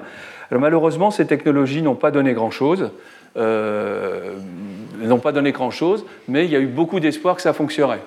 Alors 0.50 0.62
malheureusement, 0.62 1.10
ces 1.10 1.26
technologies 1.26 1.82
n'ont 1.82 1.94
pas 1.94 2.10
donné 2.10 2.32
grand-chose. 2.32 2.90
Euh, 3.36 4.34
n'ont 4.98 5.18
pas 5.18 5.32
donné 5.32 5.52
grand-chose, 5.52 6.04
mais 6.28 6.46
il 6.46 6.50
y 6.50 6.56
a 6.56 6.60
eu 6.60 6.66
beaucoup 6.66 7.00
d'espoir 7.00 7.36
que 7.36 7.42
ça 7.42 7.52
fonctionnerait. 7.52 8.00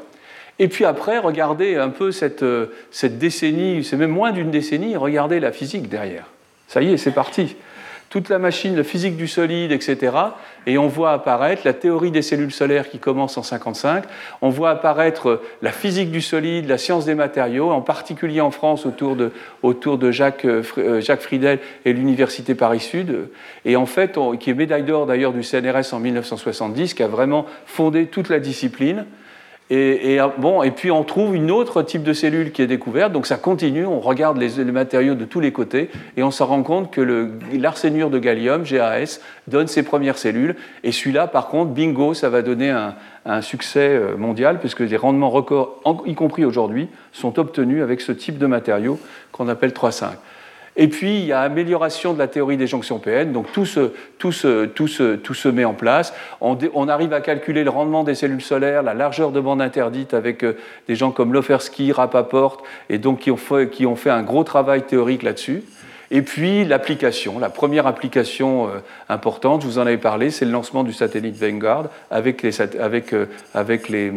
Et 0.58 0.68
puis 0.68 0.86
après, 0.86 1.18
regardez 1.20 1.76
un 1.78 1.90
peu 1.90 2.12
cette, 2.12 2.44
euh, 2.44 2.68
cette 2.92 3.18
décennie, 3.18 3.84
c'est 3.84 3.96
même 3.96 4.12
moins 4.12 4.32
d'une 4.32 4.52
décennie, 4.52 4.98
regardez 4.98 5.40
la 5.40 5.52
physique 5.52 5.88
derrière. 5.88 6.26
Ça 6.68 6.82
y 6.82 6.92
est, 6.92 6.98
c'est 6.98 7.12
parti 7.12 7.56
toute 8.10 8.30
la 8.30 8.40
machine, 8.40 8.76
la 8.76 8.84
physique 8.84 9.18
du 9.18 9.28
solide, 9.28 9.72
etc. 9.72 10.14
Et 10.66 10.78
on 10.78 10.88
voit 10.88 11.12
apparaître 11.12 11.62
la 11.66 11.74
théorie 11.74 12.12
des 12.12 12.22
cellules 12.22 12.52
solaires 12.52 12.90
qui 12.90 12.98
commence 12.98 13.38
en 13.38 13.44
55. 13.44 14.04
On 14.42 14.50
voit 14.50 14.72
apparaître 14.72 15.42
la 15.62 15.72
physique 15.72 16.10
du 16.10 16.22
solide, 16.22 16.68
la 16.68 16.78
science 16.78 17.06
des 17.06 17.16
matériaux, 17.16 17.70
en 17.70 17.82
particulier 17.82 18.42
en 18.42 18.52
France 18.52 18.86
autour 18.86 19.16
de, 19.16 19.32
autour 19.62 19.98
de 19.98 20.12
Jacques, 20.12 20.46
euh, 20.46 21.02
Jacques 21.02 21.22
Friedel 21.22 21.60
et 21.86 21.94
l'Université 21.94 22.56
Paris-Sud. 22.56 23.30
Et 23.66 23.76
en 23.76 23.86
fait, 23.86 24.18
qui 24.40 24.50
est 24.50 24.56
médaille 24.56 24.84
d'or 24.84 25.06
d'ailleurs 25.06 25.34
du 25.34 25.44
CNRS 25.44 25.94
en 25.94 26.00
1970, 26.00 26.96
qui 26.96 27.04
a 27.04 27.08
vraiment 27.08 27.46
fondé 27.66 28.08
toute 28.08 28.30
la 28.30 28.40
discipline. 28.40 29.06
Et, 29.72 30.18
bon, 30.40 30.64
et 30.64 30.72
puis 30.72 30.90
on 30.90 31.04
trouve 31.04 31.36
une 31.36 31.52
autre 31.52 31.84
type 31.84 32.02
de 32.02 32.14
cellule 32.14 32.52
qui 32.52 32.64
est 32.64 32.68
découverte, 32.68 33.12
donc 33.12 33.28
ça 33.28 33.38
continue, 33.38 33.86
on 33.86 34.00
regarde 34.00 34.40
les, 34.40 34.64
matériaux 34.64 35.14
de 35.14 35.26
tous 35.26 35.40
les 35.40 35.52
côtés 35.52 35.92
et 36.18 36.24
on 36.24 36.32
se 36.32 36.42
rend 36.42 36.64
compte 36.64 36.92
que 36.92 37.30
l'arsénure 37.54 38.10
de 38.10 38.18
gallium, 38.18 38.64
GAS, 38.64 39.20
donne 39.48 39.68
ses 39.68 39.84
premières 39.84 40.18
cellules. 40.18 40.56
Et 40.84 40.92
celui-là, 40.92 41.28
par 41.28 41.50
contre, 41.50 41.72
bingo, 41.72 42.16
ça 42.16 42.30
va 42.30 42.42
donner 42.42 42.72
un, 42.72 42.96
un 43.26 43.42
succès 43.42 43.90
euh, 43.90 44.18
mondial 44.18 44.60
puisque 44.60 44.80
les 44.80 44.98
rendements 44.98 45.30
records, 45.30 45.82
y 46.06 46.16
compris 46.16 46.46
aujourd'hui, 46.46 46.88
sont 47.12 47.38
obtenus 47.40 47.84
avec 47.84 48.02
ce 48.02 48.12
type 48.12 48.38
de 48.38 48.48
matériaux 48.48 49.00
qu'on 49.32 49.48
appelle 49.48 49.72
3,5. 49.72 50.06
Et 50.82 50.88
puis, 50.88 51.20
il 51.20 51.26
y 51.26 51.34
a 51.34 51.42
amélioration 51.42 52.14
de 52.14 52.20
la 52.20 52.30
théorie 52.30 52.56
des 52.56 52.66
jonctions 52.66 53.00
PN. 53.00 53.34
Donc, 53.34 53.52
tout 53.52 53.66
se, 53.66 53.92
tout 54.18 54.32
tout 54.72 54.88
se, 55.34 55.50
met 55.50 55.66
en 55.66 55.74
place. 55.74 56.14
On, 56.40 56.88
arrive 56.88 57.12
à 57.12 57.20
calculer 57.20 57.66
le 57.66 57.70
rendement 57.70 58.06
des 58.06 58.16
cellules 58.16 58.42
solaires, 58.42 58.82
la 58.82 58.94
largeur 58.94 59.32
de 59.32 59.42
bande 59.42 59.62
interdite 59.62 60.14
avec 60.14 60.42
euh, 60.42 60.56
des 60.88 60.96
gens 60.96 61.12
comme 61.12 61.34
Lofersky, 61.34 61.92
Rapaport, 61.92 62.64
et 62.90 62.98
donc 62.98 63.20
qui 63.20 63.30
ont 63.30 63.36
fait, 63.36 63.70
qui 63.70 63.86
ont 63.86 63.98
fait 63.98 64.10
un 64.10 64.24
gros 64.24 64.46
travail 64.46 64.84
théorique 64.84 65.24
là-dessus. 65.24 65.64
Et 66.12 66.22
puis 66.22 66.64
l'application, 66.64 67.40
la 67.40 67.50
première 67.50 67.86
application 67.86 68.70
euh, 68.70 68.80
importante, 69.10 69.64
je 69.64 69.68
vous 69.68 69.80
en 69.80 69.82
avais 69.82 69.98
parlé, 69.98 70.32
c'est 70.32 70.46
le 70.46 70.52
lancement 70.52 70.86
du 70.86 70.94
satellite 70.94 71.36
Vanguard 71.36 71.90
avec 72.10 72.42
les, 72.42 72.62
avec, 72.62 73.14
euh, 73.14 73.26
avec 73.54 73.90
les, 73.90 74.14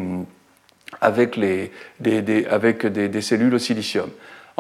avec 1.00 1.36
les, 1.36 1.72
avec 2.48 2.86
des 2.86 3.20
cellules 3.20 3.52
au 3.52 3.58
silicium. 3.58 4.08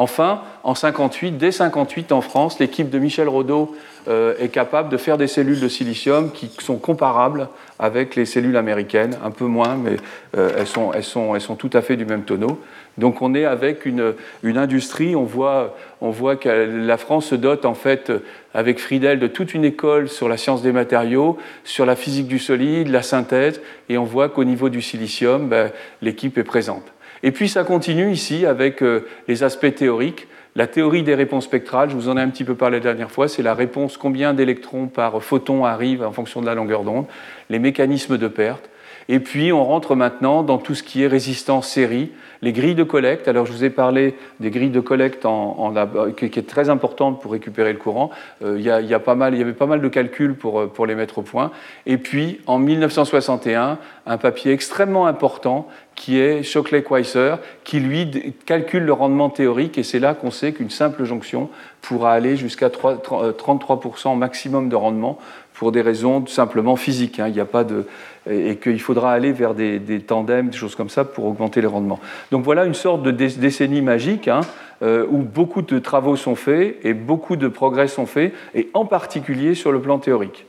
Enfin, 0.02 0.42
en 0.64 0.74
58, 0.74 1.38
dès 1.38 1.52
58 1.52 2.10
en 2.10 2.22
France, 2.22 2.58
l'équipe 2.58 2.90
de 2.90 2.98
Michel 2.98 3.28
Rodot 3.28 3.72
euh, 4.08 4.34
est 4.40 4.48
capable 4.48 4.88
de 4.88 4.96
faire 4.96 5.16
des 5.16 5.28
cellules 5.28 5.60
de 5.60 5.68
silicium 5.68 6.32
qui 6.32 6.50
sont 6.58 6.74
comparables 6.74 7.48
avec 7.78 8.16
les 8.16 8.26
cellules 8.26 8.56
américaines, 8.56 9.16
un 9.24 9.30
peu 9.30 9.44
moins, 9.44 9.76
mais 9.76 9.98
euh, 10.36 10.50
elles, 10.58 11.04
sont, 11.04 11.54
tout 11.54 11.70
à 11.72 11.82
fait 11.82 11.94
du 11.94 12.04
même 12.04 12.24
tonneau. 12.24 12.58
Donc 12.98 13.22
on 13.22 13.32
est 13.32 13.44
avec 13.44 13.86
une, 13.86 14.12
industrie, 14.42 15.14
on 15.14 15.22
voit, 15.22 15.76
on 16.00 16.10
voit 16.10 16.34
que 16.34 16.48
la 16.48 16.96
France 16.96 17.26
se 17.26 17.36
dote 17.36 17.64
en 17.64 17.74
fait 17.74 18.10
avec 18.54 18.80
Friedel 18.80 19.20
de 19.20 19.28
toute 19.28 19.54
une 19.54 19.64
école 19.64 20.08
sur 20.08 20.28
la 20.28 20.36
science 20.36 20.62
des 20.62 20.72
matériaux, 20.72 21.38
sur 21.62 21.86
la 21.86 21.94
physique 21.94 22.26
du 22.26 22.40
solide, 22.40 22.88
la 22.88 23.02
synthèse, 23.02 23.60
et 23.88 23.98
on 23.98 24.04
voit 24.04 24.28
qu'au 24.28 24.42
niveau 24.42 24.68
du 24.68 24.82
silicium, 24.82 25.48
ben, 25.48 25.70
l'équipe 26.00 26.36
est 26.38 26.42
présente. 26.42 26.92
Et 27.22 27.30
puis 27.30 27.48
ça 27.48 27.64
continue 27.64 28.10
ici 28.10 28.46
avec 28.46 28.82
euh, 28.82 29.06
les 29.28 29.42
aspects 29.42 29.74
théoriques. 29.74 30.26
La 30.54 30.66
théorie 30.66 31.02
des 31.02 31.14
réponses 31.14 31.44
spectrales, 31.44 31.88
je 31.88 31.94
vous 31.94 32.08
en 32.08 32.16
ai 32.16 32.20
un 32.20 32.28
petit 32.28 32.44
peu 32.44 32.54
parlé 32.54 32.78
la 32.78 32.82
dernière 32.82 33.10
fois, 33.10 33.26
c'est 33.26 33.42
la 33.42 33.54
réponse 33.54 33.96
combien 33.96 34.34
d'électrons 34.34 34.86
par 34.86 35.22
photon 35.22 35.64
arrivent 35.64 36.02
en 36.02 36.12
fonction 36.12 36.42
de 36.42 36.46
la 36.46 36.54
longueur 36.54 36.82
d'onde, 36.82 37.06
les 37.48 37.58
mécanismes 37.58 38.18
de 38.18 38.28
perte. 38.28 38.68
Et 39.08 39.18
puis 39.18 39.52
on 39.52 39.64
rentre 39.64 39.94
maintenant 39.94 40.42
dans 40.42 40.58
tout 40.58 40.74
ce 40.74 40.82
qui 40.82 41.02
est 41.02 41.06
résistance 41.06 41.68
série, 41.68 42.12
les 42.42 42.52
grilles 42.52 42.74
de 42.74 42.82
collecte. 42.82 43.28
Alors 43.28 43.46
je 43.46 43.52
vous 43.52 43.64
ai 43.64 43.70
parlé 43.70 44.14
des 44.40 44.50
grilles 44.50 44.70
de 44.70 44.80
collecte 44.80 45.24
en, 45.24 45.72
qui, 46.16 46.26
est 46.26 46.48
très 46.48 46.68
importante 46.68 47.22
pour 47.22 47.32
récupérer 47.32 47.72
le 47.72 47.78
courant. 47.78 48.10
Euh, 48.44 48.56
il, 48.58 48.64
y 48.64 48.94
a, 48.94 48.98
pas 48.98 49.14
mal, 49.14 49.34
il 49.34 49.38
y 49.38 49.42
avait 49.42 49.52
pas 49.52 49.66
mal 49.66 49.80
de 49.80 49.88
calculs 49.88 50.34
pour, 50.34 50.60
euh, 50.60 50.86
les 50.86 50.94
mettre 50.96 51.18
au 51.18 51.22
point. 51.22 51.52
Et 51.86 51.96
puis 51.96 52.40
en 52.46 52.58
1961, 52.58 53.78
un 54.06 54.18
papier 54.18 54.52
extrêmement 54.52 55.06
important 55.06 55.68
qui 55.94 56.18
est 56.18 56.42
Shockley-Queisser, 56.42 57.36
qui 57.64 57.78
lui 57.78 58.34
calcule 58.46 58.82
le 58.82 58.92
rendement 58.92 59.30
théorique, 59.30 59.78
et 59.78 59.82
c'est 59.82 60.00
là 60.00 60.14
qu'on 60.14 60.30
sait 60.30 60.52
qu'une 60.52 60.70
simple 60.70 61.04
jonction 61.04 61.50
pourra 61.80 62.12
aller 62.12 62.36
jusqu'à 62.36 62.68
33% 62.68 64.16
maximum 64.16 64.68
de 64.68 64.74
rendement 64.74 65.18
pour 65.54 65.72
des 65.72 65.80
raisons 65.80 66.26
simplement 66.26 66.76
physiques. 66.76 67.18
Hein. 67.18 67.28
Il 67.28 67.34
n'y 67.34 67.40
a 67.40 67.44
pas 67.44 67.64
de, 67.64 67.86
et 68.30 68.56
qu'il 68.56 68.80
faudra 68.80 69.12
aller 69.12 69.32
vers 69.32 69.54
des, 69.54 70.00
tandems, 70.00 70.48
des 70.48 70.56
choses 70.56 70.74
comme 70.74 70.88
ça 70.88 71.04
pour 71.04 71.26
augmenter 71.26 71.60
les 71.60 71.66
rendements. 71.66 72.00
Donc 72.30 72.44
voilà 72.44 72.64
une 72.64 72.74
sorte 72.74 73.02
de 73.02 73.10
décennie 73.10 73.82
magique 73.82 74.28
hein, 74.28 74.42
euh, 74.82 75.06
où 75.08 75.18
beaucoup 75.18 75.62
de 75.62 75.78
travaux 75.78 76.16
sont 76.16 76.36
faits 76.36 76.76
et 76.84 76.94
beaucoup 76.94 77.36
de 77.36 77.48
progrès 77.48 77.88
sont 77.88 78.06
faits, 78.06 78.32
et 78.54 78.70
en 78.74 78.84
particulier 78.84 79.54
sur 79.54 79.72
le 79.72 79.80
plan 79.80 79.98
théorique. 79.98 80.46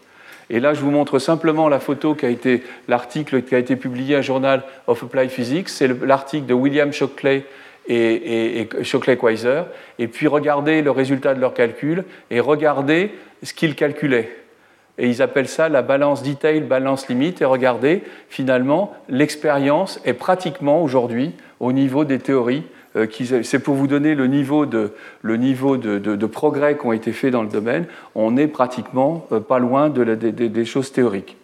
Et 0.50 0.60
là, 0.60 0.74
je 0.74 0.82
vous 0.82 0.92
montre 0.92 1.20
simplement 1.20 1.70
la 1.70 1.80
photo 1.80 2.16
qui 2.16 2.26
a 2.26 2.30
été 2.30 2.64
l'article 2.88 3.44
qui 3.44 3.56
a 3.56 3.60
été 3.60 3.76
publié 3.76 4.16
à 4.16 4.22
Journal 4.22 4.64
of 4.88 5.02
Applied 5.02 5.30
Physics. 5.30 5.70
C'est 5.70 5.88
l'article 6.06 6.46
de 6.46 6.54
William 6.54 6.92
Shockley 6.92 7.46
et, 7.88 8.68
Shockley-Queisser. 8.82 9.64
Et 10.00 10.08
puis 10.08 10.28
regardez 10.28 10.82
le 10.82 10.92
résultat 10.92 11.34
de 11.34 11.40
leurs 11.40 11.54
calculs 11.54 12.04
et 12.30 12.40
regardez 12.40 13.12
ce 13.42 13.54
qu'ils 13.54 13.76
calculaient. 13.76 14.43
Et 14.98 15.10
ils 15.10 15.22
appellent 15.22 15.48
ça 15.48 15.70
la 15.70 15.82
balance 15.82 16.24
detail, 16.24 16.62
balance 16.62 17.08
limite. 17.08 17.42
Et 17.42 17.46
regardez, 17.46 18.04
finalement, 18.30 18.94
l'expérience 19.10 20.00
est 20.06 20.14
pratiquement 20.14 20.84
aujourd'hui 20.84 21.34
au 21.60 21.72
niveau 21.72 22.06
des 22.06 22.20
théories. 22.20 22.64
Euh, 22.96 23.08
c'est 23.42 23.60
pour 23.60 23.76
vous 23.76 23.88
donner 23.88 24.14
le 24.14 24.28
niveau, 24.28 24.66
de, 24.66 24.94
le 25.24 25.38
niveau 25.38 25.78
de, 25.78 26.26
progrès 26.28 26.78
qui 26.78 26.86
ont 26.86 26.94
été 26.94 27.12
faits 27.12 27.32
dans 27.32 27.42
le 27.42 27.50
domaine. 27.50 27.86
On 28.14 28.38
est 28.38 28.48
pratiquement 28.48 29.26
euh, 29.32 29.40
pas 29.40 29.60
loin 29.60 29.90
de 29.90 30.04
des 30.14 30.66
choses 30.66 30.92
théoriques. 30.92 31.38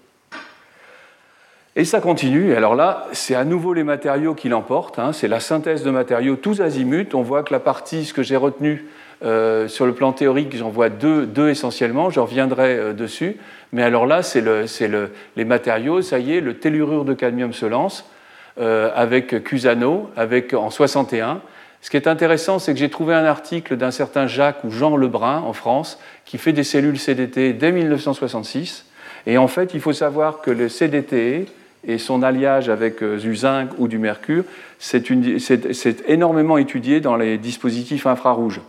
Et 1.75 1.85
ça 1.85 2.01
continue. 2.01 2.53
Alors 2.55 2.75
là, 2.75 3.07
c'est 3.13 3.35
à 3.35 3.45
nouveau 3.45 3.73
les 3.73 3.85
matériaux 3.85 4.33
qui 4.33 4.49
l'emportent. 4.49 4.99
Hein. 4.99 5.13
C'est 5.13 5.27
la 5.27 5.39
synthèse 5.39 5.81
de 5.83 5.91
matériaux 5.91 6.35
tous 6.35 6.61
azimuts. 6.61 7.07
On 7.13 7.21
voit 7.21 7.41
que 7.43 7.53
la 7.53 7.59
partie, 7.61 8.05
ce 8.05 8.13
que 8.13 8.21
j'ai 8.21 8.35
retenu, 8.35 8.85
euh, 9.21 9.67
sur 9.67 9.85
le 9.85 9.93
plan 9.93 10.13
théorique, 10.13 10.55
j'en 10.55 10.69
vois 10.69 10.89
deux, 10.89 11.49
essentiellement, 11.49 12.09
je 12.09 12.21
reviendrai 12.21 12.77
euh, 12.77 12.93
dessus. 12.93 13.35
Mais 13.73 13.83
alors 13.83 14.05
là, 14.05 14.23
c'est 14.23 14.39
le, 14.41 14.65
le, 14.81 15.11
les 15.35 15.45
matériaux, 15.45 16.01
ça 16.01 16.19
y 16.19 16.37
est, 16.37 16.41
le 16.41 16.55
tellurure 16.55 17.03
de 17.03 17.13
cadmium 17.13 17.51
se 17.51 17.65
lance 17.65 18.09
euh, 18.59 18.91
avec 18.95 19.43
Cusano, 19.43 20.09
avec, 20.15 20.53
en 20.53 20.69
61. 20.69 21.41
Ce 21.81 21.89
qui 21.89 21.97
est 21.97 22.07
intéressant, 22.07 22.59
c'est 22.59 22.73
que 22.73 22.79
j'ai 22.79 22.89
trouvé 22.89 23.13
un 23.13 23.25
article 23.25 23.75
d'un 23.75 23.91
certain 23.91 24.25
Jacques 24.25 24.63
ou 24.63 24.71
Jean 24.71 24.95
Lebrun 24.95 25.39
en 25.39 25.53
France 25.53 25.99
qui 26.25 26.37
fait 26.37 26.53
des 26.53 26.63
cellules 26.63 26.99
CDT 26.99 27.53
dès 27.53 27.71
1966. 27.71 28.85
Et 29.27 29.37
en 29.37 29.47
fait, 29.47 29.73
il 29.73 29.81
faut 29.81 29.93
savoir 29.93 30.41
que 30.41 30.51
le 30.51 30.69
CDT 30.69 31.45
et 31.87 31.97
son 31.97 32.23
alliage 32.23 32.69
avec 32.69 33.01
du 33.03 33.35
zinc 33.35 33.69
ou 33.77 33.87
du 33.87 33.97
mercure, 33.97 34.43
c'est 34.79 35.09
énormément 36.07 36.57
étudié 36.57 36.99
dans 36.99 37.15
les 37.15 37.37
dispositifs 37.37 38.05
infrarouges. 38.05 38.59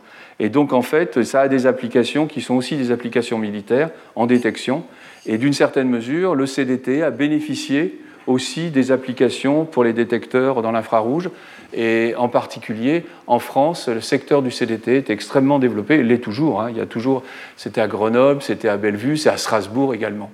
Et 0.40 0.48
donc, 0.48 0.72
en 0.72 0.82
fait, 0.82 1.22
ça 1.22 1.42
a 1.42 1.48
des 1.48 1.66
applications 1.66 2.26
qui 2.26 2.40
sont 2.40 2.54
aussi 2.54 2.76
des 2.76 2.90
applications 2.90 3.38
militaires 3.38 3.90
en 4.16 4.26
détection. 4.26 4.84
Et 5.26 5.36
d'une 5.36 5.52
certaine 5.52 5.88
mesure, 5.88 6.34
le 6.34 6.46
CDT 6.46 7.02
a 7.02 7.10
bénéficié 7.10 8.00
aussi 8.26 8.70
des 8.70 8.90
applications 8.90 9.66
pour 9.66 9.84
les 9.84 9.92
détecteurs 9.92 10.62
dans 10.62 10.72
l'infrarouge. 10.72 11.28
Et 11.74 12.14
en 12.16 12.28
particulier, 12.28 13.04
en 13.26 13.38
France, 13.38 13.88
le 13.88 14.00
secteur 14.00 14.40
du 14.40 14.50
CDT 14.50 14.96
est 14.96 15.10
extrêmement 15.10 15.58
développé. 15.58 15.96
Il 15.96 16.06
l'est 16.06 16.18
toujours. 16.18 16.62
Hein. 16.62 16.70
Il 16.70 16.78
y 16.78 16.80
a 16.80 16.86
toujours. 16.86 17.22
C'était 17.58 17.82
à 17.82 17.86
Grenoble, 17.86 18.40
c'était 18.40 18.68
à 18.68 18.78
Bellevue, 18.78 19.18
c'est 19.18 19.28
à 19.28 19.36
Strasbourg 19.36 19.92
également. 19.92 20.30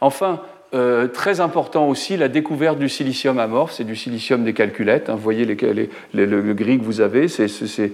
Enfin, 0.00 0.40
euh, 0.74 1.06
très 1.06 1.40
important 1.40 1.86
aussi, 1.86 2.16
la 2.16 2.28
découverte 2.28 2.78
du 2.78 2.88
silicium 2.88 3.38
amorphe, 3.38 3.72
c'est 3.72 3.84
du 3.84 3.94
silicium 3.94 4.42
des 4.42 4.54
calculettes. 4.54 5.10
Hein. 5.10 5.16
vous 5.16 5.22
voyez 5.22 5.44
le, 5.44 6.52
gris 6.54 6.78
que 6.78 6.84
vous 6.84 7.02
avez, 7.02 7.28
c'est 7.28 7.90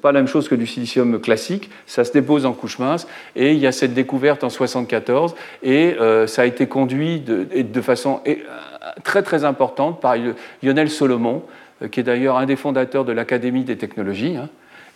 pas 0.00 0.12
la 0.12 0.20
même 0.20 0.28
chose 0.28 0.48
que 0.48 0.54
du 0.54 0.66
silicium 0.66 1.20
classique. 1.20 1.70
Ça 1.86 2.04
se 2.04 2.12
dépose 2.12 2.46
en 2.46 2.52
couche 2.52 2.78
mince. 2.78 3.08
Et 3.34 3.50
il 3.52 3.58
y 3.58 3.66
a 3.66 3.72
cette 3.72 3.94
découverte 3.94 4.44
en 4.44 4.48
1974. 4.48 5.34
Et 5.64 5.96
euh, 6.00 6.28
ça 6.28 6.42
a 6.42 6.44
été 6.44 6.68
conduit 6.68 7.18
de, 7.20 7.80
façon 7.80 8.20
euh, 8.28 8.34
très 9.02 9.24
très 9.24 9.44
importante 9.44 10.00
par 10.00 10.14
Lionel 10.62 10.88
Solomon, 10.88 11.42
qui 11.90 11.98
est 11.98 12.04
d'ailleurs 12.04 12.38
un 12.38 12.46
des 12.46 12.56
fondateurs 12.56 13.04
de 13.04 13.12
l'Académie 13.12 13.64
des 13.64 13.76
technologies. 13.76 14.36
Hein 14.36 14.48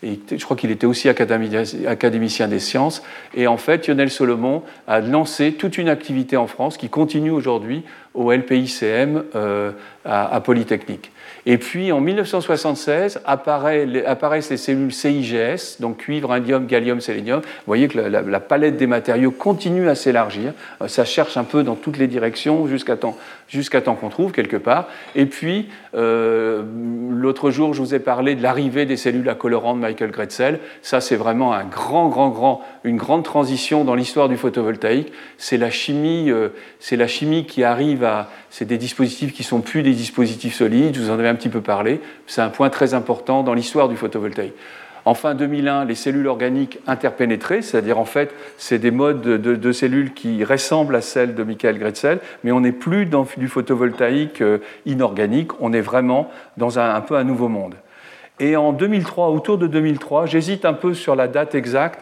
je 0.03 0.45
crois 0.45 0.57
qu'il 0.57 0.71
était 0.71 0.87
aussi 0.87 1.09
académicien 1.09 2.49
des 2.49 2.61
sciences. 2.61 3.03
Et 3.35 3.47
en 3.47 3.57
fait, 3.57 3.89
Lionel 3.89 4.11
Solomon 4.11 4.63
a 4.87 5.01
lancé 5.01 5.53
toute 5.53 5.79
une 5.79 5.89
activité 5.89 6.37
en 6.37 6.47
France 6.47 6.77
qui 6.77 6.89
continue 6.89 7.31
aujourd'hui 7.31 7.83
au 8.15 8.33
LPICM 8.33 9.25
euh, 9.35 9.73
à, 10.05 10.41
Polytechnique. 10.41 11.11
Et 11.47 11.59
puis 11.59 11.93
en 11.93 12.01
1976 12.01 13.21
apparaissent 13.25 14.51
les 14.51 14.57
cellules 14.57 14.93
CIGS, 14.93 15.81
donc 15.81 15.99
cuivre, 15.99 16.33
indium, 16.33 16.67
gallium, 16.67 17.01
sélénium. 17.01 17.41
Vous 17.41 17.67
voyez 17.67 17.89
que 17.89 17.99
la, 17.99 18.41
palette 18.41 18.77
des 18.77 18.87
matériaux 18.87 19.31
continue 19.31 19.89
à 19.89 19.95
s'élargir. 19.95 20.53
Euh, 20.83 20.89
ça 20.89 21.05
cherche 21.05 21.37
un 21.37 21.45
peu 21.45 21.63
dans 21.63 21.75
toutes 21.75 21.99
les 21.99 22.07
directions 22.07 22.67
jusqu'à 22.67 22.97
temps, 22.97 23.17
jusqu'à 23.49 23.81
temps 23.81 23.95
qu'on 23.95 24.09
trouve 24.09 24.33
quelque 24.33 24.57
part. 24.57 24.89
Et 25.15 25.27
puis 25.27 25.69
euh, 25.95 26.63
l'autre 27.11 27.51
jour, 27.51 27.75
je 27.75 27.81
vous 27.81 27.95
ai 27.95 27.99
parlé 27.99 28.35
de 28.35 28.43
l'arrivée 28.43 28.87
des 28.87 28.97
cellules 28.97 29.29
à 29.29 29.35
colorant 29.35 29.75
de 29.75 29.81
Michael 29.81 30.11
Gretzel. 30.11 30.61
Ça, 30.83 31.01
c'est 31.01 31.17
vraiment 31.17 31.53
un 31.53 31.65
grand, 31.65 32.09
grand, 32.09 32.31
grand, 32.31 32.63
une 32.85 32.97
grande 32.97 33.25
transition 33.25 33.85
dans 33.85 33.95
l'histoire 33.95 34.29
du 34.29 34.37
photovoltaïque. 34.37 35.13
C'est 35.37 35.57
la 35.57 35.71
chimie, 35.71 36.31
c'est 36.81 36.97
la 36.97 37.07
chimie 37.07 37.45
qui 37.47 37.65
arrive 37.65 38.05
c'est 38.51 38.65
des 38.65 38.79
dispositifs 38.79 39.33
qui 39.33 39.43
sont 39.43 39.61
plus 39.61 39.83
des 39.83 39.93
dispositifs 39.93 40.55
solides, 40.55 40.95
je 40.95 41.01
vous 41.01 41.11
en 41.11 41.15
avais 41.15 41.29
un 41.29 41.35
petit 41.35 41.49
peu 41.49 41.61
parlé, 41.61 42.01
c'est 42.27 42.41
un 42.41 42.49
point 42.49 42.71
très 42.71 42.95
important 42.95 43.43
dans 43.43 43.55
l'histoire 43.55 43.89
du 43.89 43.97
photovoltaïque. 43.97 44.55
En 45.05 45.15
fin 45.15 45.35
2001, 45.35 45.87
les 45.87 45.95
cellules 45.95 46.27
organiques 46.27 46.81
interpénétrées, 46.87 47.63
c'est-à-dire 47.63 47.99
en 47.99 48.05
fait, 48.05 48.35
c'est 48.59 48.79
des 48.79 48.91
modes 48.91 49.23
de, 49.23 49.73
cellules 49.73 50.13
qui 50.13 50.45
ressemblent 50.45 50.97
à 50.97 51.01
celles 51.01 51.35
de 51.35 51.43
Michael 51.45 51.79
Gretzel, 51.79 52.19
mais 52.45 52.53
on 52.53 52.61
n'est 52.61 52.73
plus 52.73 53.07
dans 53.07 53.27
du 53.37 53.49
photovoltaïque 53.49 54.43
euh, 54.43 54.59
inorganique, 54.85 55.53
on 55.61 55.73
est 55.73 55.81
vraiment 55.81 56.31
dans 56.57 56.79
un 56.79 57.01
peu 57.01 57.17
un 57.17 57.25
nouveau 57.25 57.49
monde. 57.49 57.75
Et 58.41 58.57
en 58.57 58.73
2003, 58.73 59.31
autour 59.31 59.57
de 59.57 59.67
2003, 59.67 60.27
j'hésite 60.27 60.65
un 60.65 60.75
peu 60.75 60.95
sur 60.95 61.17
la 61.17 61.27
date 61.27 61.55
exacte, 61.55 62.01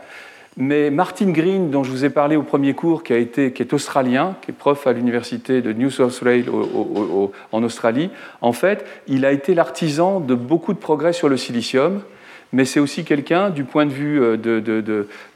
mais 0.56 0.90
Martin 0.90 1.30
Green, 1.30 1.70
dont 1.70 1.84
je 1.84 1.90
vous 1.90 2.04
ai 2.04 2.10
parlé 2.10 2.34
au 2.36 2.42
premier 2.42 2.72
cours, 2.72 3.02
qui, 3.02 3.12
est 3.12 3.72
australien, 3.72 4.36
qui 4.40 4.52
est 4.52 4.54
prof 4.54 4.86
à 4.86 4.92
l'université 4.92 5.60
de 5.60 5.72
New 5.72 5.90
South 5.90 6.22
Wales 6.22 6.46
en 7.52 7.62
Australie, 7.62 8.10
en 8.40 8.52
fait, 8.52 8.86
il 9.06 9.26
a 9.26 9.32
été 9.32 9.54
l'artisan 9.54 10.20
de 10.20 10.34
beaucoup 10.34 10.72
de 10.72 10.78
progrès 10.78 11.12
sur 11.12 11.28
le 11.28 11.36
silicium, 11.36 12.00
mais 12.52 12.64
c'est 12.64 12.80
aussi 12.80 13.04
quelqu'un, 13.04 13.50
du 13.50 13.64
point 13.64 13.84
de 13.84 13.90
vue 13.92 14.22
euh, 14.22 14.36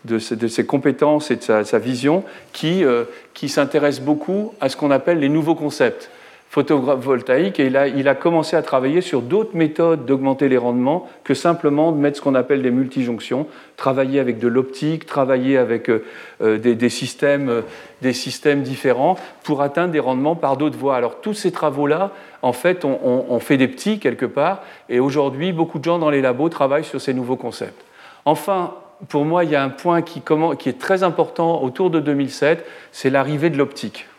de, 0.05 0.19
ses 0.19 0.65
compétences 0.65 1.31
et 1.31 1.37
de 1.37 1.43
sa, 1.43 1.79
vision, 1.79 2.25
euh, 2.65 3.05
qui 3.35 3.49
s'intéresse 3.51 4.01
beaucoup 4.01 4.55
à 4.61 4.71
ce 4.71 4.77
qu'on 4.77 4.91
appelle 4.91 5.19
les 5.19 5.29
nouveaux 5.29 5.55
concepts 5.55 6.11
photovoltaïque 6.51 7.61
et 7.61 7.67
il 7.67 8.09
a, 8.09 8.15
commencé 8.17 8.57
à 8.57 8.63
travailler 8.63 9.03
sur 9.03 9.23
d'autres 9.23 9.55
méthodes 9.55 10.05
d'augmenter 10.05 10.49
les 10.49 10.57
rendements 10.57 11.09
que 11.23 11.33
simplement 11.33 11.93
de 11.93 11.99
mettre 11.99 12.17
ce 12.17 12.23
qu'on 12.23 12.35
appelle 12.35 12.61
des 12.61 12.73
multijonctions, 12.73 13.47
travailler 13.77 14.19
avec 14.19 14.41
de 14.41 14.49
l'optique, 14.49 15.07
travailler 15.07 15.57
avec 15.57 15.89
euh, 15.89 16.05
euh, 16.43 16.59
des, 16.59 16.89
systèmes, 16.89 17.49
euh, 17.49 17.63
des 18.03 18.13
systèmes 18.13 18.63
différents 18.63 19.17
pour 19.45 19.63
atteindre 19.63 19.93
des 19.93 20.01
rendements 20.01 20.35
par 20.35 20.57
d'autres 20.57 20.77
voies. 20.77 20.97
Alors 20.97 21.21
tous 21.21 21.35
ces 21.35 21.53
travaux-là, 21.53 22.11
en 22.43 22.53
fait, 22.53 22.85
on, 22.85 23.39
fait 23.39 23.57
des 23.57 23.69
petits 23.69 24.01
quelque 24.01 24.27
part 24.27 24.63
et 24.89 24.99
aujourd'hui, 24.99 25.53
beaucoup 25.53 25.79
de 25.79 25.85
gens 25.85 26.01
dans 26.01 26.11
les 26.11 26.21
labos 26.21 26.49
travaillent 26.49 26.83
sur 26.83 27.01
ces 27.01 27.15
nouveaux 27.15 27.37
concepts. 27.37 27.81
Enfin, 28.25 28.75
pour 29.09 29.25
moi, 29.25 29.45
il 29.45 29.51
y 29.51 29.57
a 29.57 29.63
un 29.63 29.69
point 29.69 30.03
qui 30.03 30.19
est 30.19 30.79
très 30.81 31.05
important 31.05 31.63
autour 31.63 31.91
de 31.91 32.01
2007, 32.01 32.67
c'est 32.91 33.11
l'arrivée 33.11 33.51
de 33.51 33.57
l'optique. 33.57 34.10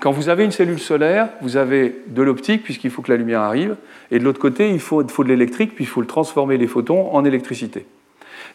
Quand 0.00 0.12
vous 0.12 0.28
avez 0.28 0.44
une 0.44 0.52
cellule 0.52 0.78
solaire, 0.78 1.28
vous 1.40 1.56
avez 1.56 2.02
de 2.06 2.22
l'optique, 2.22 2.62
puisqu'il 2.62 2.90
faut 2.90 3.02
que 3.02 3.10
la 3.10 3.16
lumière 3.18 3.40
arrive, 3.40 3.76
et 4.12 4.20
de 4.20 4.24
l'autre 4.24 4.38
côté, 4.38 4.70
il 4.70 4.78
faut, 4.78 5.02
de 5.02 5.28
l'électrique, 5.28 5.74
puis 5.74 5.84
il 5.84 5.88
faut 5.88 6.04
transformer 6.04 6.56
les 6.56 6.68
photons 6.68 7.12
en 7.12 7.24
électricité. 7.24 7.84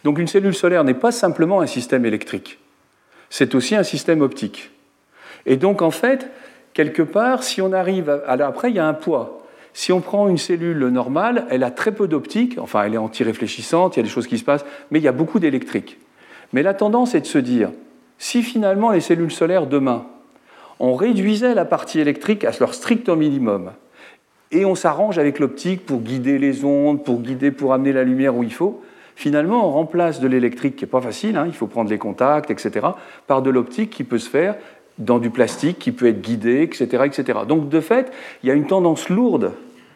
Donc 0.06 0.20
une 0.20 0.28
cellule 0.28 0.54
solaire 0.54 0.86
n'est 0.86 0.94
pas 0.94 1.12
simplement 1.12 1.60
un 1.60 1.68
système 1.68 2.06
électrique, 2.06 2.60
c'est 3.30 3.56
aussi 3.56 3.76
un 3.76 3.84
système 3.84 4.22
optique. 4.22 4.72
Et 5.46 5.58
donc 5.58 5.82
en 5.82 5.92
fait, 5.92 6.30
quelque 6.74 7.02
part, 7.02 7.44
si 7.44 7.62
on 7.62 7.74
arrive... 7.74 8.10
À... 8.10 8.22
Alors 8.28 8.48
après, 8.48 8.70
il 8.70 8.76
y 8.76 8.80
a 8.80 8.88
un 8.88 8.94
poids. 8.94 9.46
si 9.74 9.92
on 9.92 10.00
prend 10.00 10.30
une 10.30 10.38
cellule 10.38 10.88
normale, 10.88 11.46
elle 11.50 11.64
a 11.64 11.72
très 11.72 11.92
peu 11.92 12.08
d'optique, 12.08 12.58
enfin 12.58 12.84
elle 12.84 12.94
est 12.94 12.98
anti-réfléchissante, 12.98 13.96
il 13.96 14.00
y 14.00 14.02
a 14.02 14.04
des 14.04 14.10
choses 14.10 14.28
qui 14.28 14.38
se 14.38 14.44
passent, 14.46 14.66
mais 14.92 15.00
il 15.00 15.04
y 15.04 15.10
a 15.10 15.14
beaucoup 15.14 15.40
d'électrique. 15.40 16.00
Mais 16.54 16.64
la 16.64 16.74
tendance 16.74 17.16
est 17.16 17.22
de 17.22 17.26
se 17.26 17.40
dire, 17.40 17.72
si 18.18 18.44
finalement 18.44 18.92
les 18.92 19.02
cellules 19.02 19.32
solaires 19.32 19.68
demain, 19.68 20.06
on 20.84 20.96
réduisait 20.96 21.56
la 21.56 21.64
partie 21.64 22.02
électrique 22.02 22.44
à 22.44 22.52
leur 22.60 22.74
strict 22.74 23.08
minimum, 23.08 23.72
et 24.52 24.66
on 24.66 24.76
s'arrange 24.76 25.18
avec 25.18 25.40
l'optique 25.40 25.86
pour 25.86 26.02
guider 26.02 26.38
les 26.38 26.66
ondes, 26.66 27.06
pour 27.06 27.22
guider, 27.22 27.52
pour 27.52 27.72
amener 27.72 27.94
la 27.94 28.04
lumière 28.04 28.36
où 28.36 28.44
il 28.44 28.52
faut, 28.52 28.82
finalement 29.16 29.66
on 29.66 29.72
remplace 29.72 30.20
de 30.20 30.28
l'électrique 30.28 30.76
qui 30.76 30.84
n'est 30.84 30.92
pas 30.92 31.00
facile, 31.00 31.38
hein, 31.38 31.46
il 31.48 31.54
faut 31.54 31.68
prendre 31.68 31.90
les 31.90 31.98
contacts, 31.98 32.52
etc., 32.52 32.86
par 33.28 33.42
de 33.42 33.50
l'optique 33.50 33.92
qui 33.92 34.04
peut 34.04 34.18
se 34.18 34.30
faire 34.30 34.56
dans 34.98 35.20
du 35.20 35.30
plastique 35.30 35.80
qui 35.80 35.94
peut 35.94 36.08
être 36.08 36.22
guidé, 36.22 36.64
etc., 36.64 37.04
etc. 37.06 37.40
Donc 37.48 37.70
de 37.70 37.80
fait, 37.80 38.12
il 38.44 38.50
y 38.50 38.52
a 38.52 38.54
une 38.54 38.68
tendance 38.68 39.08
lourde 39.08 39.54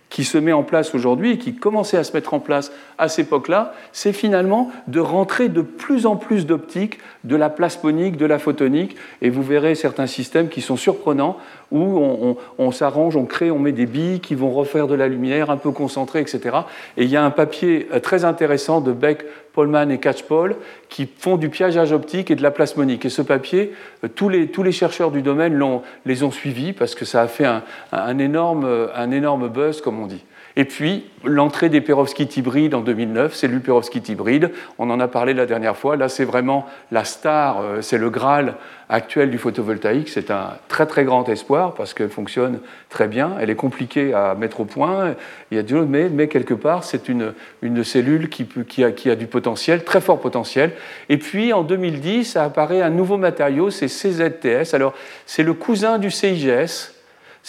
qui 0.09 0.23
se 0.23 0.37
met 0.37 0.53
en 0.53 0.63
place 0.63 0.95
aujourd'hui 0.95 1.31
et 1.31 1.37
qui 1.37 1.55
commençait 1.55 1.97
à 1.97 2.03
se 2.03 2.13
mettre 2.13 2.33
en 2.33 2.39
place 2.39 2.71
à 2.97 3.09
cette 3.09 3.27
époque-là, 3.27 3.73
c'est 3.91 4.13
finalement 4.13 4.71
de 4.87 4.99
rentrer 4.99 5.49
de 5.49 5.61
plus 5.61 6.05
en 6.05 6.15
plus 6.15 6.45
d'optique, 6.45 6.99
de 7.23 7.35
la 7.35 7.49
plasmonique, 7.49 8.17
de 8.17 8.25
la 8.25 8.39
photonique, 8.39 8.95
et 9.21 9.29
vous 9.29 9.43
verrez 9.43 9.75
certains 9.75 10.07
systèmes 10.07 10.49
qui 10.49 10.61
sont 10.61 10.77
surprenants, 10.77 11.37
où 11.71 12.37
on, 12.57 12.71
s'arrange, 12.71 13.15
on 13.15 13.25
crée, 13.25 13.51
on 13.51 13.59
met 13.59 13.71
des 13.71 13.85
billes 13.85 14.19
qui 14.19 14.35
vont 14.35 14.51
refaire 14.51 14.87
de 14.87 14.95
la 14.95 15.07
lumière 15.07 15.49
un 15.49 15.57
peu 15.57 15.71
concentrée, 15.71 16.21
etc. 16.21 16.57
Et 16.95 17.03
il 17.03 17.09
y 17.09 17.17
a 17.17 17.23
un 17.23 17.31
papier 17.31 17.87
euh, 17.93 17.99
très 17.99 18.25
intéressant 18.25 18.81
de 18.81 18.93
Beck, 18.93 19.25
Polman 19.53 19.89
et 19.91 19.99
Catchpole 19.99 20.55
qui 20.87 21.09
font 21.17 21.35
du 21.35 21.49
piégeage 21.49 21.91
optique 21.91 22.31
et 22.31 22.35
de 22.35 22.43
la 22.43 22.51
plasmonique. 22.51 23.05
Et 23.05 23.09
ce 23.09 23.21
papier, 23.21 23.73
euh, 24.03 24.07
tous 24.07 24.29
les, 24.29 24.71
chercheurs 24.71 25.11
du 25.11 25.21
domaine 25.21 25.59
les 26.05 26.23
ont 26.23 26.31
suivis 26.31 26.73
parce 26.73 26.95
que 26.95 27.05
ça 27.05 27.21
a 27.21 27.27
fait 27.27 27.45
un, 27.45 27.63
un 27.91 28.19
énorme 28.19 29.49
buzz, 29.49 29.81
comme 29.81 29.99
on 29.99 30.07
dit. 30.07 30.23
Et 30.59 30.65
puis, 30.65 31.05
l'entrée 31.23 31.69
des 31.69 31.81
perovskites 31.81 32.35
hybrides 32.35 32.73
en 32.73 32.81
2009, 32.81 33.35
cellules 33.35 33.61
perovskites 33.61 34.09
hybrides, 34.09 34.49
on 34.79 34.89
en 34.89 34.99
a 34.99 35.07
parlé 35.07 35.35
la 35.35 35.45
dernière 35.45 35.77
fois, 35.77 35.95
là 35.95 36.09
c'est 36.09 36.25
vraiment 36.25 36.65
la 36.91 37.03
star, 37.03 37.61
euh, 37.61 37.81
c'est 37.81 37.99
le 37.99 38.09
Graal 38.09 38.55
actuel 38.89 39.29
du 39.29 39.37
photovoltaïque, 39.37 40.09
c'est 40.09 40.31
un 40.31 40.53
très 40.67 40.87
très 40.87 41.03
grand 41.03 41.29
espoir 41.29 41.75
parce 41.75 41.93
qu'elle 41.93 42.09
fonctionne 42.09 42.59
très 42.89 43.07
bien, 43.07 43.35
elle 43.39 43.51
est 43.51 43.55
compliquée 43.55 44.15
à 44.15 44.33
mettre 44.33 44.61
au 44.61 44.65
point, 44.65 45.13
il 45.51 45.57
y 45.57 45.59
a 45.59 45.81
mais, 45.85 46.09
mais 46.09 46.27
quelque 46.27 46.55
part 46.55 46.83
c'est 46.83 47.07
une, 47.07 47.33
une 47.61 47.83
cellule 47.83 48.27
qui, 48.27 48.83
a, 48.83 48.91
qui 48.91 49.11
a 49.11 49.15
du 49.15 49.27
potentiel, 49.27 49.83
très 49.83 50.01
fort 50.01 50.19
potentiel. 50.19 50.71
Et 51.09 51.17
puis 51.17 51.53
en 51.53 51.61
2010, 51.61 52.25
ça 52.25 52.43
apparaît 52.43 52.81
un 52.81 52.89
nouveau 52.89 53.17
matériau, 53.17 53.69
c'est 53.69 53.85
CZTS, 53.85 54.73
alors 54.73 54.95
c'est 55.27 55.43
le 55.43 55.53
cousin 55.53 55.99
du 55.99 56.09
CIGS, 56.09 56.96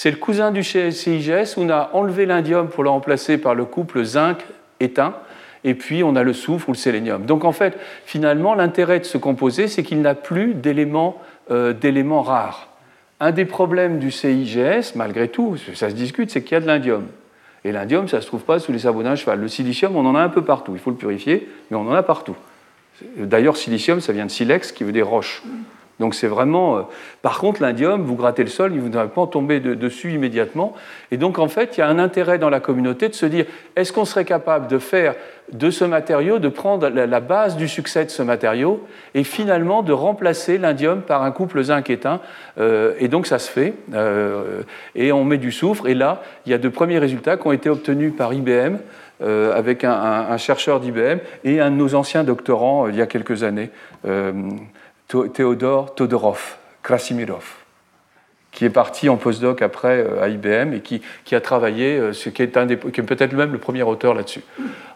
c'est 0.01 0.13
le 0.13 0.17
cousin 0.17 0.53
du 0.53 0.63
CIGS. 0.63 1.57
On 1.57 1.69
a 1.71 1.91
enlevé 1.93 2.25
l'indium 2.25 2.69
pour 2.69 2.85
le 2.85 2.89
remplacer 2.89 3.37
par 3.37 3.57
le 3.57 3.65
couple 3.65 4.05
zinc-étain. 4.05 5.13
Et 5.65 5.75
puis 5.75 6.05
on 6.05 6.15
a 6.15 6.23
le 6.23 6.33
soufre 6.33 6.69
ou 6.69 6.73
le 6.73 6.79
sélénium. 6.79 7.27
Donc 7.27 7.45
en 7.45 7.51
fait, 7.51 7.77
finalement, 8.05 8.55
l'intérêt 8.55 9.01
de 9.01 9.05
ce 9.05 9.19
composé, 9.19 9.67
c'est 9.67 9.83
qu'il 9.83 10.01
n'a 10.01 10.15
plus 10.15 10.55
euh, 11.51 11.73
d'éléments 11.73 12.23
rares. 12.23 12.69
Un 13.19 13.33
des 13.33 13.45
problèmes 13.45 13.99
du 13.99 14.13
CIGS, 14.13 14.95
malgré 14.95 15.27
tout, 15.27 15.57
ça 15.75 15.91
se 15.91 15.97
discute, 15.97 16.31
c'est 16.31 16.43
qu'il 16.43 16.53
y 16.53 16.59
a 16.59 16.61
de 16.61 16.69
l'indium. 16.69 17.09
Et 17.65 17.73
l'indium, 17.73 18.07
ça 18.07 18.19
ne 18.19 18.23
se 18.23 18.29
trouve 18.29 18.45
pas 18.45 18.61
sous 18.61 18.71
les 18.71 18.79
sabots 18.79 19.03
d'un 19.03 19.17
cheval. 19.17 19.41
Le 19.41 19.49
silicium, 19.49 19.97
on 19.97 20.07
en 20.07 20.15
a 20.15 20.21
un 20.21 20.29
peu 20.29 20.45
partout. 20.45 20.75
Il 20.77 20.81
faut 20.81 20.91
le 20.91 20.97
purifier, 20.97 21.49
mais 21.73 21.77
on 21.77 21.89
en 21.89 21.95
a 21.95 22.05
partout. 22.05 22.37
D'ailleurs, 23.17 23.57
silicium, 23.57 24.01
ça 24.01 24.13
vient 24.13 24.27
de 24.27 24.31
silex, 24.31 24.71
qui 24.71 24.85
veut 24.85 24.93
des 24.93 25.03
roches. 25.03 25.43
Donc 26.01 26.15
c'est 26.15 26.29
vraiment. 26.29 26.79
Euh, 26.79 26.83
par 27.23 27.39
contre, 27.39 27.63
l'indium, 27.63 28.03
vous 28.03 28.15
grattez 28.15 28.45
le 28.45 28.51
sol, 28.51 28.73
il 28.75 28.83
ne 28.83 28.89
va 28.89 29.07
pas 29.07 29.27
tomber 29.27 29.61
dessus 29.61 30.13
immédiatement. 30.13 30.75
Et 31.11 31.17
donc 31.17 31.39
en 31.39 31.49
fait, 31.49 31.77
il 31.77 31.81
y 31.81 31.83
a 31.83 31.89
un 31.89 31.99
intérêt 31.99 32.39
dans 32.39 32.51
la 32.51 32.61
communauté 32.61 33.09
de 33.09 33.15
se 33.15 33.27
dire 33.27 33.47
est-ce 33.77 33.93
qu'on 33.93 34.05
serait 34.05 34.25
capable 34.25 34.69
de 34.69 34.79
faire 34.79 35.15
de 35.53 35.71
ce 35.71 35.85
matériau, 35.85 36.39
de 36.39 36.49
prendre 36.49 36.89
la 36.89 37.21
base 37.21 37.57
du 37.57 37.69
succès 37.69 38.05
de 38.05 38.11
ce 38.11 38.23
matériau 38.23 38.87
et 39.15 39.25
finalement 39.25 39.83
de 39.83 39.93
remplacer 39.93 40.59
l'indium 40.59 41.01
par 41.01 41.23
un 41.23 41.31
couple 41.31 41.63
zinc 41.63 41.89
éteint 41.89 42.21
euh, 42.61 42.93
Et 42.99 43.09
donc 43.09 43.27
ça 43.27 43.39
se 43.39 43.51
fait. 43.51 43.73
Euh, 43.95 44.63
et 44.95 45.11
on 45.11 45.25
met 45.25 45.39
du 45.39 45.51
soufre. 45.51 45.89
Et 45.89 45.95
là, 45.95 46.23
il 46.45 46.53
y 46.53 46.55
a 46.55 46.59
de 46.59 46.69
premiers 46.69 46.99
résultats 46.99 47.37
qui 47.39 47.47
ont 47.47 47.53
été 47.53 47.71
obtenus 47.71 48.13
par 48.17 48.33
IBM. 48.33 48.77
avec 49.21 49.83
un 49.83 50.37
chercheur 50.37 50.79
d'IBM 50.79 51.19
et 51.43 51.61
un 51.61 51.73
de 51.73 51.77
nos 51.77 51.97
anciens 51.97 52.23
doctorants 52.23 52.87
il 52.87 52.95
y 52.95 53.03
a 53.03 53.07
quelques 53.07 53.43
années. 53.43 53.71
Théodore 55.09 55.95
Todorov, 55.95 56.57
Krasimirov, 56.83 57.57
qui 58.53 58.67
est 58.67 58.71
parti 58.71 59.09
en 59.09 59.17
postdoc 59.17 59.63
après 59.63 60.05
euh, 60.05 60.23
à 60.23 60.29
IBM 60.29 60.75
et 60.75 60.81
qui, 60.81 61.01
a 61.35 61.41
travaillé, 61.41 61.97
euh, 61.97 62.13
ce 62.13 62.29
qui 62.29 62.43
est, 62.43 62.47
peut-être 62.49 63.33
même 63.33 63.53
le 63.53 63.59
premier 63.59 63.83
auteur 63.83 64.13
là-dessus. 64.13 64.43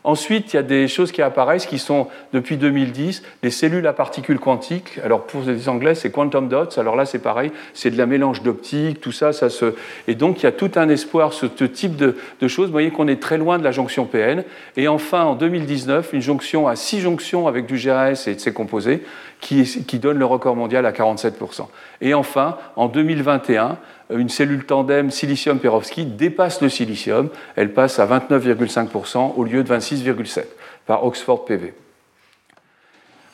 Ensuite, 0.04 0.52
il 0.52 0.56
y 0.56 0.58
a 0.58 0.64
des 0.64 0.88
choses 0.88 1.12
qui 1.12 1.22
apparaissent 1.22 1.64
qui 1.64 1.78
sont, 1.78 2.08
depuis 2.32 2.56
2010, 2.56 3.22
des 3.42 3.50
cellules 3.50 3.86
à 3.86 3.92
particules 3.92 4.40
quantiques. 4.40 4.98
Alors, 5.04 5.22
pour 5.22 5.42
les 5.42 5.68
Anglais, 5.68 5.94
c'est 5.94 6.10
quantum 6.10 6.48
dots. 6.48 6.76
Alors 6.76 6.96
là, 6.96 7.06
c'est 7.06 7.20
pareil, 7.20 7.52
c'est 7.72 7.90
de 7.90 7.96
la 7.96 8.06
mélange 8.06 8.42
d'optique, 8.42 9.00
tout 9.00 9.12
ça, 9.12 9.32
ça 9.32 9.48
se... 9.48 9.74
Et 10.08 10.16
donc, 10.16 10.40
il 10.40 10.42
y 10.42 10.46
a 10.46 10.52
tout 10.52 10.72
un 10.74 10.88
espoir, 10.88 11.32
ce 11.32 11.46
type 11.46 11.94
de, 11.94 12.16
choses. 12.48 12.66
Vous 12.66 12.72
voyez 12.72 12.90
qu'on 12.90 13.06
est 13.06 13.22
très 13.22 13.38
loin 13.38 13.58
de 13.58 13.64
la 13.64 13.70
jonction 13.70 14.04
PN. 14.04 14.42
Et 14.76 14.88
enfin, 14.88 15.22
en 15.22 15.36
2019, 15.36 16.12
une 16.12 16.20
jonction 16.20 16.66
à 16.66 16.74
six 16.74 17.00
jonctions 17.00 17.46
avec 17.46 17.66
du 17.66 17.76
GAS 17.76 18.24
et 18.26 18.34
de 18.34 18.40
ses 18.40 18.52
composés 18.52 19.04
qui, 19.42 19.98
donne 19.98 20.18
le 20.18 20.24
record 20.24 20.54
mondial 20.54 20.86
à 20.86 20.92
47%. 20.92 21.66
Et 22.00 22.14
enfin, 22.14 22.56
en 22.76 22.86
2021, 22.86 23.76
une 24.10 24.28
cellule 24.28 24.64
tandem 24.64 25.10
silicium-perovskite 25.10 26.16
dépasse 26.16 26.62
le 26.62 26.68
silicium, 26.68 27.28
elle 27.56 27.74
passe 27.74 27.98
à 27.98 28.06
29,5% 28.06 29.34
au 29.36 29.44
lieu 29.44 29.64
de 29.64 29.74
26,7% 29.74 30.44
par 30.86 31.04
Oxford 31.04 31.44
PV. 31.44 31.74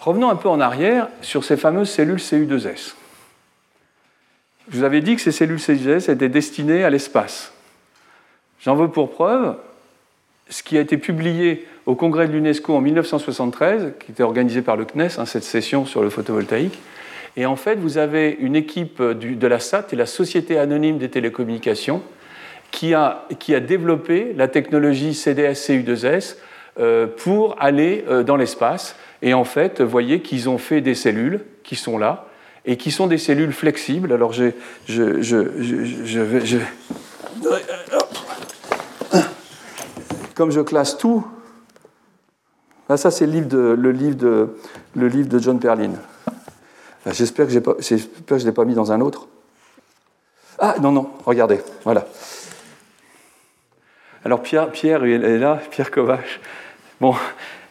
Revenons 0.00 0.30
un 0.30 0.36
peu 0.36 0.48
en 0.48 0.60
arrière 0.60 1.08
sur 1.20 1.44
ces 1.44 1.56
fameuses 1.56 1.90
cellules 1.90 2.16
CU2S. 2.16 2.94
Je 4.70 4.78
vous 4.78 4.84
avais 4.84 5.02
dit 5.02 5.16
que 5.16 5.22
ces 5.22 5.32
cellules 5.32 5.58
CU2S 5.58 6.10
étaient 6.10 6.28
destinées 6.28 6.84
à 6.84 6.90
l'espace. 6.90 7.52
J'en 8.60 8.76
veux 8.76 8.88
pour 8.88 9.10
preuve 9.10 9.56
ce 10.48 10.62
qui 10.62 10.78
a 10.78 10.80
été 10.80 10.96
publié 10.96 11.66
au 11.86 11.94
congrès 11.94 12.26
de 12.26 12.32
l'UNESCO 12.32 12.74
en 12.74 12.80
1973, 12.80 13.94
qui 14.00 14.12
était 14.12 14.22
organisé 14.22 14.62
par 14.62 14.76
le 14.76 14.84
CNES, 14.84 15.18
hein, 15.18 15.26
cette 15.26 15.44
session 15.44 15.86
sur 15.86 16.02
le 16.02 16.10
photovoltaïque, 16.10 16.78
et 17.38 17.46
en 17.46 17.54
fait, 17.54 17.76
vous 17.76 17.98
avez 17.98 18.36
une 18.40 18.56
équipe 18.56 19.00
de 19.00 19.46
la 19.46 19.60
SAT 19.60 19.86
la 19.92 20.06
Société 20.06 20.58
anonyme 20.58 20.98
des 20.98 21.08
télécommunications 21.08 22.02
qui 22.72 22.94
a, 22.94 23.26
qui 23.38 23.54
a 23.54 23.60
développé 23.60 24.32
la 24.36 24.48
technologie 24.48 25.12
CDS-CU2S 25.12 26.36
euh, 26.80 27.06
pour 27.06 27.56
aller 27.60 28.04
euh, 28.08 28.24
dans 28.24 28.36
l'espace. 28.36 28.96
Et 29.22 29.34
en 29.34 29.44
fait, 29.44 29.80
vous 29.80 29.88
voyez 29.88 30.20
qu'ils 30.20 30.48
ont 30.48 30.58
fait 30.58 30.80
des 30.80 30.94
cellules 30.94 31.40
qui 31.62 31.76
sont 31.76 31.96
là 31.96 32.26
et 32.64 32.76
qui 32.76 32.90
sont 32.90 33.06
des 33.06 33.18
cellules 33.18 33.52
flexibles. 33.52 34.12
Alors, 34.12 34.32
je, 34.32 34.50
je, 34.86 35.22
je, 35.22 35.44
je 36.04 36.20
vais. 36.20 36.40
Comme 40.38 40.52
je 40.52 40.60
classe 40.60 40.96
tout, 40.96 41.26
là, 42.88 42.96
ça 42.96 43.10
c'est 43.10 43.26
le 43.26 43.90
livre 43.90 44.16
de, 44.16 45.38
John 45.40 45.58
Perlin. 45.58 45.94
J'espère 47.06 47.48
que, 47.48 47.52
je 47.52 48.34
ne 48.34 48.38
l'ai 48.44 48.52
pas 48.52 48.64
mis 48.64 48.74
dans 48.74 48.92
un 48.92 49.00
autre. 49.00 49.26
Ah, 50.60 50.76
non, 50.80 50.92
non, 50.92 51.10
regardez, 51.26 51.58
voilà. 51.82 52.06
Alors 54.24 54.40
Pierre, 54.40 54.70
Pierre 54.70 55.04
est 55.04 55.38
là, 55.38 55.60
Pierre 55.72 55.90
Kovac. 55.90 56.38
Bon, 57.00 57.16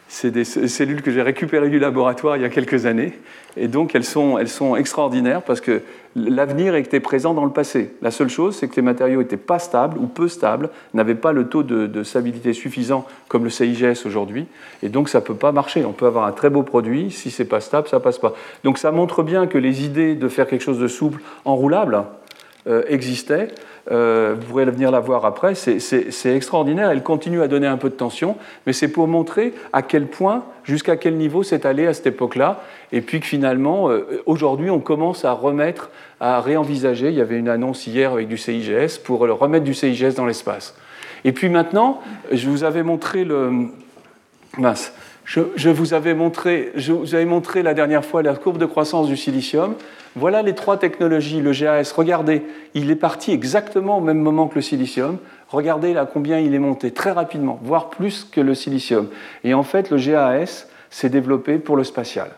c'est 0.10 0.32
des 0.32 0.44
cellules 0.44 1.02
que 1.02 1.12
j'ai 1.12 1.22
récupérées 1.22 1.70
du 1.70 1.80
laboratoire 1.80 2.36
il 2.36 2.42
y 2.42 2.46
a 2.46 2.50
quelques 2.50 2.86
années. 2.86 3.18
Et 3.56 3.70
donc, 3.70 3.96
elles 3.96 4.04
sont 4.04 4.76
extraordinaires 4.76 5.42
parce 5.42 5.62
que 5.62 5.84
l'avenir 6.18 6.76
était 6.76 7.00
présent 7.00 7.34
dans 7.34 7.46
le 7.46 7.52
passé. 7.52 7.94
La 8.02 8.12
seule 8.12 8.30
chose, 8.30 8.56
c'est 8.56 8.68
que 8.68 8.76
les 8.76 8.82
matériaux 8.82 9.22
n'étaient 9.22 9.38
pas 9.38 9.60
stables 9.60 9.98
ou 9.98 10.08
peu 10.08 10.28
stables, 10.28 10.70
n'avaient 10.94 11.16
pas 11.16 11.32
le 11.32 11.48
taux 11.48 11.64
de, 11.64 12.04
stabilité 12.04 12.54
suffisant 12.54 13.06
comme 13.28 13.44
le 13.44 13.50
CIGS 13.50 14.06
aujourd'hui. 14.06 14.48
Et 14.82 14.90
donc, 14.90 15.10
ça 15.10 15.20
ne 15.20 15.24
peut 15.24 15.36
pas 15.36 15.52
marcher. 15.52 15.86
On 15.86 15.94
peut 15.94 16.08
avoir 16.08 16.26
un 16.26 16.32
très 16.32 16.50
beau 16.50 16.64
produit. 16.64 17.12
Si 17.12 17.32
ce 17.32 17.44
n'est 17.44 17.50
pas 17.50 17.62
stable, 17.62 17.88
ça 17.88 18.00
passe 18.00 18.18
pas. 18.18 18.34
Donc, 18.64 18.78
ça 18.78 18.92
montre 18.92 19.24
bien 19.24 19.48
que 19.48 19.58
les 19.58 19.86
idées 19.86 20.16
de 20.16 20.28
faire 20.28 20.48
quelque 20.48 20.64
chose 20.64 20.80
de 20.80 20.88
souple, 20.88 21.22
enroulable, 21.46 22.04
euh, 22.68 22.84
existaient. 22.88 23.50
Euh, 23.90 24.36
vous 24.38 24.48
pourrez 24.48 24.66
venir 24.66 24.92
la 24.92 25.00
voir 25.00 25.26
après, 25.26 25.56
c'est 25.56 26.36
extraordinaire. 26.36 26.90
Elle 26.90 27.04
continue 27.04 27.42
à 27.42 27.48
donner 27.48 27.68
un 27.68 27.78
peu 27.78 27.90
de 27.90 27.96
tension, 27.96 28.36
mais 28.66 28.74
c'est 28.74 28.90
pour 28.90 29.08
montrer 29.08 29.54
à 29.72 29.82
quel 29.82 30.08
point, 30.08 30.44
jusqu'à 30.64 30.98
quel 30.98 31.16
niveau 31.16 31.44
c'est 31.44 31.66
allé 31.66 31.88
à 31.88 31.94
cette 31.94 32.08
époque-là, 32.08 32.62
et 32.92 33.02
puis 33.02 33.20
que 33.20 33.26
finalement, 33.26 33.90
euh, 33.90 34.22
aujourd'hui, 34.26 34.70
on 34.70 34.80
commence 34.80 35.26
à 35.26 35.32
remettre, 35.32 35.90
à 36.20 36.42
réenvisager. 36.42 37.10
Il 37.10 37.16
y 37.16 37.22
avait 37.22 37.38
une 37.38 37.50
annonce 37.50 37.88
hier 37.88 38.12
avec 38.12 38.28
du 38.28 38.38
CIGS 38.38 38.98
pour 39.04 39.20
remettre 39.20 39.64
du 39.64 39.74
CIGS 39.74 40.16
dans 40.16 40.26
l'espace. 40.26 40.76
Et 41.24 41.32
puis 41.32 41.50
maintenant, 41.50 42.02
je 42.32 42.50
vous 42.50 42.64
avais 42.64 42.84
montré 42.84 43.24
le. 43.24 43.70
Mince, 44.58 44.92
je, 45.28 45.70
vous 45.70 45.94
avais 45.94 46.14
montré, 46.14 46.72
la 47.62 47.74
dernière 47.74 48.06
fois 48.06 48.24
la 48.24 48.34
courbe 48.34 48.58
de 48.58 48.66
croissance 48.66 49.08
du 49.08 49.18
silicium. 49.18 49.76
Voilà 50.16 50.42
les 50.42 50.56
trois 50.56 50.78
technologies. 50.78 51.42
Le 51.42 51.52
GAS, 51.52 51.94
regardez, 51.96 52.44
il 52.74 52.90
est 52.90 52.96
parti 52.96 53.34
exactement 53.34 53.98
au 53.98 54.02
même 54.02 54.20
moment 54.20 54.48
que 54.48 54.56
le 54.56 54.62
silicium. 54.62 55.18
Regardez 55.50 55.94
là 55.94 56.08
combien 56.12 56.40
il 56.40 56.56
est 56.56 56.60
monté, 56.60 56.92
très 56.92 57.12
rapidement, 57.12 57.60
voire 57.62 57.90
plus 57.90 58.24
que 58.24 58.40
le 58.40 58.56
silicium. 58.56 59.10
Et 59.44 59.54
en 59.54 59.64
fait, 59.64 59.92
le 59.92 59.98
GAS 59.98 60.68
s'est 60.90 61.10
développé 61.10 61.58
pour 61.58 61.76
le 61.76 61.84
spatial. 61.84 62.30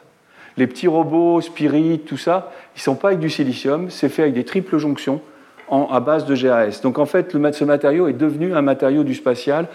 Les 0.58 0.66
petits 0.66 0.88
robots, 0.88 1.42
Spirit, 1.42 2.00
tout 2.00 2.18
ça, 2.18 2.52
ils 2.76 2.80
ne 2.80 2.84
sont 2.84 2.96
pas 2.96 3.10
avec 3.10 3.20
du 3.20 3.30
silicium, 3.30 3.92
c'est 3.92 4.10
fait 4.10 4.24
avec 4.24 4.34
des 4.34 4.46
triples 4.46 4.80
jonctions 4.80 5.22
à 5.92 6.00
base 6.00 6.26
de 6.26 6.36
GAS. 6.36 6.82
Donc 6.82 6.98
en 6.98 7.06
fait, 7.06 7.32
ce 7.32 7.64
matériau 7.64 8.08
est 8.08 8.14
devenu 8.14 8.56
un 8.56 8.64
matériau 8.64 9.04
du 9.04 9.14
spatial 9.14 9.68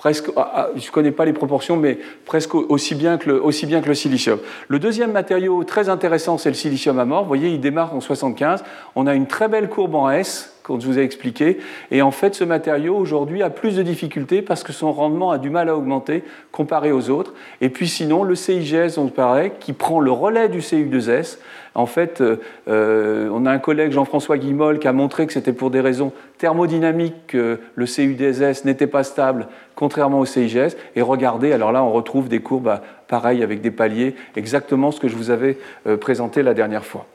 presque, 0.00 0.30
ah, 0.34 0.52
ah, 0.54 0.68
je 0.76 0.86
ne 0.86 0.92
connais 0.92 1.10
pas 1.10 1.26
les 1.26 1.34
proportions, 1.34 1.76
mais 1.76 1.98
presque 2.24 2.54
aussi 2.54 2.94
bien, 2.94 3.18
que 3.18 3.28
le, 3.28 3.44
aussi 3.44 3.66
bien 3.66 3.82
que 3.82 3.88
le 3.88 3.94
silicium. 3.94 4.38
Le 4.68 4.78
deuxième 4.78 5.12
matériau 5.12 5.62
très 5.62 5.90
intéressant, 5.90 6.38
c'est 6.38 6.48
le 6.48 6.54
silicium 6.54 6.98
à 6.98 7.04
mort. 7.04 7.24
Vous 7.24 7.28
voyez, 7.28 7.50
il 7.50 7.60
démarre 7.60 7.94
en 7.94 8.00
75. 8.00 8.64
On 8.96 9.06
a 9.06 9.14
une 9.14 9.26
très 9.26 9.48
belle 9.48 9.68
courbe 9.68 9.94
en 9.94 10.08
S, 10.08 10.56
comme 10.62 10.80
je 10.80 10.86
vous 10.86 10.98
ai 10.98 11.02
expliqué. 11.02 11.58
Et 11.90 12.00
en 12.00 12.12
fait, 12.12 12.34
ce 12.34 12.44
matériau, 12.44 12.96
aujourd'hui, 12.96 13.42
a 13.42 13.50
plus 13.50 13.76
de 13.76 13.82
difficultés 13.82 14.40
parce 14.40 14.62
que 14.62 14.72
son 14.72 14.90
rendement 14.90 15.32
a 15.32 15.38
du 15.38 15.50
mal 15.50 15.68
à 15.68 15.76
augmenter 15.76 16.24
comparé 16.50 16.92
aux 16.92 17.10
autres. 17.10 17.34
Et 17.60 17.68
puis 17.68 17.86
sinon, 17.86 18.24
le 18.24 18.34
CIGS, 18.34 18.96
on 18.96 19.08
paraît, 19.08 19.52
qui 19.60 19.74
prend 19.74 20.00
le 20.00 20.12
relais 20.12 20.48
du 20.48 20.60
CU2S, 20.60 21.36
en 21.74 21.86
fait, 21.86 22.20
euh, 22.20 22.36
euh, 22.68 23.28
on 23.32 23.46
a 23.46 23.50
un 23.50 23.58
collègue, 23.58 23.92
Jean-François 23.92 24.38
Guimol, 24.38 24.78
qui 24.78 24.88
a 24.88 24.92
montré 24.92 25.26
que 25.26 25.32
c'était 25.32 25.52
pour 25.52 25.70
des 25.70 25.80
raisons 25.80 26.12
thermodynamiques 26.40 27.28
que 27.28 27.60
le 27.74 27.86
CUDSS 27.86 28.64
n'était 28.64 28.86
pas 28.86 29.04
stable, 29.04 29.46
contrairement 29.76 30.18
au 30.18 30.26
CIGS. 30.26 30.76
Et 30.96 31.02
regardez, 31.02 31.52
alors 31.52 31.70
là, 31.70 31.84
on 31.84 31.92
retrouve 31.92 32.28
des 32.28 32.40
courbes 32.40 32.64
bah, 32.64 32.82
pareilles 33.06 33.42
avec 33.42 33.60
des 33.60 33.70
paliers, 33.70 34.16
exactement 34.34 34.90
ce 34.90 34.98
que 34.98 35.08
je 35.08 35.16
vous 35.16 35.30
avais 35.30 35.58
euh, 35.86 35.96
présenté 35.96 36.42
la 36.42 36.54
dernière 36.54 36.84
fois. 36.84 37.06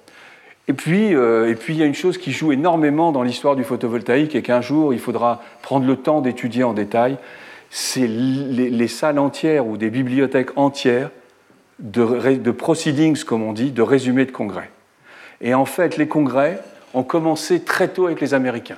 Et 0.67 0.73
puis, 0.73 1.09
et 1.11 1.55
puis, 1.59 1.75
il 1.75 1.79
y 1.79 1.83
a 1.83 1.85
une 1.85 1.93
chose 1.93 2.17
qui 2.17 2.31
joue 2.31 2.51
énormément 2.51 3.11
dans 3.11 3.21
l'histoire 3.21 3.55
du 3.55 3.63
photovoltaïque 3.63 4.33
et 4.33 4.41
qu'un 4.41 4.61
jour, 4.61 4.95
il 4.95 4.99
faudra 4.99 5.43
prendre 5.61 5.85
le 5.85 5.95
temps 5.95 6.21
d'étudier 6.21 6.63
en 6.63 6.73
détail, 6.73 7.17
c'est 7.69 8.07
les 8.07 8.87
salles 8.87 9.19
entières 9.19 9.67
ou 9.67 9.77
des 9.77 9.91
bibliothèques 9.91 10.57
entières 10.57 11.11
de, 11.79 12.51
proceedings, 12.51 13.23
comme 13.23 13.43
on 13.43 13.53
dit, 13.53 13.71
de 13.71 13.81
résumés 13.81 14.25
de 14.25 14.31
congrès. 14.31 14.69
Et 15.41 15.53
en 15.53 15.65
fait, 15.65 15.97
les 15.97 16.07
congrès 16.07 16.59
ont 16.93 17.03
commencé 17.03 17.61
très 17.61 17.89
tôt 17.89 18.05
avec 18.05 18.21
les 18.21 18.33
Américains. 18.33 18.77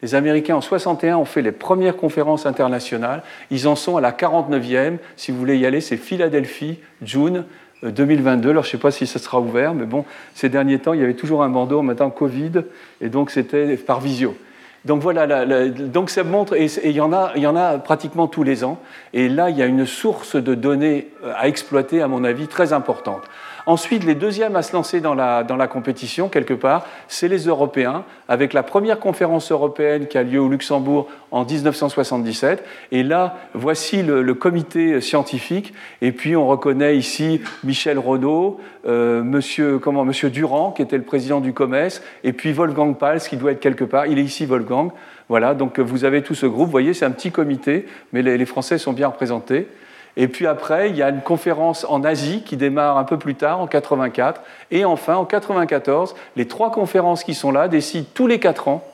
Les 0.00 0.14
Américains, 0.14 0.54
en 0.54 0.60
61, 0.60 1.16
ont 1.16 1.24
fait 1.24 1.42
les 1.42 1.52
premières 1.52 1.96
conférences 1.96 2.46
internationales. 2.46 3.22
Ils 3.50 3.66
en 3.66 3.74
sont 3.74 3.96
à 3.96 4.00
la 4.00 4.12
49e. 4.12 4.98
Si 5.16 5.32
vous 5.32 5.38
voulez 5.38 5.58
y 5.58 5.66
aller, 5.66 5.80
c'est 5.80 5.96
Philadelphie, 5.96 6.78
June 7.02 7.44
2022. 7.82 8.48
Euh, 8.48 8.50
Alors, 8.52 8.62
je 8.62 8.68
ne 8.68 8.72
sais 8.72 8.78
pas 8.78 8.92
si 8.92 9.06
ça 9.06 9.18
sera 9.18 9.40
ouvert, 9.40 9.74
mais 9.74 9.86
bon, 9.86 10.04
ces 10.34 10.48
derniers 10.48 10.78
temps, 10.78 10.92
il 10.92 11.00
y 11.00 11.04
avait 11.04 11.14
toujours 11.14 11.42
un 11.42 11.48
bandeau, 11.48 11.82
maintenant 11.82 12.10
Covid, 12.10 12.62
et 13.00 13.08
donc 13.08 13.30
c'était 13.30 13.76
par 13.76 14.00
visio. 14.00 14.36
Donc 14.84 15.02
voilà, 15.02 15.66
donc 15.68 16.08
ça 16.08 16.22
montre, 16.22 16.54
et, 16.54 16.66
il, 16.84 16.92
y 16.92 17.00
en 17.00 17.12
a, 17.12 17.32
il 17.34 17.42
y 17.42 17.46
en 17.48 17.56
a 17.56 17.78
pratiquement 17.78 18.28
tous 18.28 18.44
les 18.44 18.62
ans, 18.62 18.78
et 19.12 19.28
là 19.28 19.50
il 19.50 19.58
y 19.58 19.62
a 19.62 19.66
une 19.66 19.86
source 19.86 20.36
de 20.36 20.54
données 20.54 21.08
euh, 21.24 21.32
à 21.36 21.48
exploiter, 21.48 22.00
à 22.00 22.08
mon 22.08 22.22
avis, 22.22 22.46
très 22.46 22.72
importante. 22.72 23.22
Ensuite, 23.68 24.04
les 24.04 24.14
deuxièmes 24.14 24.56
à 24.56 24.62
se 24.62 24.72
lancer 24.72 25.02
dans 25.02 25.14
la, 25.14 25.44
dans 25.44 25.56
la 25.56 25.66
compétition, 25.66 26.30
quelque 26.30 26.54
part, 26.54 26.86
c'est 27.06 27.28
les 27.28 27.44
Européens, 27.44 28.04
avec 28.26 28.54
la 28.54 28.62
première 28.62 28.98
conférence 28.98 29.52
européenne 29.52 30.06
qui 30.06 30.16
a 30.16 30.22
lieu 30.22 30.40
au 30.40 30.48
Luxembourg 30.48 31.06
en 31.32 31.44
1977. 31.44 32.64
Et 32.92 33.02
là, 33.02 33.36
voici 33.52 34.02
le, 34.02 34.32
comité 34.32 35.02
scientifique. 35.02 35.74
Et 36.00 36.12
puis, 36.12 36.34
on 36.34 36.46
reconnaît 36.46 36.96
ici 36.96 37.42
Michel 37.62 37.98
Renaud, 37.98 38.58
euh, 38.86 39.22
monsieur, 39.22 39.78
comment, 39.78 40.06
monsieur 40.06 40.30
Durand, 40.30 40.70
qui 40.72 40.80
était 40.80 40.96
le 40.96 41.04
président 41.04 41.40
du 41.40 41.52
COMES, 41.52 42.00
et 42.24 42.32
puis 42.32 42.54
Wolfgang 42.54 42.96
Pals, 42.96 43.20
qui 43.20 43.36
doit 43.36 43.52
être 43.52 43.60
quelque 43.60 43.84
part. 43.84 44.06
Il 44.06 44.18
est 44.18 44.24
ici, 44.24 44.46
Wolfgang. 44.46 44.92
Voilà, 45.28 45.52
donc 45.52 45.78
vous 45.78 46.06
avez 46.06 46.22
tout 46.22 46.34
ce 46.34 46.46
groupe. 46.46 46.68
Vous 46.68 46.72
voyez, 46.72 46.94
c'est 46.94 47.04
un 47.04 47.10
petit 47.10 47.32
comité, 47.32 47.84
mais 48.14 48.22
les, 48.22 48.38
les 48.38 48.46
Français 48.46 48.78
sont 48.78 48.94
bien 48.94 49.08
représentés. 49.08 49.68
Et 50.20 50.26
puis 50.26 50.48
après, 50.48 50.90
il 50.90 50.96
y 50.96 51.02
a 51.02 51.10
une 51.10 51.20
conférence 51.20 51.86
en 51.88 52.02
Asie 52.02 52.42
qui 52.44 52.56
démarre 52.56 52.98
un 52.98 53.04
peu 53.04 53.18
plus 53.18 53.36
tard, 53.36 53.60
en 53.60 53.68
84. 53.68 54.42
Et 54.72 54.84
enfin, 54.84 55.14
en 55.14 55.24
94, 55.24 56.16
les 56.34 56.48
trois 56.48 56.72
conférences 56.72 57.22
qui 57.22 57.34
sont 57.34 57.52
là 57.52 57.68
décident 57.68 58.06
tous 58.14 58.26
les 58.26 58.40
quatre 58.40 58.66
ans 58.66 58.84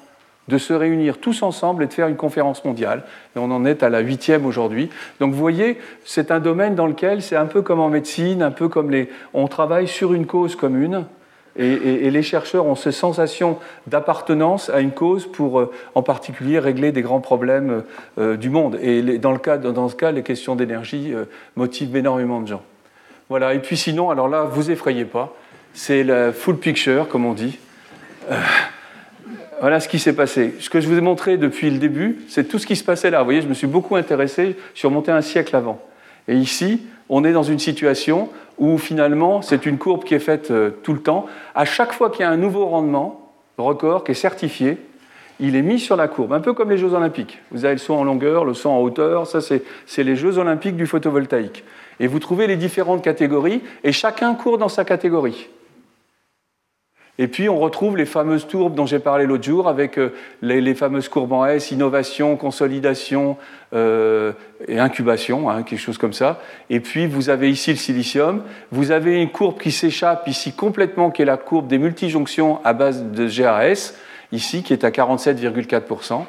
de 0.49 0.59
se 0.59 0.75
réunir 0.75 1.17
tous 1.17 1.43
ensemble 1.43 1.83
et 1.83 1.87
de 1.87 1.95
faire 1.95 2.09
une 2.09 2.17
conférence 2.17 2.63
mondiale. 2.67 3.05
Et 3.35 3.39
on 3.39 3.51
en 3.51 3.65
est 3.65 3.83
à 3.83 3.89
la 3.89 4.01
huitième 4.01 4.45
aujourd'hui. 4.45 4.91
Donc 5.19 5.33
vous 5.33 5.39
voyez, 5.39 5.79
c'est 6.05 6.31
un 6.31 6.41
domaine 6.41 6.75
dans 6.75 6.87
lequel 6.87 7.23
c'est 7.23 7.37
un 7.37 7.47
peu 7.47 7.63
comme 7.63 7.81
en 7.81 7.89
médecine, 7.89 8.43
un 8.43 8.51
peu 8.51 8.69
comme 8.69 8.91
les... 8.91 9.09
On 9.33 9.49
travaille 9.49 9.89
sur 9.89 10.13
une 10.13 10.27
cause 10.27 10.57
commune. 10.57 11.07
Et, 11.57 12.11
les 12.11 12.23
chercheurs 12.23 12.67
ont 12.67 12.75
cette 12.75 12.93
sensation 12.95 13.59
d'appartenance 13.87 14.71
à 14.71 14.81
une 14.81 14.91
cause 14.91 15.31
pour, 15.31 15.61
euh, 15.61 15.73
en 15.95 16.03
particulier, 16.03 16.59
régler 16.59 16.91
des 16.91 17.03
grands 17.03 17.21
problèmes 17.21 17.85
euh, 18.19 18.37
du 18.37 18.51
monde. 18.51 18.77
Et 18.83 19.19
dans, 19.19 19.33
le 19.33 19.39
cas, 19.39 19.57
dans 19.57 19.89
ce 19.89 19.95
cas, 19.95 20.11
les 20.11 20.23
questions 20.23 20.57
d'énergie 20.57 21.13
euh, 21.15 21.27
motivent 21.55 21.95
énormément 21.97 22.41
de 22.41 22.49
gens. 22.49 22.63
Voilà. 23.29 23.55
Et 23.55 23.61
puis 23.61 23.77
sinon, 23.77 24.11
alors 24.11 24.29
là, 24.29 24.43
vous 24.43 24.71
effrayez 24.71 25.05
pas. 25.05 25.33
C'est 25.75 26.03
la 26.03 26.33
full 26.33 26.59
picture, 26.59 27.09
comme 27.09 27.25
on 27.25 27.35
dit. 27.35 27.59
voilà 29.61 29.79
ce 29.79 29.89
qui 29.89 29.99
s'est 30.01 30.13
passé. 30.13 30.55
Ce 30.59 30.69
que 30.69 30.81
je 30.81 30.89
vous 30.89 30.99
ai 30.99 31.01
montré 31.01 31.37
depuis 31.37 31.71
le 31.71 31.79
début, 31.79 32.25
c'est 32.29 32.49
tout 32.49 32.59
ce 32.59 32.67
qui 32.67 32.77
se 32.77 32.85
passait 32.85 33.11
là. 33.11 33.21
Vous 33.21 33.27
voyez, 33.27 33.43
je 33.43 33.49
me 33.49 33.55
suis 33.55 33.67
beaucoup 33.67 33.95
intéressé. 33.95 34.57
Je 34.75 34.79
suis 34.81 34.89
remonté 34.89 35.13
un 35.13 35.23
siècle 35.23 35.55
avant. 35.55 35.81
Et 36.27 36.35
ici, 36.35 36.83
on 37.09 37.25
est 37.25 37.33
dans 37.33 37.43
une 37.43 37.59
situation 37.59 38.29
où 38.59 38.79
finalement 38.79 39.43
c'est 39.43 39.67
une 39.67 39.79
courbe 39.79 40.05
qui 40.05 40.15
est 40.15 40.21
faite 40.21 40.51
euh, 40.51 40.71
tout 40.83 40.93
le 40.93 41.01
temps. 41.01 41.27
À 41.55 41.65
chaque 41.65 41.93
fois 41.93 42.11
qu'il 42.11 42.21
y 42.21 42.25
a 42.25 42.31
un 42.31 42.37
nouveau 42.37 42.67
rendement, 42.67 43.33
record 43.59 44.05
qui 44.05 44.13
est 44.13 44.15
certifié, 44.15 44.79
il 45.41 45.57
est 45.57 45.63
mis 45.63 45.81
sur 45.81 45.97
la 45.97 46.09
courbe, 46.09 46.33
un 46.33 46.41
peu 46.41 46.53
comme 46.53 46.71
les 46.71 46.79
Jeux 46.79 46.95
Olympiques. 46.95 47.41
Vous 47.51 47.65
avez 47.65 47.75
le 47.75 47.81
son 47.81 47.95
en 47.95 48.05
longueur, 48.05 48.45
le 48.45 48.55
son 48.55 48.71
en 48.71 48.81
hauteur, 48.81 49.27
ça 49.27 49.41
c'est 49.41 50.05
les 50.05 50.17
Jeux 50.17 50.39
Olympiques 50.39 50.77
du 50.77 50.87
photovoltaïque. 50.87 51.65
Et 52.01 52.07
vous 52.07 52.19
trouvez 52.19 52.47
les 52.47 52.57
différentes 52.57 53.03
catégories, 53.03 53.63
et 53.83 53.93
chacun 53.93 54.35
court 54.35 54.59
dans 54.59 54.69
sa 54.69 54.85
catégorie. 54.85 55.49
Et 57.19 57.29
puis 57.29 57.49
on 57.49 57.59
retrouve 57.61 57.97
les 57.97 58.07
fameuses 58.07 58.49
tourbes 58.49 58.75
dont 58.75 58.87
j'ai 58.87 58.99
parlé 58.99 59.25
l'autre 59.27 59.45
jour, 59.45 59.69
avec 59.69 59.99
euh, 59.99 60.13
les, 60.43 60.75
fameuses 60.75 61.09
courbes 61.09 61.33
en 61.33 61.47
S, 61.47 61.71
innovation, 61.71 62.37
consolidation 62.37 63.37
euh, 63.73 64.33
et 64.67 64.81
incubation, 64.81 65.49
hein, 65.49 65.63
quelque 65.63 65.79
chose 65.79 65.99
comme 65.99 66.13
ça. 66.13 66.41
Et 66.71 66.81
puis 66.81 67.07
vous 67.07 67.31
avez 67.31 67.51
ici 67.51 67.71
le 67.71 67.77
silicium. 67.77 68.43
Vous 68.73 68.91
avez 68.91 69.23
une 69.23 69.31
courbe 69.31 69.61
qui 69.61 69.71
s'échappe 69.71 70.27
ici 70.27 70.53
complètement, 70.53 71.13
qui 71.13 71.23
est 71.23 71.27
la 71.27 71.37
courbe 71.37 71.69
des 71.69 71.79
multijonctions 71.79 72.59
à 72.65 72.73
base 72.73 73.05
de 73.05 73.27
GRS, 73.29 73.95
ici, 74.33 74.65
qui 74.65 74.73
est 74.73 74.83
à 74.83 74.91
47,4%. 74.91 76.25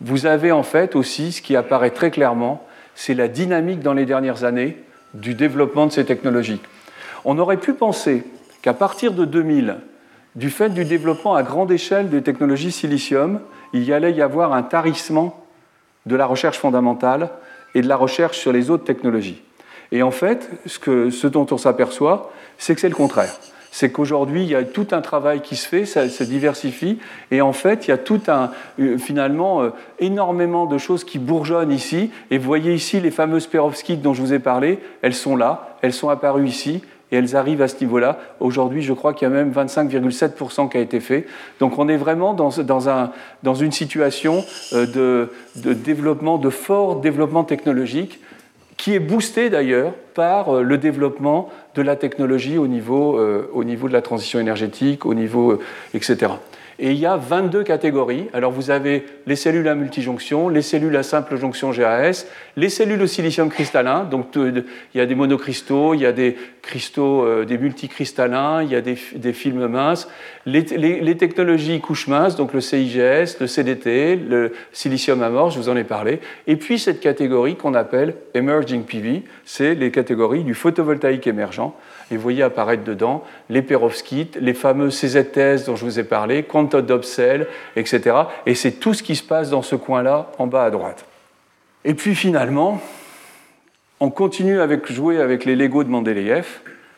Vous 0.00 0.26
avez 0.26 0.50
en 0.50 0.64
fait 0.64 0.96
aussi 0.96 1.30
ce 1.30 1.42
qui 1.42 1.54
apparaît 1.54 1.90
très 1.90 2.10
clairement, 2.10 2.66
c'est 2.96 3.14
la 3.14 3.28
dynamique 3.28 3.80
dans 3.80 3.94
les 3.94 4.04
dernières 4.04 4.42
années 4.42 4.76
du 5.14 5.34
développement 5.34 5.86
de 5.86 5.92
ces 5.92 6.04
technologies. 6.04 6.60
On 7.24 7.38
aurait 7.38 7.56
pu 7.56 7.72
penser 7.72 8.24
qu'à 8.62 8.74
partir 8.74 9.12
de 9.12 9.24
2000, 9.24 9.76
du 10.34 10.50
fait 10.50 10.70
du 10.70 10.84
développement 10.84 11.34
à 11.34 11.42
grande 11.42 11.70
échelle 11.70 12.10
des 12.10 12.22
technologies 12.22 12.72
silicium, 12.72 13.40
il 13.72 13.84
y 13.84 13.92
allait 13.92 14.12
y 14.12 14.22
avoir 14.22 14.52
un 14.52 14.62
tarissement 14.62 15.44
de 16.06 16.16
la 16.16 16.26
recherche 16.26 16.58
fondamentale 16.58 17.30
et 17.74 17.82
de 17.82 17.88
la 17.88 17.96
recherche 17.96 18.38
sur 18.38 18.52
les 18.52 18.70
autres 18.70 18.84
technologies. 18.84 19.42
Et 19.92 20.02
en 20.02 20.10
fait, 20.10 20.50
ce, 20.66 21.26
dont 21.26 21.46
on 21.50 21.58
s'aperçoit, 21.58 22.32
c'est 22.58 22.74
que 22.74 22.80
c'est 22.80 22.88
le 22.88 22.94
contraire. 22.94 23.34
C'est 23.70 23.90
qu'aujourd'hui, 23.90 24.42
il 24.42 24.48
y 24.48 24.54
a 24.54 24.62
tout 24.62 24.86
un 24.92 25.00
travail 25.00 25.40
qui 25.40 25.56
se 25.56 25.66
fait, 25.66 25.84
ça 25.84 26.08
se 26.08 26.22
diversifie, 26.22 27.00
et 27.32 27.40
en 27.40 27.52
fait, 27.52 27.86
il 27.86 27.90
y 27.90 27.92
a 27.92 27.98
tout 27.98 28.20
un, 28.28 28.52
euh, 28.78 28.98
finalement, 28.98 29.62
euh, 29.62 29.70
énormément 29.98 30.66
de 30.66 30.78
choses 30.78 31.02
qui 31.02 31.18
bourgeonnent 31.18 31.72
ici. 31.72 32.12
Et 32.30 32.38
vous 32.38 32.44
voyez 32.44 32.72
ici 32.72 33.00
les 33.00 33.10
fameuses 33.10 33.48
perovskites 33.48 34.00
dont 34.00 34.14
je 34.14 34.20
vous 34.20 34.32
ai 34.32 34.38
parlé, 34.38 34.78
elles 35.02 35.14
sont 35.14 35.36
là, 35.36 35.76
elles 35.82 35.92
sont 35.92 36.08
apparues 36.08 36.46
ici, 36.46 36.82
et 37.12 37.16
elles 37.16 37.36
arrivent 37.36 37.62
à 37.62 37.68
ce 37.68 37.80
niveau-là. 37.80 38.18
Aujourd'hui, 38.40 38.82
je 38.82 38.92
crois 38.92 39.14
qu'il 39.14 39.28
y 39.28 39.30
a 39.30 39.34
même 39.34 39.52
25,7% 39.52 40.68
qui 40.68 40.76
a 40.76 40.80
été 40.80 41.00
fait. 41.00 41.26
Donc 41.60 41.78
on 41.78 41.88
est 41.88 41.96
vraiment 41.96 42.34
dans, 42.34 42.50
dans, 42.62 42.88
un, 42.88 43.10
dans 43.42 43.54
une 43.54 43.72
situation 43.72 44.44
euh, 44.72 45.28
de, 45.54 45.72
développement, 45.72 46.38
de 46.38 46.50
fort 46.50 47.00
développement 47.00 47.44
technologique, 47.44 48.20
qui 48.76 48.94
est 48.94 49.00
boosté 49.00 49.50
d'ailleurs 49.50 49.92
par 50.14 50.56
euh, 50.56 50.62
le 50.62 50.78
développement 50.78 51.50
de 51.74 51.82
la 51.82 51.96
technologie 51.96 52.58
au 52.58 52.66
niveau, 52.66 53.18
euh, 53.18 53.50
au 53.52 53.64
niveau 53.64 53.88
de 53.88 53.92
la 53.92 54.02
transition 54.02 54.40
énergétique, 54.40 55.06
au 55.06 55.14
niveau, 55.14 55.58
etc. 55.92 56.32
Et 56.78 56.90
il 56.90 56.98
y 56.98 57.06
a 57.06 57.16
22 57.16 57.62
catégories. 57.62 58.26
Alors 58.32 58.50
vous 58.50 58.70
avez 58.70 59.04
les 59.26 59.36
cellules 59.36 59.68
à 59.68 59.74
multijonction, 59.74 60.48
les 60.48 60.62
cellules 60.62 60.96
à 60.96 61.02
simple 61.02 61.36
jonction 61.36 61.70
GAS, 61.70 62.26
les 62.56 62.68
cellules 62.68 63.00
au 63.02 63.06
silicium 63.06 63.48
cristallin. 63.48 64.04
Donc 64.04 64.28
il 64.34 64.64
y 64.94 65.00
a 65.00 65.06
des 65.06 65.14
monocristaux, 65.14 65.94
il 65.94 66.00
y 66.00 66.06
a 66.06 66.12
des 66.12 66.36
cristaux, 66.62 67.24
euh, 67.24 67.44
des 67.44 67.58
multicristallins, 67.58 68.62
il 68.62 68.70
y 68.70 68.74
a 68.74 68.80
des, 68.80 68.96
films 69.32 69.66
minces, 69.66 70.08
les, 70.46 70.64
technologies 71.16 71.80
couches 71.80 72.08
minces, 72.08 72.36
donc 72.36 72.52
le 72.52 72.60
CIGS, 72.60 73.38
le 73.40 73.46
CDT, 73.46 74.16
le 74.16 74.52
silicium 74.72 75.22
amorphe, 75.22 75.54
je 75.54 75.58
vous 75.58 75.68
en 75.68 75.76
ai 75.76 75.84
parlé. 75.84 76.20
Et 76.46 76.56
puis 76.56 76.78
cette 76.78 77.00
catégorie 77.00 77.56
qu'on 77.56 77.74
appelle 77.74 78.14
emerging 78.34 78.84
PV, 78.84 79.22
c'est 79.44 79.74
les, 79.74 79.90
catégorie 79.90 80.42
du 80.42 80.54
photovoltaïque 80.54 81.26
émergent. 81.26 81.72
Et 82.10 82.16
vous 82.16 82.22
voyez 82.22 82.42
apparaître 82.42 82.84
dedans 82.84 83.24
les 83.48 83.62
perovskites, 83.62 84.36
les 84.40 84.54
fameux 84.54 84.88
CZTS 84.88 85.64
dont 85.66 85.76
je 85.76 85.84
vous 85.84 85.98
ai 85.98 86.04
parlé, 86.04 86.42
Dobsel, 86.64 87.46
etc. 87.76 88.16
Et 88.46 88.54
c'est 88.54 88.72
tout 88.72 88.94
ce 88.94 89.02
qui 89.02 89.16
se 89.16 89.22
passe 89.22 89.50
dans 89.50 89.62
ce 89.62 89.76
coin-là, 89.76 90.30
en 90.38 90.46
bas 90.46 90.64
à 90.64 90.70
droite. 90.70 91.04
Et 91.84 91.94
puis 91.94 92.14
finalement, 92.14 92.80
on 94.00 94.10
continue 94.10 94.60
avec 94.60 94.90
jouer 94.90 95.20
avec 95.20 95.44
les 95.44 95.56
Lego 95.56 95.84
de 95.84 95.88
Mendeleïev. 95.88 96.46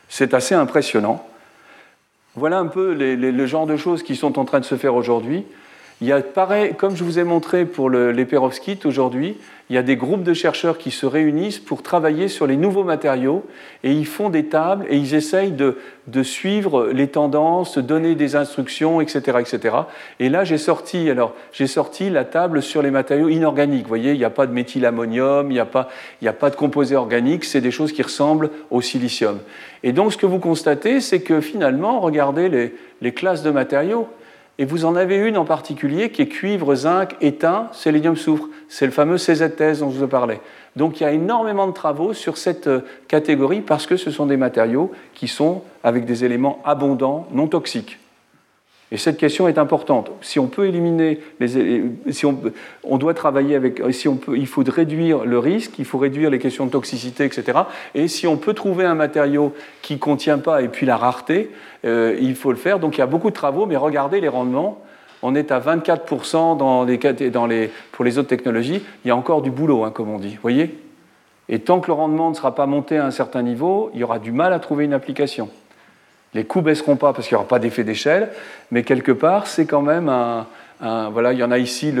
C'est 0.09 0.33
assez 0.33 0.55
impressionnant. 0.55 1.27
Voilà 2.35 2.59
un 2.59 2.67
peu 2.67 2.93
le 2.93 3.45
genre 3.45 3.65
de 3.65 3.77
choses 3.77 4.03
qui 4.03 4.15
sont 4.15 4.39
en 4.39 4.45
train 4.45 4.59
de 4.59 4.65
se 4.65 4.75
faire 4.75 4.95
aujourd'hui. 4.95 5.45
Il 5.99 6.07
y 6.07 6.11
a 6.11 6.21
pareil, 6.21 6.75
comme 6.77 6.95
je 6.95 7.03
vous 7.03 7.17
ai 7.17 7.23
montré 7.23 7.65
pour 7.65 7.89
le, 7.89 8.11
les 8.11 8.25
perovskites 8.25 8.85
aujourd'hui, 8.85 9.35
il 9.69 9.75
y 9.75 9.79
a 9.79 9.83
des 9.83 9.97
groupes 9.97 10.23
de 10.23 10.33
chercheurs 10.33 10.77
qui 10.77 10.91
se 10.91 11.05
réunissent 11.05 11.59
pour 11.59 11.81
travailler 11.81 12.27
sur 12.27 12.47
les 12.47 12.55
nouveaux 12.55 12.85
matériaux 12.85 13.43
et 13.83 13.91
ils 13.91 14.05
font 14.05 14.29
des 14.29 14.45
tables 14.45 14.85
et 14.89 14.95
ils 14.95 15.13
essayent 15.13 15.51
de, 15.51 15.75
suivre 16.23 16.87
les 16.87 17.07
tendances, 17.07 17.77
donner 17.77 18.15
des 18.15 18.35
instructions, 18.35 19.01
etc., 19.01 19.39
etc. 19.39 19.75
Et 20.19 20.29
là, 20.29 20.45
j'ai 20.45 20.59
sorti, 20.59 21.09
sorti 21.65 22.09
la 22.09 22.23
table 22.23 22.61
sur 22.61 22.81
les 22.81 22.91
matériaux 22.91 23.27
inorganiques. 23.27 23.83
Vous 23.83 23.89
voyez, 23.89 24.13
il 24.13 24.17
n'y 24.19 24.23
a 24.23 24.29
pas 24.29 24.47
de 24.47 24.53
méthylammonium, 24.53 25.49
il 25.51 25.55
n'y 25.55 25.59
a, 25.59 25.65
pas, 25.65 25.89
a 26.25 26.33
pas 26.33 26.49
de 26.49 26.55
composés 26.55 26.95
organiques, 26.95 27.43
c'est 27.43 27.59
des 27.59 27.71
choses 27.71 27.91
qui 27.91 28.03
ressemblent 28.03 28.51
au 28.69 28.81
silicium. 28.81 29.39
Et 29.83 29.91
donc, 29.91 30.13
ce 30.13 30.17
que 30.17 30.25
vous 30.25 30.39
constatez, 30.39 31.01
c'est 31.01 31.21
que 31.21 31.41
finalement, 31.41 31.99
regardez 31.99 32.71
les 33.01 33.11
classes 33.13 33.43
de 33.43 33.51
matériaux. 33.51 34.07
Et 34.59 34.65
vous 34.65 34.85
en 34.85 34.95
avez 34.95 35.17
une 35.17 35.37
en 35.37 35.45
particulier 35.45 36.09
qui 36.09 36.23
est 36.23 36.27
cuivre, 36.27 36.73
zinc, 36.73 37.15
étain, 37.21 37.69
sélénium, 37.73 38.15
soufre. 38.15 38.49
C'est 38.69 38.85
le 38.85 38.91
fameux 38.91 39.17
CZTS 39.17 39.79
dont 39.79 39.91
je 39.91 39.99
vous 39.99 40.07
parlais. 40.07 40.41
Donc 40.75 40.99
il 40.99 41.03
y 41.03 41.05
a 41.05 41.11
énormément 41.11 41.67
de 41.67 41.73
travaux 41.73 42.13
sur 42.13 42.37
cette 42.37 42.67
euh, 42.67 42.81
catégorie 43.07 43.61
parce 43.61 43.85
que 43.85 43.97
ce 43.97 44.11
sont 44.11 44.25
des 44.25 44.37
matériaux 44.37 44.91
qui 45.13 45.27
sont 45.27 45.63
avec 45.83 46.05
des 46.05 46.25
éléments 46.25 46.59
abondants, 46.65 47.27
non 47.31 47.47
toxiques. 47.47 47.99
Et 48.91 48.97
cette 48.97 49.17
question 49.17 49.49
est 49.49 49.57
importante. 49.57 50.11
Si 50.21 50.39
on 50.39 50.47
peut 50.47 50.67
éliminer 50.67 51.19
les, 51.41 51.83
si 52.11 52.25
on, 52.25 52.39
on 52.85 52.97
doit 52.97 53.13
travailler 53.13 53.55
avec, 53.55 53.81
si 53.91 54.07
on 54.07 54.15
peut, 54.15 54.37
il 54.37 54.47
faut 54.47 54.63
réduire 54.65 55.25
le 55.25 55.39
risque, 55.39 55.77
il 55.77 55.83
faut 55.83 55.97
réduire 55.97 56.29
les 56.29 56.39
questions 56.39 56.65
de 56.65 56.71
toxicité, 56.71 57.25
etc. 57.25 57.59
Et 57.95 58.07
si 58.07 58.27
on 58.27 58.37
peut 58.37 58.53
trouver 58.53 58.85
un 58.85 58.95
matériau 58.95 59.53
qui 59.81 59.95
ne 59.95 59.99
contient 59.99 60.37
pas 60.37 60.61
et 60.61 60.69
puis 60.69 60.85
la 60.85 60.95
rareté, 60.95 61.51
euh, 61.83 62.17
il 62.21 62.35
faut 62.35 62.51
le 62.51 62.57
faire. 62.57 62.79
Donc 62.79 62.95
il 62.95 62.99
y 62.99 63.03
a 63.03 63.07
beaucoup 63.07 63.29
de 63.29 63.35
travaux, 63.35 63.65
mais 63.65 63.75
regardez 63.75 64.21
les 64.21 64.29
rendements. 64.29 64.81
On 65.21 65.35
est 65.35 65.51
à 65.51 65.59
24% 65.59 66.57
dans 66.57 66.85
les, 66.85 66.97
dans 67.29 67.45
les, 67.45 67.71
pour 67.91 68.05
les 68.05 68.17
autres 68.17 68.29
technologies. 68.29 68.81
Il 69.03 69.07
y 69.09 69.11
a 69.11 69.17
encore 69.17 69.41
du 69.41 69.51
boulot, 69.51 69.83
hein, 69.83 69.91
comme 69.91 70.09
on 70.09 70.19
dit. 70.19 70.37
Voyez? 70.41 70.77
Et 71.49 71.59
tant 71.59 71.81
que 71.81 71.87
le 71.87 71.93
rendement 71.93 72.29
ne 72.29 72.35
sera 72.35 72.55
pas 72.55 72.67
monté 72.67 72.97
à 72.97 73.05
un 73.05 73.11
certain 73.11 73.41
niveau, 73.41 73.89
il 73.93 73.99
y 73.99 74.03
aura 74.03 74.19
du 74.19 74.31
mal 74.31 74.53
à 74.53 74.59
trouver 74.59 74.85
une 74.85 74.93
application. 74.93 75.49
Les 76.33 76.43
coûts 76.43 76.61
baisseront 76.61 76.97
pas 76.97 77.13
parce 77.13 77.27
qu'il 77.27 77.35
n'y 77.35 77.39
aura 77.39 77.47
pas 77.47 77.59
d'effet 77.59 77.83
d'échelle, 77.83 78.29
mais 78.71 78.83
quelque 78.83 79.11
part, 79.11 79.47
c'est 79.47 79.65
quand 79.65 79.81
même 79.81 80.09
un, 80.09 80.45
voilà, 80.79 81.33
il 81.33 81.39
y 81.39 81.43
en 81.43 81.51
a 81.51 81.57
ici 81.57 81.93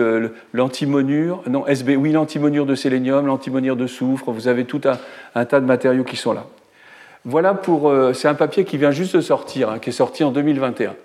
l'antimonure, 0.53 1.41
non, 1.47 1.65
SB, 1.65 1.95
oui, 1.95 2.11
l'antimonure 2.11 2.65
de 2.65 2.75
sélénium, 2.75 3.25
l'antimonure 3.25 3.75
de 3.75 3.87
soufre, 3.87 4.31
vous 4.31 4.47
avez 4.47 4.65
tout 4.65 4.81
un, 5.35 5.45
tas 5.45 5.59
de 5.59 5.65
matériaux 5.65 6.03
qui 6.03 6.15
sont 6.15 6.33
là. 6.33 6.45
Voilà 7.25 7.53
pour, 7.53 7.89
euh, 7.89 8.13
c'est 8.13 8.27
un 8.27 8.35
papier 8.35 8.63
qui 8.63 8.77
vient 8.77 8.91
juste 8.91 9.15
de 9.15 9.21
sortir, 9.21 9.69
hein, 9.69 9.79
qui 9.79 9.89
est 9.89 9.93
sorti 9.93 10.23
en 10.23 10.31
2021. 10.31 10.95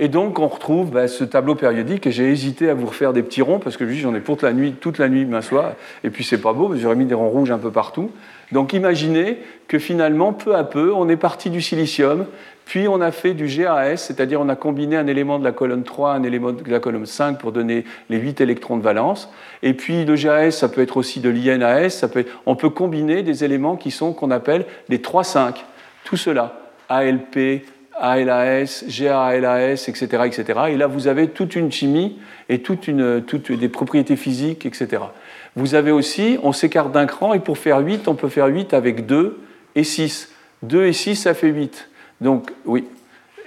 Et 0.00 0.06
donc, 0.06 0.38
on 0.38 0.46
retrouve 0.46 0.92
bah, 0.92 1.08
ce 1.08 1.24
tableau 1.24 1.56
périodique, 1.56 2.06
et 2.06 2.12
j'ai 2.12 2.30
hésité 2.30 2.70
à 2.70 2.74
vous 2.74 2.86
refaire 2.86 3.12
des 3.12 3.22
petits 3.22 3.42
ronds, 3.42 3.58
parce 3.58 3.76
que 3.76 3.90
j'en 3.90 4.14
ai 4.14 4.20
pour 4.20 4.36
toute 4.36 4.42
la 4.44 4.52
nuit, 4.52 4.74
toute 4.80 4.98
la 4.98 5.08
nuit 5.08 5.24
m'asseoir, 5.24 5.72
et 6.04 6.10
puis 6.10 6.22
c'est 6.22 6.40
pas 6.40 6.52
beau, 6.52 6.76
j'aurais 6.76 6.94
mis 6.94 7.06
des 7.06 7.14
ronds 7.14 7.30
rouges 7.30 7.50
un 7.50 7.58
peu 7.58 7.72
partout. 7.72 8.12
Donc 8.52 8.72
imaginez 8.72 9.38
que 9.66 9.78
finalement, 9.78 10.32
peu 10.32 10.54
à 10.54 10.64
peu, 10.64 10.92
on 10.94 11.08
est 11.08 11.16
parti 11.16 11.50
du 11.50 11.60
silicium, 11.60 12.26
puis 12.64 12.86
on 12.86 13.00
a 13.00 13.12
fait 13.12 13.32
du 13.32 13.46
GAS, 13.46 13.96
c'est-à-dire 13.96 14.40
on 14.40 14.48
a 14.48 14.56
combiné 14.56 14.96
un 14.96 15.06
élément 15.06 15.38
de 15.38 15.44
la 15.44 15.52
colonne 15.52 15.84
3, 15.84 16.12
un 16.12 16.22
élément 16.22 16.52
de 16.52 16.70
la 16.70 16.80
colonne 16.80 17.06
5 17.06 17.38
pour 17.38 17.52
donner 17.52 17.84
les 18.10 18.18
8 18.18 18.42
électrons 18.42 18.76
de 18.76 18.82
valence. 18.82 19.30
Et 19.62 19.72
puis 19.72 20.04
le 20.04 20.16
GAS, 20.16 20.50
ça 20.50 20.68
peut 20.68 20.82
être 20.82 20.98
aussi 20.98 21.20
de 21.20 21.30
l'INAS, 21.30 21.90
ça 21.90 22.08
peut 22.08 22.26
on 22.44 22.56
peut 22.56 22.70
combiner 22.70 23.22
des 23.22 23.44
éléments 23.44 23.76
qui 23.76 23.90
sont 23.90 24.12
qu'on 24.12 24.30
appelle 24.30 24.66
les 24.90 24.98
3-5. 24.98 25.54
Tout 26.04 26.16
cela, 26.16 26.60
ALP, 26.90 27.64
ALAS, 28.00 28.84
GALAS, 28.86 29.88
etc., 29.88 30.06
etc. 30.26 30.60
Et 30.68 30.76
là, 30.76 30.86
vous 30.86 31.08
avez 31.08 31.28
toute 31.28 31.56
une 31.56 31.72
chimie 31.72 32.18
et 32.48 32.60
toutes 32.60 32.90
des 32.90 33.68
propriétés 33.68 34.16
physiques, 34.16 34.66
etc. 34.66 35.02
Vous 35.56 35.74
avez 35.74 35.90
aussi, 35.90 36.38
on 36.42 36.52
s'écarte 36.52 36.92
d'un 36.92 37.06
cran, 37.06 37.34
et 37.34 37.40
pour 37.40 37.58
faire 37.58 37.78
8, 37.78 38.08
on 38.08 38.14
peut 38.14 38.28
faire 38.28 38.46
8 38.46 38.74
avec 38.74 39.06
2 39.06 39.38
et 39.74 39.84
6. 39.84 40.32
2 40.62 40.86
et 40.86 40.92
6, 40.92 41.16
ça 41.16 41.34
fait 41.34 41.48
8. 41.48 41.88
Donc, 42.20 42.52
oui. 42.64 42.84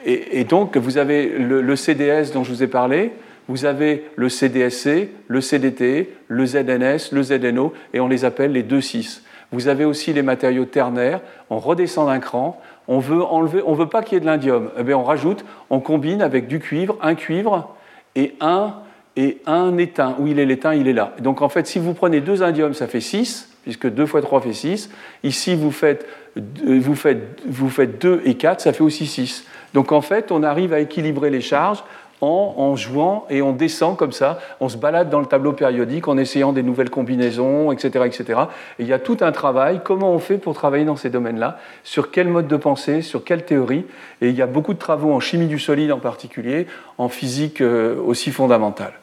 Et, 0.03 0.43
donc, 0.45 0.77
vous 0.77 0.97
avez 0.97 1.27
le, 1.27 1.75
CDS 1.75 2.31
dont 2.33 2.43
je 2.43 2.51
vous 2.51 2.63
ai 2.63 2.67
parlé, 2.67 3.11
vous 3.47 3.65
avez 3.65 4.05
le 4.15 4.29
CDSC, 4.29 5.09
le 5.27 5.41
CDT, 5.41 6.09
le 6.27 6.45
ZNS, 6.45 7.11
le 7.11 7.21
ZNO, 7.21 7.73
et 7.93 7.99
on 7.99 8.07
les 8.07 8.25
appelle 8.25 8.53
les 8.53 8.63
2-6. 8.63 9.21
Vous 9.51 9.67
avez 9.67 9.85
aussi 9.85 10.13
les 10.13 10.23
matériaux 10.23 10.65
ternaires, 10.65 11.21
on 11.49 11.59
redescend 11.59 12.07
d'un 12.07 12.19
cran, 12.19 12.59
on 12.87 12.99
veut 12.99 13.21
enlever, 13.21 13.61
on 13.65 13.73
veut 13.73 13.89
pas 13.89 14.01
qu'il 14.01 14.15
y 14.15 14.17
ait 14.17 14.21
de 14.21 14.25
l'indium, 14.25 14.71
eh 14.77 14.93
on 14.93 15.03
rajoute, 15.03 15.45
on 15.69 15.81
combine 15.81 16.21
avec 16.21 16.47
du 16.47 16.59
cuivre, 16.59 16.97
un 17.01 17.15
cuivre 17.15 17.75
et 18.15 18.33
un, 18.39 18.73
et 19.15 19.41
un 19.45 19.77
étain. 19.77 20.15
Où 20.19 20.27
il 20.27 20.39
est 20.39 20.45
l'étain, 20.45 20.73
il 20.73 20.87
est 20.87 20.93
là. 20.93 21.13
Donc 21.19 21.41
en 21.41 21.49
fait, 21.49 21.67
si 21.67 21.79
vous 21.79 21.93
prenez 21.93 22.21
deux 22.21 22.43
indiums, 22.43 22.73
ça 22.73 22.87
fait 22.87 23.01
6, 23.01 23.49
puisque 23.63 23.89
2 23.89 24.05
fois 24.05 24.21
3 24.21 24.41
fait 24.41 24.53
6. 24.53 24.89
Ici, 25.23 25.55
vous 25.55 25.71
faites, 25.71 26.07
vous, 26.35 26.95
faites, 26.95 27.41
vous 27.45 27.69
faites 27.69 28.01
2 28.01 28.21
et 28.25 28.35
4, 28.35 28.61
ça 28.61 28.73
fait 28.73 28.83
aussi 28.83 29.05
6. 29.05 29.45
Donc 29.73 29.91
en 29.91 30.01
fait, 30.01 30.31
on 30.31 30.43
arrive 30.43 30.73
à 30.73 30.79
équilibrer 30.79 31.29
les 31.29 31.41
charges 31.41 31.83
en, 32.21 32.75
jouant 32.75 33.25
et 33.29 33.41
on 33.41 33.51
descend 33.51 33.97
comme 33.97 34.11
ça, 34.11 34.39
on 34.59 34.69
se 34.69 34.77
balade 34.77 35.09
dans 35.09 35.19
le 35.19 35.25
tableau 35.25 35.53
périodique 35.53 36.07
en 36.07 36.17
essayant 36.17 36.53
des 36.53 36.61
nouvelles 36.61 36.91
combinaisons, 36.91 37.71
etc. 37.71 38.05
etc. 38.05 38.41
Et 38.77 38.83
il 38.83 38.87
y 38.87 38.93
a 38.93 38.99
tout 38.99 39.17
un 39.21 39.31
travail, 39.31 39.81
comment 39.83 40.11
on 40.11 40.19
fait 40.19 40.37
pour 40.37 40.53
travailler 40.53 40.85
dans 40.85 40.95
ces 40.95 41.09
domaines-là, 41.09 41.57
sur 41.83 42.11
quel 42.11 42.27
mode 42.27 42.47
de 42.47 42.57
pensée, 42.57 43.01
sur 43.01 43.23
quelle 43.23 43.43
théorie, 43.43 43.85
et 44.21 44.29
il 44.29 44.35
y 44.35 44.43
a 44.43 44.47
beaucoup 44.47 44.75
de 44.75 44.79
travaux 44.79 45.11
en 45.11 45.19
chimie 45.19 45.47
du 45.47 45.57
solide 45.57 45.91
en 45.91 45.99
particulier, 45.99 46.67
en 46.99 47.09
physique 47.09 47.59
euh, 47.59 47.99
aussi 47.99 48.31
fondamentale. 48.31 49.00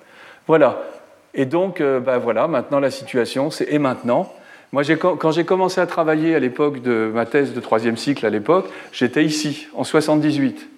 Voilà. 0.48 0.82
Et 1.34 1.44
donc, 1.44 1.80
euh, 1.80 2.00
ben 2.00 2.18
voilà, 2.18 2.48
maintenant 2.48 2.80
la 2.80 2.90
situation, 2.90 3.50
c'est 3.50 3.72
et 3.72 3.78
maintenant 3.78 4.32
moi, 4.72 4.82
quand 4.84 5.30
j'ai 5.30 5.44
commencé 5.44 5.80
à 5.80 5.86
travailler 5.86 6.34
à 6.34 6.38
l'époque 6.38 6.82
de 6.82 7.10
ma 7.14 7.24
thèse 7.24 7.54
de 7.54 7.60
troisième 7.60 7.96
cycle, 7.96 8.26
à 8.26 8.30
l'époque, 8.30 8.66
j'étais 8.92 9.24
ici, 9.24 9.66
en 9.74 9.82
78. 9.82 10.68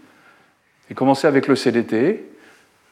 J'ai 0.89 0.95
commencé 0.95 1.27
avec 1.27 1.49
le 1.49 1.57
CDT. 1.57 2.25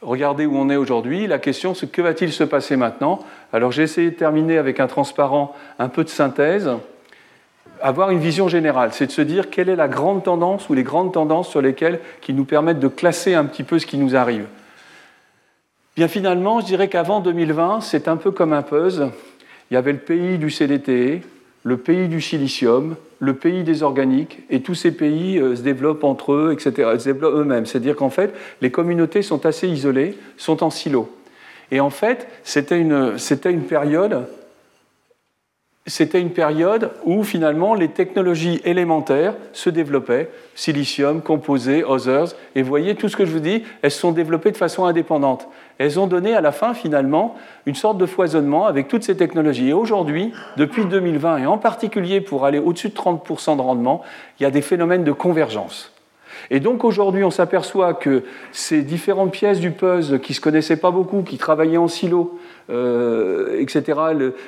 Regardez 0.03 0.45
où 0.45 0.57
on 0.57 0.69
est 0.71 0.77
aujourd'hui. 0.77 1.29
La 1.29 1.39
question, 1.39 1.75
c'est 1.75 1.89
que 1.89 2.03
va-t-il 2.03 2.33
se 2.33 2.43
passer 2.43 2.75
maintenant? 2.75 3.21
Alors, 3.53 3.71
j'ai 3.71 3.85
essayé 3.85 4.11
de 4.11 4.17
terminer 4.17 4.59
avec 4.59 4.81
un 4.81 4.89
transparent, 4.89 5.55
un 5.79 5.89
peu 5.89 6.03
de 6.03 6.09
synthèse. 6.09 6.69
Avoir 7.81 8.11
une 8.11 8.19
vision 8.19 8.49
générale, 8.49 8.91
c'est 8.93 9.07
de 9.07 9.13
se 9.13 9.23
dire 9.23 9.51
quelle 9.51 9.69
est 9.69 9.77
la 9.77 9.87
grande 9.87 10.25
tendance 10.25 10.69
ou 10.69 10.75
les 10.75 10.83
grandes 10.83 11.13
tendances 11.13 11.49
sur 11.49 11.63
lesquelles 11.63 12.01
qui 12.21 12.35
nous 12.35 12.45
permettent 12.45 12.81
de 12.81 12.89
classer 12.89 13.35
un 13.35 13.45
petit 13.45 13.63
peu 13.63 13.79
ce 13.79 13.87
qui 13.87 13.99
nous 13.99 14.17
arrive. 14.17 14.47
Bien 15.99 16.07
finalement, 16.07 16.61
je 16.61 16.67
dirais 16.67 16.87
qu'avant 16.87 17.19
2020, 17.19 17.81
c'est 17.81 18.07
un 18.07 18.17
peu 18.17 18.31
comme 18.31 18.53
un 18.53 18.63
puzzle 18.63 19.11
il 19.69 19.75
y 19.75 19.77
avait 19.77 19.91
le 19.91 19.99
pays 19.99 20.39
du 20.39 20.49
CDT, 20.49 21.23
le 21.65 21.77
pays 21.77 22.07
du 22.07 22.21
silicium, 22.21 22.95
le 23.19 23.35
pays 23.35 23.65
des 23.65 23.83
organiques, 23.83 24.39
et 24.49 24.63
tous 24.63 24.77
ces 24.77 24.93
pays 24.93 25.41
euh, 25.41 25.57
se 25.57 25.63
développent 25.63 26.05
entre 26.05 26.35
eux, 26.35 26.53
etc., 26.53 26.91
se 27.01 27.05
développent 27.07 27.35
eux-mêmes. 27.35 27.67
C'est-à-dire 27.67 27.97
qu'en 27.97 28.11
fait, 28.11 28.33
les 28.61 28.71
communautés 28.71 29.23
sont 29.23 29.45
assez 29.45 29.67
isolées, 29.67 30.17
sont 30.37 30.63
en 30.63 30.71
silo. 30.71 31.13
Et 31.73 31.81
en 31.81 31.91
fait, 31.91 32.29
c'était 32.45 32.79
une, 32.79 33.17
période 33.69 34.29
c'était 35.89 36.21
une 36.21 36.31
période 36.31 36.91
où 37.05 37.25
finalement 37.25 37.75
les 37.75 37.89
technologies 37.89 38.61
élémentaires 38.65 39.35
se 39.53 39.71
développaient, 39.71 40.31
silicium, 40.55 41.23
composés, 41.23 41.83
others, 41.83 42.29
et 42.55 42.63
vous 42.63 42.69
voyez 42.69 42.95
tout 42.95 43.09
ce 43.09 43.17
que 43.17 43.25
je 43.25 43.33
vous 43.33 43.41
dis, 43.41 43.65
elles 43.83 43.91
se 43.91 43.99
sont 43.99 44.13
développées 44.13 44.53
de 44.53 44.57
façon 44.57 44.85
indépendante. 44.85 45.49
Elles 45.79 46.01
ont 46.01 46.07
donné 46.07 46.35
à 46.35 46.41
la 46.41 46.53
fin 46.53 46.75
finalement 46.75 47.37
une 47.67 47.75
sorte 47.75 47.99
de 47.99 48.07
foisonnement 48.07 48.67
avec 48.67 48.89
toutes 48.89 49.05
ces 49.05 49.17
technologies. 49.17 49.69
Et 49.69 49.73
aujourd'hui, 49.73 50.33
depuis 50.57 50.85
2020, 50.85 51.39
et 51.39 51.47
en 51.47 51.59
particulier 51.59 52.21
pour 52.21 52.45
aller 52.45 52.59
au-dessus 52.59 52.89
de 52.89 52.95
30% 52.95 53.57
de 53.57 53.63
rendement, 53.63 54.03
il 54.39 54.43
y 54.43 54.47
a 54.47 54.51
des 54.51 54.63
phénomènes 54.63 55.05
de 55.05 55.13
convergence. 55.13 55.93
Et 56.51 56.61
donc 56.61 56.85
aujourd'hui, 56.85 57.25
on 57.25 57.31
s'aperçoit 57.31 57.95
que 57.95 58.25
ces 58.53 58.83
différentes 58.83 59.33
pièces 59.33 59.61
du 59.61 59.71
puzzle 59.71 60.21
qui 60.21 60.33
ne 60.33 60.37
se 60.37 60.41
connaissaient 60.41 60.77
pas 60.77 60.91
beaucoup, 60.91 61.23
qui 61.23 61.39
travaillaient 61.39 61.77
en 61.77 61.89
silo, 61.89 62.39
euh, 62.71 63.61
etc., 63.61 63.99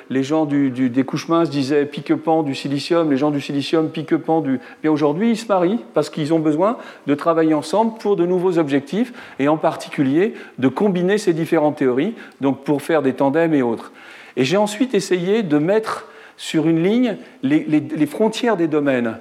les 0.09 0.23
gens 0.23 0.45
des 0.45 1.03
couches 1.03 1.27
minces 1.27 1.49
disaient 1.49 1.85
pique-pan 1.85 2.43
du 2.43 2.55
silicium, 2.55 3.09
les 3.09 3.17
gens 3.17 3.31
du 3.31 3.41
silicium 3.41 3.89
pique-pan 3.89 4.41
du... 4.41 4.59
Bien 4.81 4.91
aujourd'hui, 4.91 5.31
ils 5.31 5.37
se 5.37 5.47
marient 5.47 5.79
parce 5.93 6.09
qu'ils 6.09 6.33
ont 6.33 6.39
besoin 6.39 6.77
de 7.07 7.15
travailler 7.15 7.53
ensemble 7.53 7.97
pour 7.99 8.15
de 8.15 8.25
nouveaux 8.25 8.57
objectifs 8.57 9.13
et 9.39 9.47
en 9.47 9.57
particulier 9.57 10.33
de 10.59 10.67
combiner 10.67 11.17
ces 11.17 11.33
différentes 11.33 11.77
théories, 11.77 12.13
donc 12.41 12.63
pour 12.63 12.81
faire 12.81 13.01
des 13.01 13.13
tandems 13.13 13.53
et 13.53 13.61
autres. 13.61 13.91
Et 14.37 14.45
j'ai 14.45 14.57
ensuite 14.57 14.93
essayé 14.93 15.43
de 15.43 15.57
mettre 15.57 16.07
sur 16.37 16.67
une 16.67 16.83
ligne 16.83 17.17
les, 17.43 18.05
frontières 18.05 18.57
des 18.57 18.67
domaines. 18.67 19.19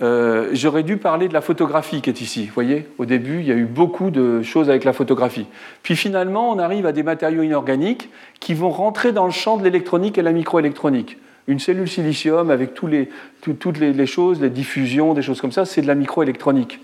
Euh, 0.00 0.50
j'aurais 0.52 0.84
dû 0.84 0.96
parler 0.96 1.28
de 1.28 1.34
la 1.34 1.40
photographie 1.40 2.00
qui 2.00 2.10
est 2.10 2.20
ici. 2.20 2.46
Vous 2.46 2.54
voyez, 2.54 2.86
au 2.98 3.04
début, 3.04 3.40
il 3.40 3.46
y 3.46 3.52
a 3.52 3.56
eu 3.56 3.64
beaucoup 3.64 4.10
de 4.10 4.42
choses 4.42 4.70
avec 4.70 4.84
la 4.84 4.92
photographie. 4.92 5.46
Puis 5.82 5.96
finalement, 5.96 6.50
on 6.50 6.58
arrive 6.58 6.86
à 6.86 6.92
des 6.92 7.02
matériaux 7.02 7.42
inorganiques 7.42 8.08
qui 8.38 8.54
vont 8.54 8.70
rentrer 8.70 9.12
dans 9.12 9.24
le 9.24 9.32
champ 9.32 9.56
de 9.56 9.64
l'électronique 9.64 10.16
et 10.16 10.22
la 10.22 10.32
microélectronique. 10.32 11.18
Une 11.48 11.58
cellule 11.58 11.88
silicium 11.88 12.50
avec 12.50 12.74
toutes 12.74 12.90
les, 12.90 14.06
choses, 14.06 14.40
les 14.40 14.50
diffusions, 14.50 15.14
des 15.14 15.22
choses 15.22 15.40
comme 15.40 15.52
ça, 15.52 15.64
c'est 15.64 15.82
de 15.82 15.86
la 15.86 15.94
microélectronique. 15.94 16.78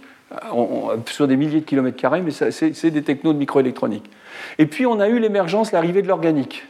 sur 1.06 1.28
des 1.28 1.36
milliers 1.36 1.60
de 1.60 1.66
kilomètres 1.66 1.98
carrés, 1.98 2.22
mais 2.22 2.32
c'est 2.32 2.90
des 2.90 3.02
technos 3.02 3.34
de 3.34 3.38
microélectronique. 3.38 4.10
Et 4.58 4.66
puis 4.66 4.86
on 4.86 4.98
a 4.98 5.08
eu 5.08 5.20
l'émergence, 5.20 5.70
l'arrivée 5.70 6.02
de 6.02 6.08
l'organique. 6.08 6.64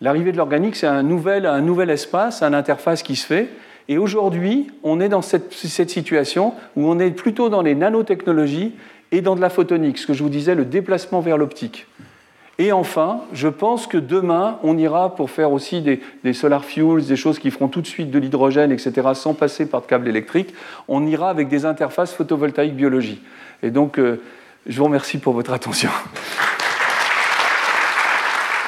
L'arrivée 0.00 0.32
de 0.32 0.36
l'organique, 0.36 0.76
c'est 0.76 0.86
un 0.86 1.02
nouvel, 1.02 1.44
un 1.44 1.60
nouvel 1.60 1.90
espace, 1.90 2.42
une 2.42 2.54
interface 2.54 3.02
qui 3.02 3.16
se 3.16 3.26
fait, 3.26 3.48
et 3.88 3.98
aujourd'hui, 3.98 4.68
on 4.82 5.00
est 5.00 5.08
dans 5.08 5.22
cette, 5.22 5.52
situation 5.52 6.54
où 6.74 6.88
on 6.88 6.98
est 6.98 7.10
plutôt 7.10 7.48
dans 7.48 7.62
les 7.62 7.74
nanotechnologies 7.74 8.72
et 9.12 9.20
dans 9.20 9.36
de 9.36 9.40
la 9.40 9.50
photonique, 9.50 9.98
ce 9.98 10.06
que 10.06 10.14
je 10.14 10.22
vous 10.22 10.28
disais, 10.28 10.54
le 10.54 10.64
déplacement 10.64 11.20
vers 11.20 11.38
l'optique. 11.38 11.86
Et 12.58 12.72
enfin, 12.72 13.20
je 13.32 13.48
pense 13.48 13.86
que 13.86 13.98
demain, 13.98 14.58
on 14.62 14.78
ira 14.78 15.14
pour 15.14 15.30
faire 15.30 15.52
aussi 15.52 15.82
des, 15.82 16.32
solar 16.32 16.64
fuels, 16.64 17.04
des 17.04 17.16
choses 17.16 17.38
qui 17.38 17.50
feront 17.50 17.68
tout 17.68 17.82
de 17.82 17.86
suite 17.86 18.10
de 18.10 18.18
l'hydrogène, 18.18 18.72
etc., 18.72 19.08
sans 19.14 19.34
passer 19.34 19.66
par 19.66 19.82
de 19.82 19.86
câbles 19.86 20.08
électriques. 20.08 20.54
On 20.88 21.06
ira 21.06 21.28
avec 21.28 21.48
des 21.48 21.66
interfaces 21.66 22.14
photovoltaïques 22.14 22.74
biologie. 22.74 23.20
Et 23.62 23.70
donc, 23.70 23.98
euh, 23.98 24.22
je 24.66 24.78
vous 24.78 24.84
remercie 24.84 25.18
pour 25.18 25.34
votre 25.34 25.52
attention. 25.52 25.90